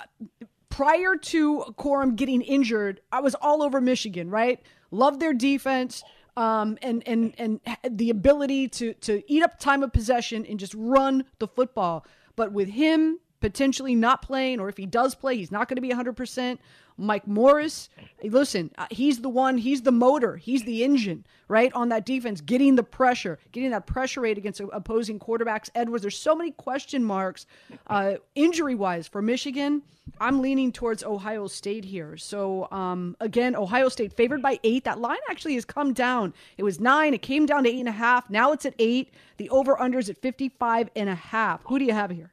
prior 0.68 1.16
to 1.16 1.74
Corum 1.78 2.16
getting 2.16 2.42
injured, 2.42 3.00
I 3.12 3.20
was 3.20 3.34
all 3.36 3.62
over 3.62 3.80
Michigan, 3.80 4.30
right? 4.30 4.60
Love 4.90 5.20
their 5.20 5.34
defense. 5.34 6.02
Um, 6.36 6.78
and 6.80 7.02
and 7.06 7.34
and 7.38 7.60
the 7.90 8.10
ability 8.10 8.68
to 8.68 8.94
to 8.94 9.22
eat 9.30 9.42
up 9.42 9.58
time 9.58 9.82
of 9.82 9.92
possession 9.92 10.46
and 10.46 10.58
just 10.58 10.74
run 10.74 11.24
the 11.38 11.48
football. 11.48 12.06
But 12.36 12.52
with 12.52 12.68
him 12.68 13.18
potentially 13.40 13.94
not 13.94 14.22
playing, 14.22 14.60
or 14.60 14.68
if 14.68 14.76
he 14.76 14.86
does 14.86 15.14
play, 15.14 15.36
he's 15.36 15.50
not 15.50 15.68
going 15.68 15.76
to 15.76 15.82
be 15.82 15.90
100%. 15.90 16.58
Mike 17.00 17.26
Morris, 17.26 17.88
listen, 18.22 18.70
uh, 18.76 18.86
he's 18.90 19.20
the 19.20 19.28
one, 19.28 19.56
he's 19.56 19.82
the 19.82 19.92
motor, 19.92 20.36
he's 20.36 20.64
the 20.64 20.84
engine, 20.84 21.24
right, 21.48 21.72
on 21.72 21.88
that 21.88 22.04
defense, 22.04 22.42
getting 22.42 22.74
the 22.74 22.82
pressure, 22.82 23.38
getting 23.52 23.70
that 23.70 23.86
pressure 23.86 24.20
rate 24.20 24.36
against 24.36 24.60
opposing 24.72 25.18
quarterbacks. 25.18 25.70
Edwards, 25.74 26.02
there's 26.02 26.18
so 26.18 26.34
many 26.34 26.50
question 26.50 27.02
marks 27.02 27.46
uh, 27.86 28.14
injury 28.34 28.74
wise 28.74 29.08
for 29.08 29.22
Michigan. 29.22 29.82
I'm 30.20 30.42
leaning 30.42 30.72
towards 30.72 31.02
Ohio 31.02 31.46
State 31.46 31.86
here. 31.86 32.18
So, 32.18 32.68
um, 32.70 33.16
again, 33.20 33.56
Ohio 33.56 33.88
State 33.88 34.12
favored 34.12 34.42
by 34.42 34.60
eight. 34.62 34.84
That 34.84 35.00
line 35.00 35.18
actually 35.30 35.54
has 35.54 35.64
come 35.64 35.94
down. 35.94 36.34
It 36.58 36.64
was 36.64 36.80
nine, 36.80 37.14
it 37.14 37.22
came 37.22 37.46
down 37.46 37.64
to 37.64 37.70
eight 37.70 37.80
and 37.80 37.88
a 37.88 37.92
half. 37.92 38.28
Now 38.28 38.52
it's 38.52 38.66
at 38.66 38.74
eight. 38.78 39.14
The 39.38 39.48
over 39.48 39.80
under 39.80 39.98
is 39.98 40.10
at 40.10 40.18
55 40.18 40.90
and 40.94 41.08
a 41.08 41.14
half. 41.14 41.62
Who 41.64 41.78
do 41.78 41.86
you 41.86 41.94
have 41.94 42.10
here? 42.10 42.32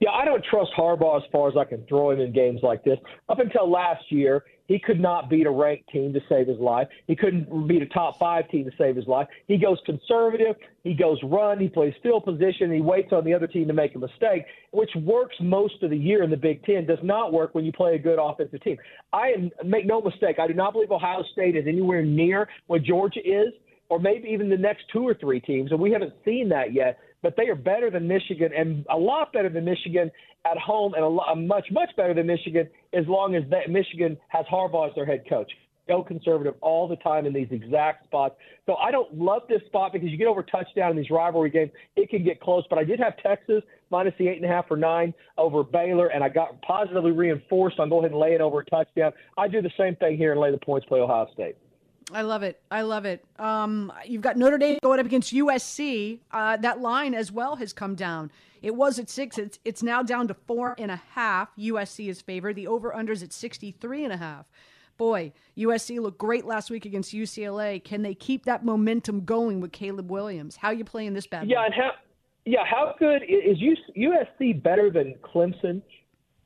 Yeah, 0.00 0.10
I 0.10 0.24
don't 0.24 0.44
trust 0.44 0.70
Harbaugh 0.76 1.16
as 1.16 1.22
far 1.32 1.48
as 1.48 1.56
I 1.56 1.64
can 1.64 1.84
throw 1.88 2.10
him 2.10 2.20
in 2.20 2.32
games 2.32 2.60
like 2.62 2.84
this. 2.84 2.98
Up 3.28 3.38
until 3.38 3.70
last 3.70 4.04
year, 4.10 4.44
he 4.68 4.78
could 4.78 5.00
not 5.00 5.30
beat 5.30 5.46
a 5.46 5.50
ranked 5.50 5.88
team 5.90 6.12
to 6.12 6.20
save 6.28 6.48
his 6.48 6.58
life. 6.58 6.88
He 7.06 7.14
couldn't 7.14 7.68
beat 7.68 7.82
a 7.82 7.86
top 7.86 8.18
five 8.18 8.48
team 8.50 8.64
to 8.64 8.72
save 8.76 8.96
his 8.96 9.06
life. 9.06 9.28
He 9.46 9.56
goes 9.56 9.78
conservative. 9.86 10.56
He 10.82 10.92
goes 10.92 11.18
run. 11.22 11.60
He 11.60 11.68
plays 11.68 11.94
field 12.02 12.24
position. 12.24 12.72
He 12.72 12.80
waits 12.80 13.12
on 13.12 13.24
the 13.24 13.32
other 13.32 13.46
team 13.46 13.68
to 13.68 13.72
make 13.72 13.94
a 13.94 13.98
mistake, 13.98 14.44
which 14.72 14.90
works 14.96 15.36
most 15.40 15.82
of 15.82 15.90
the 15.90 15.96
year 15.96 16.22
in 16.22 16.30
the 16.30 16.36
Big 16.36 16.64
Ten. 16.64 16.84
Does 16.84 16.98
not 17.02 17.32
work 17.32 17.54
when 17.54 17.64
you 17.64 17.72
play 17.72 17.94
a 17.94 17.98
good 17.98 18.18
offensive 18.20 18.62
team. 18.62 18.76
I 19.12 19.28
am 19.28 19.50
make 19.64 19.86
no 19.86 20.00
mistake. 20.00 20.38
I 20.40 20.46
do 20.46 20.54
not 20.54 20.72
believe 20.72 20.90
Ohio 20.90 21.22
State 21.32 21.56
is 21.56 21.66
anywhere 21.66 22.02
near 22.02 22.48
what 22.66 22.82
Georgia 22.82 23.20
is, 23.24 23.52
or 23.88 24.00
maybe 24.00 24.28
even 24.28 24.48
the 24.48 24.56
next 24.56 24.84
two 24.92 25.06
or 25.06 25.14
three 25.14 25.40
teams, 25.40 25.70
and 25.70 25.80
we 25.80 25.92
haven't 25.92 26.12
seen 26.24 26.48
that 26.48 26.72
yet 26.74 26.98
but 27.26 27.34
they 27.36 27.48
are 27.48 27.56
better 27.56 27.90
than 27.90 28.06
Michigan 28.06 28.52
and 28.56 28.86
a 28.88 28.96
lot 28.96 29.32
better 29.32 29.48
than 29.48 29.64
Michigan 29.64 30.12
at 30.44 30.56
home 30.58 30.94
and 30.94 31.02
a, 31.02 31.08
lot, 31.08 31.34
much, 31.34 31.66
much 31.72 31.88
better 31.96 32.14
than 32.14 32.24
Michigan 32.24 32.68
as 32.92 33.04
long 33.08 33.34
as 33.34 33.42
that 33.50 33.68
Michigan 33.68 34.16
has 34.28 34.46
Harbaugh 34.46 34.88
as 34.88 34.94
their 34.94 35.04
head 35.04 35.24
coach. 35.28 35.50
Go 35.88 36.04
conservative 36.04 36.54
all 36.60 36.86
the 36.86 36.94
time 36.94 37.26
in 37.26 37.32
these 37.32 37.48
exact 37.50 38.04
spots. 38.04 38.36
So 38.64 38.76
I 38.76 38.92
don't 38.92 39.12
love 39.18 39.42
this 39.48 39.60
spot 39.66 39.92
because 39.92 40.08
you 40.08 40.16
get 40.16 40.28
over 40.28 40.44
touchdown 40.44 40.92
in 40.92 40.96
these 40.96 41.10
rivalry 41.10 41.50
games. 41.50 41.72
It 41.96 42.10
can 42.10 42.22
get 42.22 42.40
close, 42.40 42.62
but 42.70 42.78
I 42.78 42.84
did 42.84 43.00
have 43.00 43.16
Texas 43.16 43.64
minus 43.90 44.14
the 44.20 44.28
eight 44.28 44.36
and 44.36 44.44
a 44.44 44.54
half 44.54 44.66
or 44.70 44.76
nine 44.76 45.12
over 45.36 45.64
Baylor, 45.64 46.06
and 46.06 46.22
I 46.22 46.28
got 46.28 46.62
positively 46.62 47.10
reinforced 47.10 47.80
on 47.80 47.88
go 47.88 47.98
ahead 47.98 48.12
and 48.12 48.20
lay 48.20 48.34
it 48.34 48.40
over 48.40 48.60
a 48.60 48.64
touchdown. 48.66 49.10
I 49.36 49.48
do 49.48 49.60
the 49.60 49.72
same 49.76 49.96
thing 49.96 50.16
here 50.16 50.30
and 50.30 50.40
lay 50.40 50.52
the 50.52 50.58
points 50.58 50.86
play 50.86 51.00
Ohio 51.00 51.26
State. 51.32 51.56
I 52.12 52.22
love 52.22 52.42
it. 52.42 52.60
I 52.70 52.82
love 52.82 53.04
it. 53.04 53.24
Um, 53.38 53.92
you've 54.04 54.22
got 54.22 54.36
Notre 54.36 54.58
Dame 54.58 54.78
going 54.82 55.00
up 55.00 55.06
against 55.06 55.34
USC. 55.34 56.20
Uh, 56.30 56.56
that 56.58 56.80
line 56.80 57.14
as 57.14 57.32
well 57.32 57.56
has 57.56 57.72
come 57.72 57.96
down. 57.96 58.30
It 58.62 58.74
was 58.74 58.98
at 58.98 59.10
six. 59.10 59.38
It's 59.38 59.58
it's 59.64 59.82
now 59.82 60.02
down 60.02 60.28
to 60.28 60.34
four 60.34 60.74
and 60.78 60.90
a 60.90 61.02
half. 61.14 61.48
USC 61.56 62.08
is 62.08 62.20
favored. 62.20 62.56
The 62.56 62.68
over 62.68 62.92
unders 62.92 63.22
at 63.22 63.32
63 63.32 64.04
and 64.04 64.12
a 64.12 64.16
half. 64.16 64.46
Boy, 64.96 65.32
USC 65.58 66.00
looked 66.00 66.18
great 66.18 66.46
last 66.46 66.70
week 66.70 66.86
against 66.86 67.12
UCLA. 67.12 67.82
Can 67.82 68.02
they 68.02 68.14
keep 68.14 68.46
that 68.46 68.64
momentum 68.64 69.24
going 69.24 69.60
with 69.60 69.72
Caleb 69.72 70.10
Williams? 70.10 70.56
How 70.56 70.70
you 70.70 70.84
playing 70.84 71.12
this 71.12 71.26
bad? 71.26 71.50
Yeah, 71.50 71.64
and 71.64 71.74
how 71.74 71.90
yeah, 72.44 72.64
how 72.64 72.94
good 72.98 73.22
is 73.28 73.58
USC 73.96 74.62
better 74.62 74.90
than 74.90 75.14
Clemson? 75.22 75.82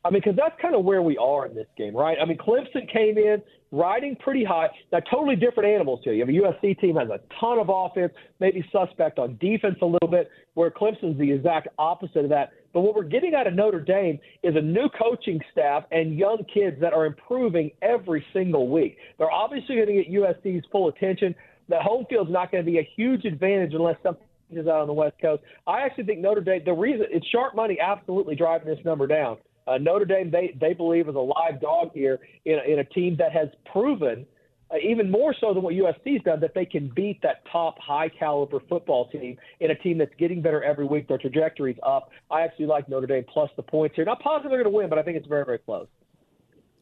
I 0.04 0.10
mean, 0.10 0.22
because 0.24 0.36
that's 0.36 0.58
kind 0.60 0.74
of 0.74 0.84
where 0.84 1.02
we 1.02 1.18
are 1.18 1.46
in 1.46 1.54
this 1.54 1.68
game, 1.76 1.94
right? 1.94 2.16
I 2.20 2.24
mean, 2.24 2.38
Clemson 2.38 2.90
came 2.90 3.18
in 3.18 3.42
riding 3.72 4.16
pretty 4.16 4.44
high. 4.44 4.68
Now, 4.92 5.00
totally 5.10 5.36
different 5.36 5.68
animals 5.68 6.00
here. 6.02 6.12
You 6.12 6.20
have 6.20 6.28
a 6.28 6.66
USC 6.66 6.78
team 6.80 6.96
has 6.96 7.08
a 7.08 7.20
ton 7.38 7.58
of 7.58 7.68
offense, 7.68 8.12
maybe 8.40 8.64
suspect 8.72 9.18
on 9.18 9.38
defense 9.40 9.76
a 9.82 9.86
little 9.86 10.08
bit, 10.08 10.30
where 10.54 10.70
Clemson's 10.70 11.18
the 11.18 11.30
exact 11.30 11.68
opposite 11.78 12.24
of 12.24 12.30
that. 12.30 12.50
But 12.72 12.80
what 12.80 12.94
we're 12.94 13.02
getting 13.04 13.34
out 13.34 13.46
of 13.46 13.54
Notre 13.54 13.80
Dame 13.80 14.18
is 14.42 14.54
a 14.56 14.60
new 14.60 14.88
coaching 14.98 15.40
staff 15.52 15.84
and 15.90 16.16
young 16.16 16.44
kids 16.52 16.80
that 16.80 16.92
are 16.92 17.06
improving 17.06 17.70
every 17.82 18.24
single 18.32 18.68
week. 18.68 18.96
They're 19.18 19.30
obviously 19.30 19.76
going 19.76 19.88
to 19.88 20.04
get 20.04 20.12
USC's 20.12 20.64
full 20.70 20.88
attention. 20.88 21.34
The 21.68 21.78
home 21.80 22.06
field's 22.08 22.30
not 22.30 22.50
going 22.50 22.64
to 22.64 22.70
be 22.70 22.78
a 22.78 22.88
huge 22.96 23.24
advantage 23.24 23.74
unless 23.74 23.96
something 24.02 24.24
is 24.50 24.66
out 24.66 24.80
on 24.80 24.88
the 24.88 24.92
West 24.92 25.14
Coast. 25.22 25.42
I 25.66 25.82
actually 25.82 26.04
think 26.04 26.20
Notre 26.20 26.40
Dame, 26.40 26.62
the 26.64 26.72
reason 26.72 27.06
it's 27.10 27.26
sharp 27.28 27.54
money 27.54 27.78
absolutely 27.80 28.34
driving 28.34 28.66
this 28.66 28.84
number 28.84 29.06
down. 29.06 29.36
Uh, 29.70 29.78
Notre 29.78 30.04
Dame, 30.04 30.30
they, 30.32 30.56
they 30.60 30.74
believe, 30.74 31.08
is 31.08 31.14
a 31.14 31.18
live 31.18 31.60
dog 31.60 31.92
here 31.94 32.18
in, 32.44 32.58
in 32.66 32.80
a 32.80 32.84
team 32.84 33.14
that 33.18 33.30
has 33.30 33.48
proven, 33.70 34.26
uh, 34.72 34.74
even 34.82 35.08
more 35.08 35.32
so 35.40 35.54
than 35.54 35.62
what 35.62 35.74
USC's 35.74 36.24
done, 36.24 36.40
that 36.40 36.54
they 36.54 36.64
can 36.64 36.90
beat 36.96 37.22
that 37.22 37.44
top 37.52 37.78
high 37.78 38.08
caliber 38.08 38.58
football 38.68 39.08
team 39.10 39.36
in 39.60 39.70
a 39.70 39.74
team 39.76 39.96
that's 39.96 40.14
getting 40.18 40.42
better 40.42 40.60
every 40.64 40.86
week. 40.86 41.06
Their 41.06 41.18
trajectory's 41.18 41.78
up. 41.86 42.10
I 42.32 42.42
actually 42.42 42.66
like 42.66 42.88
Notre 42.88 43.06
Dame 43.06 43.24
plus 43.32 43.48
the 43.56 43.62
points 43.62 43.94
here. 43.94 44.04
Not 44.04 44.20
positive 44.20 44.50
they're 44.50 44.62
going 44.62 44.72
to 44.72 44.76
win, 44.76 44.90
but 44.90 44.98
I 44.98 45.04
think 45.04 45.16
it's 45.16 45.28
very, 45.28 45.44
very 45.44 45.58
close. 45.58 45.86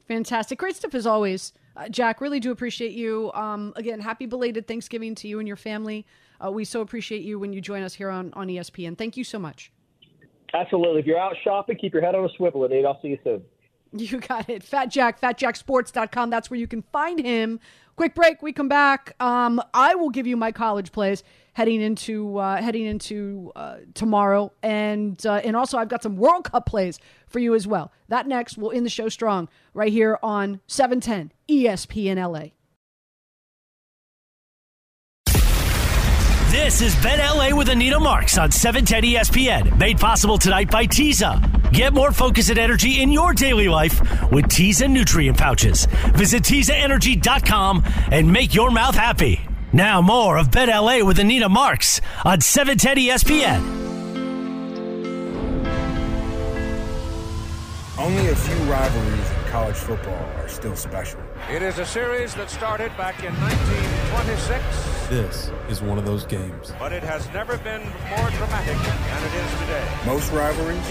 Fantastic. 0.07 0.59
Great 0.59 0.75
stuff 0.75 0.95
as 0.95 1.07
always. 1.07 1.53
Uh, 1.77 1.91
Jack, 1.91 2.23
really 2.23 2.41
do 2.41 2.51
appreciate 2.51 2.93
you. 2.93 3.31
Um, 3.35 3.75
again, 3.77 4.01
happy 4.01 4.25
belated 4.25 4.67
Thanksgiving 4.67 5.15
to 5.17 5.29
you 5.29 5.41
and 5.41 5.47
your 5.47 5.59
family. 5.59 6.07
Uh, 6.43 6.51
we 6.51 6.65
so 6.65 6.81
appreciate 6.81 7.21
you 7.21 7.39
when 7.39 7.53
you 7.53 7.61
join 7.61 7.83
us 7.83 7.93
here 7.93 8.09
on, 8.09 8.33
on 8.33 8.49
ESPN. 8.49 8.97
Thank 8.97 9.19
you 9.19 9.25
so 9.25 9.39
much. 9.39 9.71
Absolutely. 10.55 11.01
If 11.01 11.07
you're 11.07 11.19
out 11.19 11.37
shopping, 11.45 11.77
keep 11.77 11.93
your 11.93 12.03
head 12.03 12.15
on 12.15 12.25
a 12.25 12.29
swivel, 12.37 12.67
Nate. 12.69 12.85
I'll 12.85 13.01
see 13.03 13.09
you 13.09 13.19
soon. 13.25 13.43
You 13.93 14.21
got 14.21 14.49
it. 14.51 14.63
Fat 14.63 14.87
Jack, 14.87 15.21
fatjacksports.com. 15.21 16.31
That's 16.31 16.51
where 16.51 16.61
you 16.61 16.67
can 16.67 16.83
find 16.93 17.19
him. 17.19 17.59
Quick 17.97 18.15
break. 18.15 18.43
We 18.43 18.53
come 18.53 18.69
back. 18.69 19.15
Um, 19.19 19.63
I 19.75 19.95
will 19.95 20.11
give 20.11 20.27
you 20.27 20.37
my 20.37 20.53
college 20.53 20.93
plays 20.93 21.25
heading 21.55 21.81
into 21.81 22.39
uh, 22.39 22.63
heading 22.63 22.85
into 22.85 23.51
uh, 23.57 23.79
tomorrow, 23.95 24.53
and 24.63 25.25
uh, 25.27 25.41
and 25.43 25.57
also 25.57 25.79
I've 25.79 25.89
got 25.89 26.03
some 26.03 26.17
World 26.17 26.45
Cup 26.45 26.67
plays 26.67 27.01
for 27.27 27.41
you 27.41 27.55
as 27.55 27.67
well. 27.67 27.91
That 28.09 28.29
next. 28.29 28.57
We'll 28.57 28.73
end 28.73 28.87
the 28.87 28.91
show 28.91 29.09
strong 29.09 29.49
right 29.75 29.93
here 29.93 30.19
on 30.23 30.61
710 30.69 31.33
ESPN 31.49 32.17
LA. 32.17 32.51
This 36.51 36.81
is 36.81 36.97
Bet 37.03 37.19
LA 37.19 37.55
with 37.55 37.69
Anita 37.69 38.01
Marks 38.01 38.39
on 38.39 38.51
710 38.51 39.03
ESPN. 39.13 39.79
Made 39.79 39.99
possible 39.99 40.39
tonight 40.39 40.71
by 40.71 40.87
Teza. 40.87 41.43
Get 41.75 41.93
more 41.93 42.11
focus 42.11 42.49
and 42.49 42.59
energy 42.59 43.03
in 43.03 43.13
your 43.13 43.35
daily 43.35 43.69
life 43.69 44.01
with 44.33 44.49
Teza 44.49 44.89
nutrient 44.89 45.37
pouches. 45.37 45.87
Visit 46.15 46.45
TezaEnergy.com 46.45 47.85
and 48.11 48.33
make 48.33 48.55
your 48.55 48.71
mouth 48.71 48.95
happy. 48.95 49.41
Now 49.75 50.01
more 50.01 50.39
of 50.39 50.51
Bet 50.51 50.71
LA 50.71 51.05
with 51.05 51.19
Anita 51.19 51.51
Marks 51.51 52.01
on 52.25 52.41
710 52.41 52.97
ESPN. 52.97 53.61
Only 57.99 58.29
a 58.29 58.35
few 58.35 58.73
rivalries 58.73 59.08
college 59.69 59.85
football 59.85 60.25
are 60.41 60.49
still 60.49 60.75
special. 60.75 61.21
It 61.51 61.61
is 61.61 61.79
a 61.79 61.85
series 61.85 62.35
that 62.37 62.49
started 62.49 62.91
back 62.97 63.23
in 63.23 63.35
1926. 63.35 65.09
This 65.11 65.53
is 65.69 65.83
one 65.83 65.99
of 65.99 66.07
those 66.07 66.25
games. 66.25 66.73
But 66.79 66.93
it 66.93 67.03
has 67.03 67.29
never 67.35 67.59
been 67.59 67.83
more 68.09 68.31
dramatic 68.31 68.79
than 68.81 69.21
it 69.29 69.35
is 69.45 69.51
today. 69.61 69.87
Most 70.07 70.33
rivalries 70.33 70.89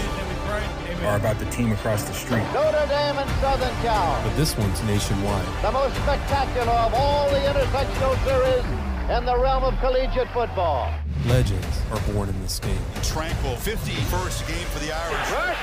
are 1.02 1.16
about 1.16 1.40
the 1.40 1.46
team 1.46 1.72
across 1.72 2.04
the 2.04 2.14
street. 2.14 2.46
Notre 2.54 2.86
Dame 2.86 3.18
and 3.18 3.30
Southern 3.40 3.74
Cal. 3.82 4.22
But 4.22 4.36
this 4.36 4.56
one's 4.56 4.80
nationwide. 4.84 5.46
The 5.62 5.72
most 5.72 5.96
spectacular 5.96 6.70
of 6.70 6.94
all 6.94 7.28
the 7.30 7.40
intersectional 7.50 8.14
series 8.22 8.87
in 9.10 9.24
the 9.24 9.36
realm 9.38 9.64
of 9.64 9.78
collegiate 9.80 10.28
football. 10.30 10.92
Legends 11.26 11.66
are 11.90 12.00
born 12.12 12.28
in 12.28 12.38
this 12.42 12.60
game. 12.60 12.78
A 12.96 13.00
tranquil 13.00 13.56
51st 13.56 14.46
game 14.46 14.66
for 14.68 14.78
the 14.80 14.92
Irish. 14.92 15.32
Rush, 15.32 15.56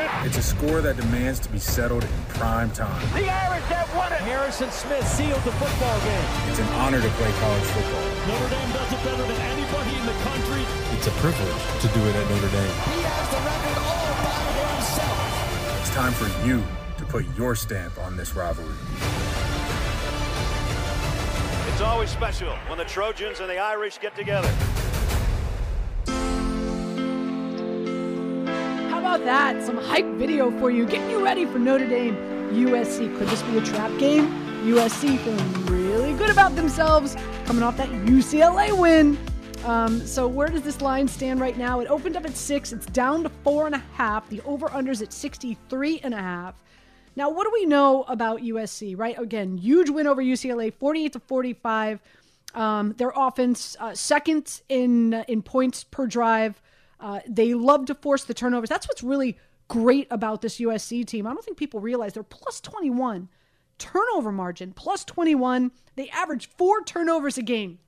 it. 0.00 0.26
It's 0.26 0.38
a 0.38 0.42
score 0.42 0.80
that 0.80 0.96
demands 0.96 1.40
to 1.40 1.48
be 1.50 1.58
settled 1.58 2.04
in 2.04 2.10
prime 2.28 2.70
time. 2.70 3.00
The 3.12 3.28
Irish 3.28 3.64
have 3.64 3.94
won 3.94 4.12
it. 4.12 4.20
Harrison 4.20 4.70
Smith 4.70 5.06
sealed 5.06 5.42
the 5.44 5.52
football 5.52 5.98
game. 6.00 6.28
It's 6.48 6.58
an 6.58 6.68
honor 6.80 7.00
to 7.00 7.08
play 7.20 7.30
college 7.38 7.68
football. 7.68 8.06
Notre 8.32 8.48
Dame 8.48 8.72
does 8.72 8.92
it 8.92 9.04
better 9.04 9.24
than 9.28 9.40
anybody 9.52 9.92
in 10.00 10.04
the 10.06 10.16
country. 10.24 10.64
It's 10.96 11.06
a 11.06 11.14
privilege 11.20 11.60
to 11.84 11.88
do 11.92 12.00
it 12.08 12.16
at 12.16 12.26
Notre 12.32 12.48
Dame. 12.48 12.76
He 12.96 13.04
has 13.04 13.26
the 13.28 13.40
record 13.44 13.78
all 13.84 14.12
by 14.24 14.40
himself. 14.56 15.80
It's 15.80 15.92
time 15.92 16.12
for 16.16 16.28
you 16.46 16.64
to 16.96 17.04
put 17.04 17.24
your 17.36 17.54
stamp 17.54 17.98
on 17.98 18.16
this 18.16 18.34
rivalry. 18.34 18.76
It's 21.80 21.88
always 21.88 22.10
special 22.10 22.54
when 22.66 22.76
the 22.76 22.84
Trojans 22.84 23.40
and 23.40 23.48
the 23.48 23.56
Irish 23.56 23.98
get 23.98 24.14
together. 24.14 24.48
How 28.90 28.98
about 28.98 29.24
that? 29.24 29.62
Some 29.64 29.78
hype 29.78 30.04
video 30.16 30.50
for 30.60 30.70
you, 30.70 30.84
getting 30.84 31.08
you 31.08 31.24
ready 31.24 31.46
for 31.46 31.58
Notre 31.58 31.88
Dame 31.88 32.14
USC. 32.52 33.16
Could 33.16 33.28
this 33.28 33.42
be 33.44 33.56
a 33.56 33.62
trap 33.62 33.98
game? 33.98 34.28
USC 34.62 35.16
feeling 35.20 35.66
really 35.68 36.12
good 36.18 36.28
about 36.28 36.54
themselves 36.54 37.16
coming 37.46 37.62
off 37.62 37.78
that 37.78 37.88
UCLA 37.88 38.78
win. 38.78 39.16
Um, 39.64 40.06
so 40.06 40.28
where 40.28 40.48
does 40.48 40.60
this 40.60 40.82
line 40.82 41.08
stand 41.08 41.40
right 41.40 41.56
now? 41.56 41.80
It 41.80 41.88
opened 41.88 42.14
up 42.14 42.26
at 42.26 42.36
six. 42.36 42.74
It's 42.74 42.84
down 42.84 43.22
to 43.22 43.30
four 43.42 43.64
and 43.64 43.74
a 43.74 43.82
half. 43.94 44.28
The 44.28 44.42
over/unders 44.42 45.00
at 45.00 45.14
63 45.14 46.00
and 46.02 46.12
a 46.12 46.18
half. 46.18 46.54
Now, 47.20 47.28
what 47.28 47.44
do 47.44 47.50
we 47.52 47.66
know 47.66 48.04
about 48.04 48.40
USC? 48.40 48.98
Right, 48.98 49.18
again, 49.18 49.58
huge 49.58 49.90
win 49.90 50.06
over 50.06 50.22
UCLA, 50.22 50.72
48 50.72 51.12
to 51.12 51.20
45. 51.20 52.00
Um, 52.54 52.94
their 52.94 53.12
offense 53.14 53.76
uh, 53.78 53.94
second 53.94 54.62
in 54.70 55.12
uh, 55.12 55.24
in 55.28 55.42
points 55.42 55.84
per 55.84 56.06
drive. 56.06 56.62
Uh, 56.98 57.20
they 57.28 57.52
love 57.52 57.84
to 57.84 57.94
force 57.94 58.24
the 58.24 58.32
turnovers. 58.32 58.70
That's 58.70 58.88
what's 58.88 59.02
really 59.02 59.36
great 59.68 60.08
about 60.10 60.40
this 60.40 60.60
USC 60.60 61.06
team. 61.06 61.26
I 61.26 61.34
don't 61.34 61.44
think 61.44 61.58
people 61.58 61.78
realize 61.78 62.14
they're 62.14 62.22
plus 62.22 62.58
21 62.58 63.28
turnover 63.76 64.32
margin, 64.32 64.72
plus 64.72 65.04
21. 65.04 65.72
They 65.96 66.08
average 66.08 66.48
four 66.48 66.82
turnovers 66.84 67.36
a 67.36 67.42
game. 67.42 67.80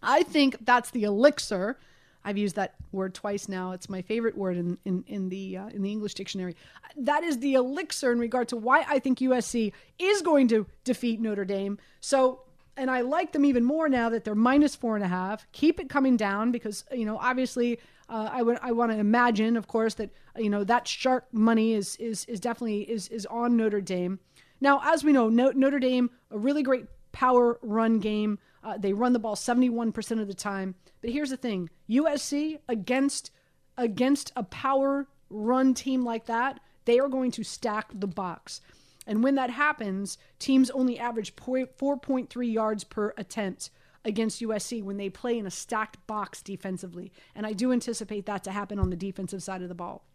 I 0.00 0.22
think 0.22 0.58
that's 0.60 0.92
the 0.92 1.02
elixir. 1.02 1.76
I've 2.24 2.38
used 2.38 2.56
that 2.56 2.74
word 2.92 3.14
twice 3.14 3.48
now. 3.48 3.72
It's 3.72 3.88
my 3.88 4.02
favorite 4.02 4.36
word 4.36 4.56
in 4.56 4.78
in, 4.84 5.04
in 5.06 5.28
the 5.28 5.58
uh, 5.58 5.68
in 5.68 5.82
the 5.82 5.90
English 5.90 6.14
dictionary. 6.14 6.56
That 6.96 7.22
is 7.22 7.38
the 7.38 7.54
elixir 7.54 8.12
in 8.12 8.18
regard 8.18 8.48
to 8.48 8.56
why 8.56 8.84
I 8.88 8.98
think 8.98 9.18
USC 9.18 9.72
is 9.98 10.22
going 10.22 10.48
to 10.48 10.66
defeat 10.84 11.20
Notre 11.20 11.44
Dame. 11.44 11.78
So, 12.00 12.42
and 12.76 12.90
I 12.90 13.02
like 13.02 13.32
them 13.32 13.44
even 13.44 13.64
more 13.64 13.88
now 13.88 14.08
that 14.08 14.24
they're 14.24 14.34
minus 14.34 14.74
four 14.74 14.96
and 14.96 15.04
a 15.04 15.08
half. 15.08 15.46
Keep 15.52 15.80
it 15.80 15.88
coming 15.88 16.16
down 16.16 16.50
because 16.50 16.84
you 16.92 17.04
know 17.04 17.18
obviously 17.18 17.78
uh, 18.08 18.28
I 18.32 18.42
would 18.42 18.58
I 18.62 18.72
want 18.72 18.92
to 18.92 18.98
imagine, 18.98 19.56
of 19.56 19.66
course, 19.66 19.94
that 19.94 20.10
you 20.36 20.50
know 20.50 20.64
that 20.64 20.88
shark 20.88 21.26
money 21.32 21.74
is 21.74 21.96
is 21.96 22.24
is 22.26 22.40
definitely 22.40 22.82
is 22.82 23.08
is 23.08 23.26
on 23.26 23.56
Notre 23.56 23.80
Dame. 23.80 24.18
Now, 24.60 24.80
as 24.84 25.04
we 25.04 25.12
know, 25.12 25.28
Notre 25.28 25.78
Dame 25.78 26.10
a 26.30 26.38
really 26.38 26.62
great 26.62 26.86
power 27.12 27.58
run 27.62 27.98
game. 27.98 28.38
Uh, 28.62 28.78
they 28.78 28.92
run 28.92 29.12
the 29.12 29.18
ball 29.18 29.36
71% 29.36 30.20
of 30.20 30.26
the 30.26 30.34
time. 30.34 30.74
But 31.04 31.12
here's 31.12 31.28
the 31.28 31.36
thing 31.36 31.68
USC 31.90 32.60
against 32.66 33.30
against 33.76 34.32
a 34.36 34.42
power 34.42 35.06
run 35.28 35.74
team 35.74 36.02
like 36.02 36.24
that, 36.24 36.60
they 36.86 36.98
are 36.98 37.10
going 37.10 37.30
to 37.32 37.44
stack 37.44 37.90
the 37.92 38.06
box. 38.06 38.62
And 39.06 39.22
when 39.22 39.34
that 39.34 39.50
happens, 39.50 40.16
teams 40.38 40.70
only 40.70 40.98
average 40.98 41.36
4.3 41.36 42.50
yards 42.50 42.84
per 42.84 43.12
attempt 43.18 43.68
against 44.02 44.40
USC 44.40 44.82
when 44.82 44.96
they 44.96 45.10
play 45.10 45.38
in 45.38 45.44
a 45.44 45.50
stacked 45.50 45.98
box 46.06 46.40
defensively. 46.40 47.12
And 47.34 47.44
I 47.44 47.52
do 47.52 47.70
anticipate 47.70 48.24
that 48.24 48.42
to 48.44 48.50
happen 48.50 48.78
on 48.78 48.88
the 48.88 48.96
defensive 48.96 49.42
side 49.42 49.60
of 49.60 49.68
the 49.68 49.74
ball. 49.74 50.06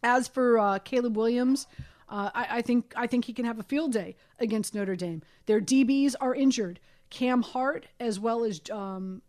As 0.00 0.28
for 0.28 0.60
uh, 0.60 0.78
Caleb 0.78 1.16
Williams, 1.16 1.66
uh, 2.08 2.30
I, 2.32 2.58
I, 2.58 2.62
think 2.62 2.94
I 2.96 3.08
think 3.08 3.24
he 3.24 3.32
can 3.32 3.46
have 3.46 3.58
a 3.58 3.64
field 3.64 3.90
day 3.92 4.14
against 4.38 4.76
Notre 4.76 4.94
Dame. 4.94 5.22
Their 5.46 5.60
DBs 5.60 6.14
are 6.20 6.36
injured. 6.36 6.78
Cam 7.10 7.42
Hart 7.42 7.86
as 7.98 8.20
well 8.20 8.44
as 8.44 8.60
um, 8.70 9.22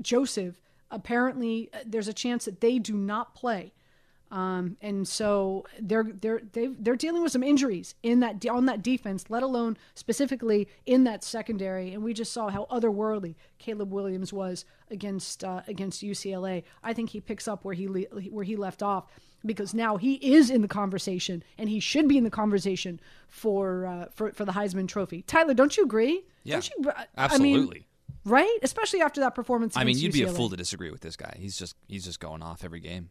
Joseph. 0.00 0.60
Apparently, 0.90 1.68
uh, 1.74 1.78
there's 1.84 2.08
a 2.08 2.12
chance 2.12 2.44
that 2.44 2.60
they 2.60 2.78
do 2.78 2.94
not 2.94 3.34
play, 3.34 3.72
um, 4.30 4.76
and 4.80 5.06
so 5.06 5.64
they're 5.80 6.04
they're 6.04 6.40
they 6.52 6.66
they're 6.66 6.96
dealing 6.96 7.22
with 7.22 7.32
some 7.32 7.42
injuries 7.42 7.94
in 8.02 8.20
that 8.20 8.44
on 8.46 8.66
that 8.66 8.82
defense, 8.82 9.24
let 9.28 9.42
alone 9.42 9.76
specifically 9.94 10.68
in 10.84 11.04
that 11.04 11.24
secondary. 11.24 11.92
And 11.92 12.02
we 12.02 12.12
just 12.14 12.32
saw 12.32 12.48
how 12.48 12.66
otherworldly 12.70 13.34
Caleb 13.58 13.92
Williams 13.92 14.32
was 14.32 14.64
against 14.90 15.42
uh, 15.42 15.62
against 15.68 16.02
UCLA. 16.02 16.64
I 16.82 16.92
think 16.92 17.10
he 17.10 17.20
picks 17.20 17.48
up 17.48 17.64
where 17.64 17.74
he 17.74 17.88
le- 17.88 18.02
where 18.30 18.44
he 18.44 18.56
left 18.56 18.82
off 18.82 19.06
because 19.44 19.74
now 19.74 19.96
he 19.96 20.14
is 20.14 20.50
in 20.50 20.60
the 20.60 20.68
conversation 20.68 21.42
and 21.56 21.68
he 21.68 21.78
should 21.78 22.08
be 22.08 22.18
in 22.18 22.24
the 22.24 22.30
conversation 22.30 23.00
for 23.28 23.86
uh, 23.86 24.06
for 24.12 24.32
for 24.32 24.44
the 24.44 24.52
Heisman 24.52 24.88
Trophy. 24.88 25.22
Tyler, 25.22 25.54
don't 25.54 25.76
you 25.76 25.84
agree? 25.84 26.24
Yeah, 26.42 26.60
you, 26.78 26.92
absolutely. 27.16 27.60
I 27.60 27.72
mean, 27.74 27.84
right? 28.26 28.58
Especially 28.62 29.00
after 29.00 29.20
that 29.20 29.34
performance. 29.34 29.76
I 29.76 29.84
mean, 29.84 29.96
you'd 29.96 30.12
UCLA. 30.12 30.14
be 30.14 30.22
a 30.24 30.32
fool 30.32 30.50
to 30.50 30.56
disagree 30.56 30.90
with 30.90 31.00
this 31.00 31.16
guy. 31.16 31.34
He's 31.38 31.56
just 31.56 31.76
he's 31.88 32.04
just 32.04 32.20
going 32.20 32.42
off 32.42 32.64
every 32.64 32.80
game. 32.80 33.08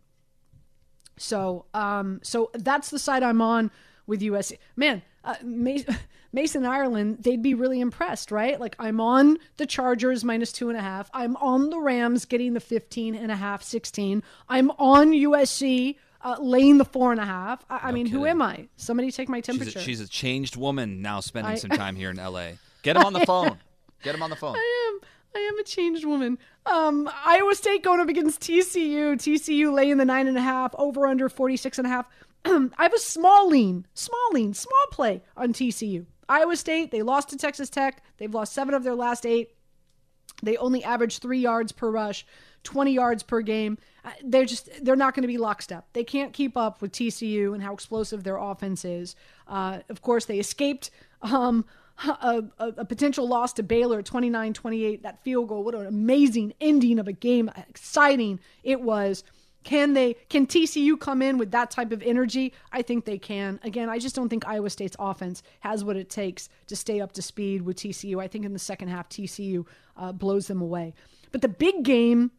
So, 1.17 1.65
um, 1.73 2.19
so 2.23 2.51
that's 2.53 2.89
the 2.89 2.99
side 2.99 3.23
I'm 3.23 3.41
on 3.41 3.71
with 4.05 4.21
USC. 4.21 4.57
Man, 4.75 5.01
uh, 5.23 5.35
Mason 6.33 6.65
Ireland, 6.65 7.19
they'd 7.21 7.41
be 7.41 7.53
really 7.53 7.79
impressed, 7.79 8.29
right? 8.31 8.59
Like 8.59 8.75
I'm 8.77 8.99
on 8.99 9.37
the 9.57 9.65
Chargers 9.65 10.25
minus 10.25 10.51
two 10.51 10.67
and 10.69 10.77
a 10.77 10.81
half. 10.81 11.09
I'm 11.13 11.37
on 11.37 11.69
the 11.69 11.79
Rams 11.79 12.25
getting 12.25 12.53
the 12.53 12.59
15 12.59 13.15
and 13.15 13.31
a 13.31 13.35
half, 13.35 13.63
16. 13.63 14.21
I'm 14.49 14.69
on 14.71 15.11
USC 15.11 15.95
uh, 16.21 16.35
laying 16.41 16.77
the 16.77 16.85
four 16.85 17.11
and 17.13 17.21
a 17.21 17.25
half. 17.25 17.63
I, 17.69 17.77
I 17.83 17.91
mean, 17.93 18.07
kidding. 18.07 18.19
who 18.19 18.25
am 18.25 18.41
I? 18.41 18.67
Somebody 18.75 19.11
take 19.11 19.29
my 19.29 19.39
temperature. 19.39 19.71
She's 19.71 19.81
a, 19.81 19.85
she's 19.85 20.01
a 20.01 20.07
changed 20.09 20.57
woman 20.57 21.01
now, 21.01 21.21
spending 21.21 21.53
I- 21.53 21.55
some 21.55 21.69
time 21.71 21.95
here 21.95 22.09
in 22.09 22.19
L.A. 22.19 22.57
Get 22.83 22.97
him 22.97 23.03
on 23.05 23.13
the 23.13 23.25
phone. 23.25 23.57
Get 24.05 24.15
him 24.15 24.23
on 24.23 24.29
the 24.29 24.35
phone. 24.35 24.55
I 24.55 24.91
am. 24.93 25.09
I 25.35 25.39
am 25.39 25.57
a 25.59 25.63
changed 25.63 26.05
woman. 26.05 26.37
Um, 26.65 27.09
Iowa 27.25 27.55
State 27.55 27.83
going 27.83 27.99
up 27.99 28.07
against 28.07 28.39
TCU. 28.39 29.15
TCU 29.15 29.73
laying 29.73 29.97
the 29.97 30.05
nine 30.05 30.27
and 30.27 30.37
a 30.37 30.41
half, 30.41 30.73
over 30.77 31.07
under 31.07 31.27
46 31.27 31.79
and 31.79 31.87
a 31.87 31.89
half. 31.89 32.07
I 32.45 32.69
have 32.77 32.93
a 32.93 32.99
small 32.99 33.49
lean, 33.49 33.85
small 33.95 34.29
lean, 34.31 34.53
small 34.53 34.85
play 34.91 35.23
on 35.35 35.51
TCU. 35.51 36.05
Iowa 36.29 36.55
State, 36.55 36.91
they 36.91 37.01
lost 37.01 37.29
to 37.29 37.37
Texas 37.37 37.69
Tech. 37.69 38.03
They've 38.17 38.33
lost 38.33 38.53
seven 38.53 38.73
of 38.75 38.83
their 38.83 38.95
last 38.95 39.25
eight. 39.25 39.55
They 40.43 40.55
only 40.57 40.83
average 40.83 41.19
three 41.19 41.39
yards 41.39 41.71
per 41.71 41.89
rush, 41.89 42.25
20 42.63 42.93
yards 42.93 43.23
per 43.23 43.41
game. 43.41 43.77
Uh, 44.03 44.11
They're 44.23 44.45
just, 44.45 44.69
they're 44.83 44.95
not 44.95 45.15
going 45.15 45.23
to 45.23 45.27
be 45.27 45.37
lockstep. 45.37 45.87
They 45.93 46.03
can't 46.03 46.33
keep 46.33 46.55
up 46.55 46.81
with 46.81 46.91
TCU 46.91 47.53
and 47.53 47.63
how 47.63 47.73
explosive 47.73 48.23
their 48.23 48.37
offense 48.37 48.85
is. 48.85 49.15
Uh, 49.47 49.79
of 49.89 50.01
course, 50.01 50.25
they 50.25 50.39
escaped 50.39 50.91
um, 51.21 51.65
a, 52.03 52.43
a, 52.59 52.67
a 52.77 52.85
potential 52.85 53.27
loss 53.27 53.53
to 53.53 53.63
Baylor 53.63 54.01
29 54.01 54.53
28. 54.53 55.03
That 55.03 55.23
field 55.23 55.49
goal, 55.49 55.63
what 55.63 55.75
an 55.75 55.85
amazing 55.85 56.53
ending 56.59 56.99
of 56.99 57.07
a 57.07 57.13
game. 57.13 57.49
Exciting 57.69 58.39
it 58.63 58.81
was. 58.81 59.23
Can 59.63 59.93
they 59.93 60.13
can 60.29 60.45
TCU 60.45 60.99
come 60.99 61.23
in 61.23 61.39
with 61.39 61.51
that 61.51 61.71
type 61.71 61.91
of 61.91 62.03
energy? 62.03 62.53
I 62.71 62.83
think 62.83 63.05
they 63.05 63.17
can. 63.17 63.59
Again, 63.63 63.89
I 63.89 63.97
just 63.97 64.15
don't 64.15 64.29
think 64.29 64.47
Iowa 64.47 64.69
State's 64.69 64.95
offense 64.99 65.41
has 65.61 65.83
what 65.83 65.97
it 65.97 66.09
takes 66.09 66.49
to 66.67 66.75
stay 66.75 67.01
up 67.01 67.13
to 67.13 67.21
speed 67.23 67.63
with 67.63 67.77
TCU. 67.77 68.21
I 68.21 68.27
think 68.27 68.45
in 68.45 68.53
the 68.53 68.59
second 68.59 68.89
half 68.89 69.09
TCU 69.09 69.65
uh, 69.97 70.11
blows 70.11 70.45
them 70.47 70.61
away. 70.61 70.93
But 71.31 71.41
the 71.41 71.47
big 71.47 71.83
game 71.83 72.31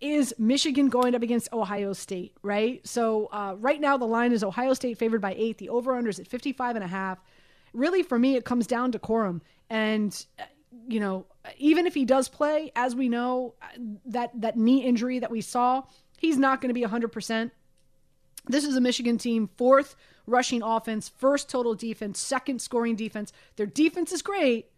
is 0.00 0.34
Michigan 0.38 0.90
going 0.90 1.14
up 1.14 1.22
against 1.22 1.50
Ohio 1.54 1.94
State, 1.94 2.34
right? 2.42 2.86
So 2.86 3.26
uh, 3.32 3.56
right 3.58 3.80
now 3.80 3.96
the 3.96 4.04
line 4.04 4.32
is 4.32 4.44
Ohio 4.44 4.74
State 4.74 4.98
favored 4.98 5.22
by 5.22 5.34
eight. 5.38 5.56
The 5.56 5.70
over 5.70 5.94
under 5.94 6.10
is 6.10 6.20
at 6.20 6.28
55 6.28 6.76
and 6.76 6.84
a 6.84 6.88
half. 6.88 7.18
Really, 7.74 8.02
for 8.02 8.18
me, 8.18 8.36
it 8.36 8.44
comes 8.44 8.66
down 8.66 8.92
to 8.92 8.98
Corum. 8.98 9.42
And 9.68 10.24
uh, 10.38 10.44
you 10.88 11.00
know, 11.00 11.26
even 11.58 11.86
if 11.86 11.94
he 11.94 12.04
does 12.04 12.28
play, 12.28 12.72
as 12.74 12.94
we 12.96 13.08
know, 13.08 13.54
that 14.06 14.30
that 14.40 14.56
knee 14.56 14.84
injury 14.84 15.18
that 15.18 15.30
we 15.30 15.40
saw, 15.40 15.82
he's 16.18 16.38
not 16.38 16.60
going 16.60 16.68
to 16.68 16.74
be 16.74 16.86
100%. 16.86 17.50
This 18.46 18.64
is 18.64 18.76
a 18.76 18.80
Michigan 18.80 19.18
team, 19.18 19.48
fourth 19.56 19.96
rushing 20.26 20.62
offense, 20.62 21.08
first 21.08 21.48
total 21.48 21.74
defense, 21.74 22.18
second 22.18 22.60
scoring 22.60 22.96
defense. 22.96 23.32
Their 23.56 23.66
defense 23.66 24.12
is 24.12 24.22
great, 24.22 24.70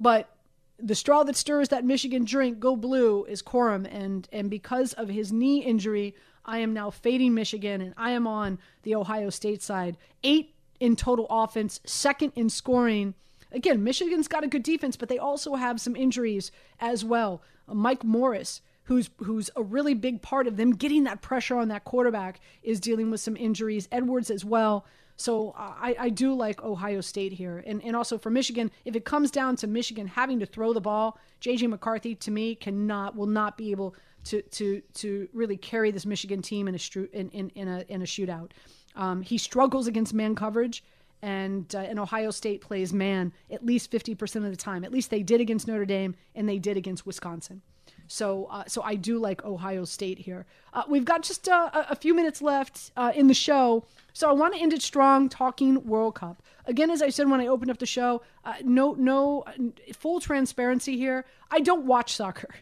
but 0.00 0.34
the 0.78 0.94
straw 0.94 1.24
that 1.24 1.36
stirs 1.36 1.68
that 1.70 1.84
Michigan 1.84 2.24
drink, 2.24 2.60
go 2.60 2.76
blue, 2.76 3.24
is 3.24 3.42
Corum. 3.42 3.86
And, 3.90 4.28
and 4.32 4.48
because 4.48 4.92
of 4.94 5.08
his 5.08 5.32
knee 5.32 5.58
injury, 5.64 6.14
I 6.44 6.58
am 6.58 6.72
now 6.72 6.90
fading 6.90 7.34
Michigan 7.34 7.80
and 7.80 7.94
I 7.96 8.12
am 8.12 8.26
on 8.26 8.58
the 8.82 8.94
Ohio 8.94 9.30
State 9.30 9.62
side. 9.62 9.96
Eight 10.22 10.54
in 10.80 10.96
total 10.96 11.26
offense, 11.30 11.80
second 11.84 12.32
in 12.34 12.48
scoring. 12.48 13.14
Again, 13.52 13.82
Michigan's 13.82 14.28
got 14.28 14.44
a 14.44 14.48
good 14.48 14.62
defense, 14.62 14.96
but 14.96 15.08
they 15.08 15.18
also 15.18 15.54
have 15.54 15.80
some 15.80 15.96
injuries 15.96 16.50
as 16.80 17.04
well. 17.04 17.42
Uh, 17.66 17.74
Mike 17.74 18.04
Morris, 18.04 18.60
who's 18.84 19.10
who's 19.18 19.50
a 19.56 19.62
really 19.62 19.94
big 19.94 20.22
part 20.22 20.46
of 20.46 20.56
them 20.56 20.72
getting 20.72 21.04
that 21.04 21.22
pressure 21.22 21.56
on 21.56 21.68
that 21.68 21.84
quarterback, 21.84 22.40
is 22.62 22.80
dealing 22.80 23.10
with 23.10 23.20
some 23.20 23.36
injuries. 23.36 23.88
Edwards 23.90 24.30
as 24.30 24.44
well. 24.44 24.84
So 25.18 25.50
uh, 25.58 25.74
I, 25.80 25.96
I 25.98 26.08
do 26.10 26.32
like 26.32 26.62
Ohio 26.62 27.00
State 27.00 27.32
here. 27.32 27.62
And, 27.66 27.82
and 27.82 27.96
also 27.96 28.18
for 28.18 28.30
Michigan, 28.30 28.70
if 28.84 28.94
it 28.94 29.04
comes 29.04 29.32
down 29.32 29.56
to 29.56 29.66
Michigan 29.66 30.06
having 30.06 30.38
to 30.38 30.46
throw 30.46 30.72
the 30.72 30.80
ball, 30.80 31.18
JJ 31.40 31.68
McCarthy 31.68 32.14
to 32.14 32.30
me 32.30 32.54
cannot 32.54 33.16
will 33.16 33.26
not 33.26 33.58
be 33.58 33.72
able 33.72 33.96
to 34.24 34.42
to 34.42 34.80
to 34.94 35.28
really 35.32 35.56
carry 35.56 35.90
this 35.90 36.06
Michigan 36.06 36.40
team 36.40 36.68
in 36.68 36.74
a 36.74 37.00
in, 37.12 37.30
in, 37.30 37.48
in 37.50 37.68
a 37.68 37.84
in 37.88 38.02
a 38.02 38.04
shootout. 38.04 38.52
Um, 38.98 39.22
he 39.22 39.38
struggles 39.38 39.86
against 39.86 40.12
man 40.12 40.34
coverage, 40.34 40.84
and 41.22 41.74
uh, 41.74 41.78
and 41.78 41.98
Ohio 41.98 42.30
State 42.30 42.60
plays 42.60 42.92
man 42.92 43.32
at 43.50 43.64
least 43.64 43.90
fifty 43.90 44.14
percent 44.14 44.44
of 44.44 44.50
the 44.50 44.56
time. 44.56 44.84
At 44.84 44.92
least 44.92 45.08
they 45.08 45.22
did 45.22 45.40
against 45.40 45.66
Notre 45.66 45.86
Dame, 45.86 46.16
and 46.34 46.46
they 46.46 46.58
did 46.58 46.76
against 46.76 47.06
Wisconsin. 47.06 47.62
So, 48.10 48.46
uh, 48.50 48.64
so 48.66 48.82
I 48.82 48.94
do 48.94 49.18
like 49.18 49.44
Ohio 49.44 49.84
State 49.84 50.18
here. 50.18 50.46
Uh, 50.72 50.82
we've 50.88 51.04
got 51.04 51.22
just 51.22 51.48
uh, 51.48 51.70
a 51.72 51.94
few 51.94 52.14
minutes 52.14 52.40
left 52.40 52.90
uh, 52.96 53.12
in 53.14 53.26
the 53.26 53.34
show, 53.34 53.84
so 54.14 54.28
I 54.28 54.32
want 54.32 54.54
to 54.54 54.60
end 54.60 54.72
it 54.72 54.82
strong, 54.82 55.28
talking 55.28 55.84
World 55.86 56.14
Cup. 56.14 56.42
Again, 56.64 56.90
as 56.90 57.02
I 57.02 57.10
said 57.10 57.28
when 57.30 57.40
I 57.40 57.46
opened 57.46 57.70
up 57.70 57.78
the 57.78 57.86
show, 57.86 58.22
uh, 58.44 58.54
no, 58.64 58.94
no, 58.94 59.44
full 59.92 60.20
transparency 60.20 60.96
here. 60.96 61.24
I 61.50 61.60
don't 61.60 61.84
watch 61.84 62.14
soccer, 62.14 62.54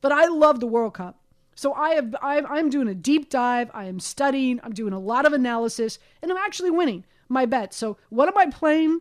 but 0.00 0.12
I 0.12 0.26
love 0.26 0.60
the 0.60 0.66
World 0.66 0.94
Cup. 0.94 1.19
So 1.60 1.74
I 1.74 1.90
have, 1.90 2.16
I, 2.22 2.38
am 2.38 2.70
doing 2.70 2.88
a 2.88 2.94
deep 2.94 3.28
dive. 3.28 3.70
I 3.74 3.84
am 3.84 4.00
studying. 4.00 4.60
I'm 4.62 4.72
doing 4.72 4.94
a 4.94 4.98
lot 4.98 5.26
of 5.26 5.34
analysis, 5.34 5.98
and 6.22 6.30
I'm 6.30 6.38
actually 6.38 6.70
winning 6.70 7.04
my 7.28 7.44
bet. 7.44 7.74
So 7.74 7.98
what 8.08 8.28
am 8.28 8.38
I 8.38 8.46
playing? 8.46 9.00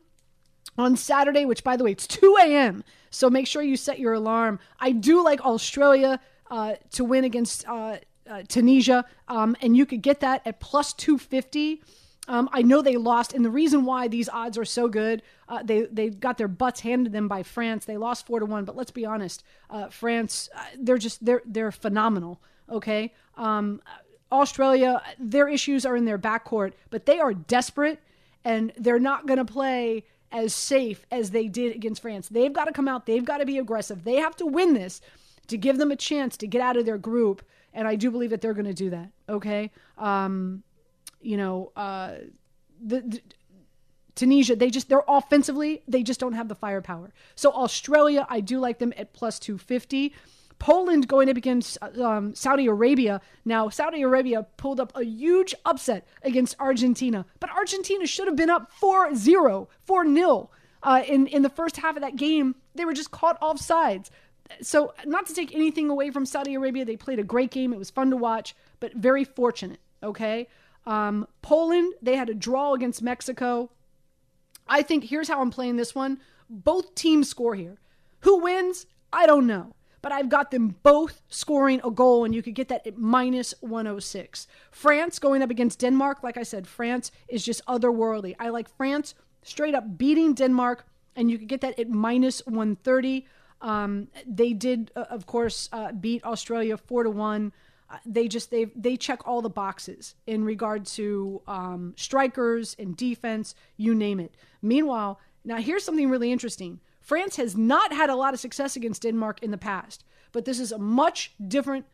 on 0.77 0.97
Saturday, 0.97 1.45
which 1.45 1.63
by 1.63 1.77
the 1.77 1.85
way, 1.85 1.91
it's 1.91 2.05
2 2.07 2.37
a.m. 2.41 2.83
So 3.11 3.29
make 3.29 3.47
sure 3.47 3.61
you 3.61 3.77
set 3.77 3.97
your 3.97 4.13
alarm. 4.13 4.59
I 4.79 4.91
do 4.91 5.23
like 5.23 5.39
Australia 5.45 6.19
uh, 6.51 6.75
to 6.91 7.05
win 7.05 7.23
against 7.23 7.65
uh, 7.67 7.97
uh, 8.29 8.43
Tunisia, 8.49 9.05
um, 9.29 9.55
and 9.61 9.77
you 9.77 9.85
could 9.85 10.01
get 10.01 10.19
that 10.19 10.41
at 10.45 10.59
plus 10.59 10.91
250. 10.93 11.81
Um, 12.29 12.47
I 12.53 12.61
know 12.61 12.83
they 12.83 12.95
lost, 12.95 13.33
and 13.33 13.43
the 13.43 13.49
reason 13.49 13.85
why 13.85 14.07
these 14.07 14.29
odds 14.29 14.55
are 14.55 14.63
so 14.63 14.87
good, 14.87 15.23
uh, 15.49 15.63
they 15.63 15.87
they 15.91 16.11
got 16.11 16.37
their 16.37 16.47
butts 16.47 16.79
handed 16.79 17.11
them 17.11 17.27
by 17.27 17.41
France. 17.41 17.85
They 17.85 17.97
lost 17.97 18.27
four 18.27 18.39
to 18.39 18.45
one, 18.45 18.65
but 18.65 18.75
let's 18.75 18.91
be 18.91 19.03
honest, 19.03 19.43
uh, 19.71 19.89
France, 19.89 20.47
uh, 20.55 20.63
they're 20.77 20.99
just 20.99 21.25
they're 21.25 21.41
they're 21.43 21.71
phenomenal. 21.71 22.39
Okay, 22.71 23.13
um, 23.35 23.81
Australia, 24.31 25.01
their 25.17 25.49
issues 25.49 25.87
are 25.87 25.95
in 25.95 26.05
their 26.05 26.19
backcourt, 26.19 26.73
but 26.91 27.07
they 27.07 27.19
are 27.19 27.33
desperate, 27.33 27.99
and 28.45 28.71
they're 28.77 28.99
not 28.99 29.25
going 29.25 29.39
to 29.39 29.45
play 29.45 30.05
as 30.31 30.53
safe 30.53 31.07
as 31.09 31.31
they 31.31 31.47
did 31.47 31.75
against 31.75 31.99
France. 31.99 32.29
They've 32.29 32.53
got 32.53 32.65
to 32.65 32.71
come 32.71 32.87
out, 32.87 33.07
they've 33.07 33.25
got 33.25 33.39
to 33.39 33.45
be 33.45 33.57
aggressive. 33.57 34.03
They 34.03 34.17
have 34.17 34.35
to 34.35 34.45
win 34.45 34.75
this 34.75 35.01
to 35.47 35.57
give 35.57 35.79
them 35.79 35.89
a 35.89 35.95
chance 35.95 36.37
to 36.37 36.47
get 36.47 36.61
out 36.61 36.77
of 36.77 36.85
their 36.85 36.99
group. 36.99 37.43
And 37.73 37.87
I 37.87 37.95
do 37.95 38.11
believe 38.11 38.29
that 38.29 38.41
they're 38.41 38.53
going 38.53 38.65
to 38.65 38.73
do 38.73 38.91
that. 38.91 39.09
Okay. 39.27 39.71
Um, 39.97 40.63
you 41.21 41.37
know, 41.37 41.71
uh, 41.75 42.15
the, 42.81 43.01
the 43.01 43.21
Tunisia, 44.15 44.55
they 44.55 44.69
just, 44.69 44.89
they're 44.89 45.03
offensively, 45.07 45.81
they 45.87 46.03
just 46.03 46.19
don't 46.19 46.33
have 46.33 46.49
the 46.49 46.55
firepower. 46.55 47.13
So 47.35 47.51
Australia, 47.51 48.27
I 48.29 48.41
do 48.41 48.59
like 48.59 48.79
them 48.79 48.93
at 48.97 49.13
plus 49.13 49.39
250. 49.39 50.13
Poland 50.59 51.07
going 51.07 51.29
up 51.29 51.37
against 51.37 51.77
um, 51.81 52.35
Saudi 52.35 52.67
Arabia. 52.67 53.21
Now, 53.45 53.69
Saudi 53.69 54.01
Arabia 54.01 54.45
pulled 54.57 54.79
up 54.81 54.91
a 54.95 55.05
huge 55.05 55.55
upset 55.65 56.05
against 56.21 56.57
Argentina, 56.59 57.25
but 57.39 57.49
Argentina 57.49 58.05
should 58.05 58.27
have 58.27 58.35
been 58.35 58.49
up 58.49 58.71
4 58.73 59.15
0, 59.15 59.69
4 59.85 60.13
0 60.13 60.49
uh, 60.83 61.03
in, 61.07 61.27
in 61.27 61.41
the 61.41 61.49
first 61.49 61.77
half 61.77 61.95
of 61.95 62.01
that 62.01 62.17
game. 62.17 62.55
They 62.75 62.85
were 62.85 62.93
just 62.93 63.11
caught 63.11 63.37
off 63.41 63.59
sides. 63.59 64.11
So, 64.61 64.93
not 65.05 65.27
to 65.27 65.33
take 65.33 65.53
anything 65.53 65.89
away 65.89 66.09
from 66.11 66.25
Saudi 66.25 66.55
Arabia, 66.55 66.83
they 66.83 66.97
played 66.97 67.19
a 67.19 67.23
great 67.23 67.51
game. 67.51 67.71
It 67.71 67.79
was 67.79 67.89
fun 67.89 68.09
to 68.09 68.17
watch, 68.17 68.55
but 68.79 68.93
very 68.95 69.23
fortunate, 69.23 69.79
okay? 70.03 70.47
Um, 70.85 71.27
Poland, 71.41 71.93
they 72.01 72.15
had 72.15 72.29
a 72.29 72.33
draw 72.33 72.73
against 72.73 73.01
Mexico. 73.01 73.71
I 74.67 74.81
think 74.81 75.05
here's 75.05 75.27
how 75.27 75.41
I'm 75.41 75.51
playing 75.51 75.75
this 75.75 75.95
one. 75.95 76.19
Both 76.49 76.95
teams 76.95 77.29
score 77.29 77.55
here. 77.55 77.79
Who 78.21 78.37
wins? 78.39 78.85
I 79.11 79.25
don't 79.25 79.47
know. 79.47 79.75
But 80.01 80.11
I've 80.13 80.29
got 80.29 80.51
them 80.51 80.75
both 80.81 81.21
scoring 81.27 81.81
a 81.83 81.91
goal, 81.91 82.23
and 82.23 82.33
you 82.33 82.41
could 82.41 82.55
get 82.55 82.69
that 82.69 82.87
at 82.87 82.97
minus 82.97 83.53
106. 83.59 84.47
France 84.71 85.19
going 85.19 85.41
up 85.41 85.49
against 85.49 85.79
Denmark. 85.79 86.23
Like 86.23 86.37
I 86.37 86.43
said, 86.43 86.67
France 86.67 87.11
is 87.27 87.43
just 87.43 87.65
otherworldly. 87.65 88.35
I 88.39 88.49
like 88.49 88.69
France 88.69 89.13
straight 89.43 89.75
up 89.75 89.97
beating 89.97 90.33
Denmark, 90.33 90.85
and 91.15 91.29
you 91.29 91.37
could 91.37 91.49
get 91.49 91.61
that 91.61 91.77
at 91.77 91.89
minus 91.89 92.45
130. 92.45 93.27
Um, 93.61 94.07
they 94.25 94.53
did, 94.53 94.91
uh, 94.95 95.05
of 95.09 95.25
course, 95.25 95.67
uh, 95.73 95.91
beat 95.91 96.23
Australia 96.23 96.77
4 96.77 97.03
to 97.03 97.09
1 97.09 97.51
they 98.05 98.27
just 98.27 98.51
they 98.51 98.65
they 98.75 98.97
check 98.97 99.27
all 99.27 99.41
the 99.41 99.49
boxes 99.49 100.15
in 100.27 100.43
regard 100.43 100.85
to 100.85 101.41
um, 101.47 101.93
strikers 101.97 102.75
and 102.77 102.95
defense, 102.95 103.55
you 103.77 103.95
name 103.95 104.19
it. 104.19 104.35
Meanwhile, 104.61 105.19
now 105.43 105.57
here's 105.57 105.83
something 105.83 106.09
really 106.09 106.31
interesting. 106.31 106.79
France 107.01 107.37
has 107.37 107.57
not 107.57 107.91
had 107.91 108.09
a 108.09 108.15
lot 108.15 108.33
of 108.33 108.39
success 108.39 108.75
against 108.75 109.01
Denmark 109.01 109.41
in 109.41 109.51
the 109.51 109.57
past, 109.57 110.03
but 110.31 110.45
this 110.45 110.59
is 110.59 110.71
a 110.71 110.77
much 110.77 111.33
different 111.47 111.85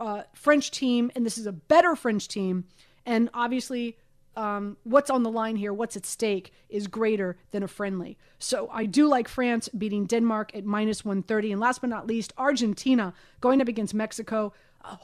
uh, 0.00 0.22
French 0.32 0.70
team, 0.70 1.10
and 1.14 1.26
this 1.26 1.36
is 1.36 1.46
a 1.46 1.52
better 1.52 1.94
French 1.94 2.28
team. 2.28 2.64
And 3.04 3.28
obviously, 3.34 3.98
um, 4.36 4.76
what's 4.84 5.10
on 5.10 5.22
the 5.22 5.30
line 5.30 5.56
here, 5.56 5.72
what's 5.72 5.96
at 5.96 6.06
stake, 6.06 6.52
is 6.68 6.86
greater 6.86 7.36
than 7.50 7.62
a 7.62 7.68
friendly. 7.68 8.16
So 8.38 8.68
I 8.72 8.86
do 8.86 9.06
like 9.06 9.28
France 9.28 9.68
beating 9.68 10.06
Denmark 10.06 10.52
at 10.54 10.64
minus 10.64 11.04
130. 11.04 11.52
And 11.52 11.60
last 11.60 11.80
but 11.80 11.90
not 11.90 12.06
least, 12.06 12.32
Argentina 12.38 13.12
going 13.40 13.60
up 13.60 13.68
against 13.68 13.94
Mexico. 13.94 14.52
Oh, 14.84 14.98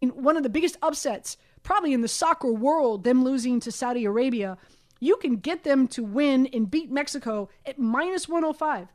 one 0.00 0.36
of 0.36 0.42
the 0.42 0.48
biggest 0.48 0.76
upsets, 0.82 1.36
probably 1.62 1.92
in 1.92 2.00
the 2.00 2.08
soccer 2.08 2.52
world, 2.52 3.04
them 3.04 3.24
losing 3.24 3.60
to 3.60 3.72
Saudi 3.72 4.04
Arabia 4.04 4.58
you 5.00 5.16
can 5.16 5.36
get 5.36 5.64
them 5.64 5.86
to 5.88 6.02
win 6.02 6.46
and 6.52 6.70
beat 6.70 6.90
Mexico 6.90 7.48
at 7.64 7.78
minus 7.78 8.28
105. 8.28 8.88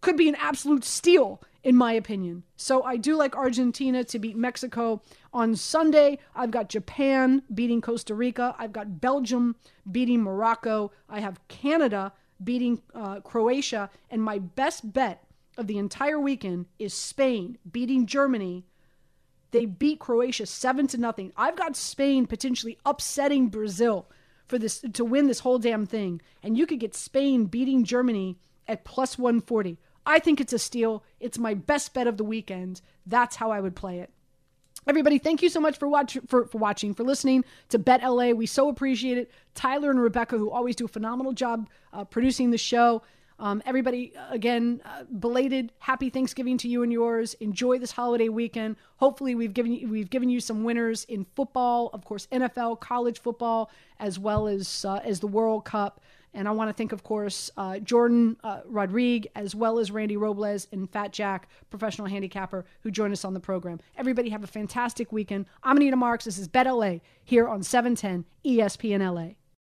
Could 0.00 0.16
be 0.16 0.28
an 0.28 0.36
absolute 0.36 0.84
steal, 0.84 1.42
in 1.62 1.74
my 1.74 1.92
opinion. 1.92 2.44
So 2.56 2.82
I 2.82 2.96
do 2.96 3.16
like 3.16 3.34
Argentina 3.34 4.04
to 4.04 4.18
beat 4.18 4.36
Mexico. 4.36 5.02
On 5.32 5.56
Sunday, 5.56 6.18
I've 6.34 6.50
got 6.50 6.68
Japan 6.68 7.42
beating 7.52 7.80
Costa 7.80 8.14
Rica. 8.14 8.54
I've 8.58 8.72
got 8.72 9.00
Belgium 9.00 9.56
beating 9.90 10.22
Morocco. 10.22 10.92
I 11.08 11.20
have 11.20 11.40
Canada 11.48 12.12
beating 12.44 12.82
uh, 12.94 13.20
Croatia. 13.20 13.90
And 14.10 14.22
my 14.22 14.38
best 14.38 14.92
bet 14.92 15.24
of 15.56 15.66
the 15.66 15.78
entire 15.78 16.20
weekend 16.20 16.66
is 16.78 16.92
Spain 16.92 17.56
beating 17.70 18.06
Germany. 18.06 18.66
They 19.50 19.66
beat 19.66 20.00
Croatia 20.00 20.46
7 20.46 20.86
to 20.88 20.98
nothing. 20.98 21.32
I've 21.36 21.56
got 21.56 21.76
Spain 21.76 22.26
potentially 22.26 22.78
upsetting 22.84 23.48
Brazil 23.48 24.06
for 24.46 24.58
this 24.58 24.80
to 24.92 25.04
win 25.04 25.26
this 25.26 25.40
whole 25.40 25.58
damn 25.58 25.86
thing. 25.86 26.20
And 26.42 26.56
you 26.56 26.66
could 26.66 26.80
get 26.80 26.94
Spain 26.94 27.46
beating 27.46 27.84
Germany 27.84 28.38
at 28.68 28.84
plus 28.84 29.18
140. 29.18 29.78
I 30.04 30.18
think 30.18 30.40
it's 30.40 30.52
a 30.52 30.58
steal. 30.58 31.02
It's 31.20 31.38
my 31.38 31.54
best 31.54 31.92
bet 31.94 32.06
of 32.06 32.16
the 32.16 32.24
weekend. 32.24 32.80
That's 33.06 33.36
how 33.36 33.50
I 33.50 33.60
would 33.60 33.74
play 33.74 33.98
it. 34.00 34.10
Everybody, 34.88 35.18
thank 35.18 35.42
you 35.42 35.48
so 35.48 35.58
much 35.58 35.78
for, 35.78 35.88
watch, 35.88 36.16
for, 36.28 36.46
for 36.46 36.58
watching, 36.58 36.94
for 36.94 37.02
listening 37.02 37.44
to 37.70 37.78
Bet 37.78 38.04
LA. 38.04 38.30
We 38.30 38.46
so 38.46 38.68
appreciate 38.68 39.18
it. 39.18 39.32
Tyler 39.54 39.90
and 39.90 40.00
Rebecca, 40.00 40.38
who 40.38 40.48
always 40.48 40.76
do 40.76 40.84
a 40.84 40.88
phenomenal 40.88 41.32
job 41.32 41.68
uh, 41.92 42.04
producing 42.04 42.52
the 42.52 42.58
show. 42.58 43.02
Um, 43.38 43.62
everybody, 43.66 44.12
again, 44.30 44.80
uh, 44.84 45.04
belated 45.04 45.72
happy 45.78 46.08
Thanksgiving 46.08 46.56
to 46.58 46.68
you 46.68 46.82
and 46.82 46.92
yours. 46.92 47.34
Enjoy 47.34 47.78
this 47.78 47.92
holiday 47.92 48.28
weekend. 48.28 48.76
Hopefully, 48.96 49.34
we've 49.34 49.52
given 49.52 49.72
you, 49.72 49.88
we've 49.88 50.08
given 50.08 50.30
you 50.30 50.40
some 50.40 50.64
winners 50.64 51.04
in 51.04 51.26
football, 51.36 51.90
of 51.92 52.04
course, 52.04 52.26
NFL, 52.32 52.80
college 52.80 53.20
football, 53.20 53.70
as 54.00 54.18
well 54.18 54.46
as 54.46 54.84
uh, 54.84 55.00
as 55.04 55.20
the 55.20 55.26
World 55.26 55.64
Cup. 55.64 56.00
And 56.32 56.46
I 56.46 56.50
want 56.50 56.68
to 56.68 56.74
thank, 56.74 56.92
of 56.92 57.02
course, 57.02 57.50
uh, 57.56 57.74
Jourdan 57.82 58.36
uh, 58.44 58.60
Rodrigue, 58.66 59.26
as 59.34 59.54
well 59.54 59.78
as 59.78 59.90
Randy 59.90 60.18
Robles 60.18 60.68
and 60.70 60.88
Fat 60.90 61.10
Jack, 61.10 61.48
professional 61.70 62.06
handicapper, 62.06 62.66
who 62.82 62.90
joined 62.90 63.14
us 63.14 63.24
on 63.24 63.32
the 63.32 63.40
program. 63.40 63.80
Everybody 63.96 64.28
have 64.28 64.44
a 64.44 64.46
fantastic 64.46 65.12
weekend. 65.12 65.46
I'm 65.62 65.76
Anita 65.76 65.96
Marks. 65.96 66.26
This 66.26 66.36
is 66.36 66.46
Bet 66.46 66.66
LA 66.66 66.96
here 67.24 67.48
on 67.48 67.62
710 67.62 68.26
ESPN 68.44 69.00
LA. 69.14 69.34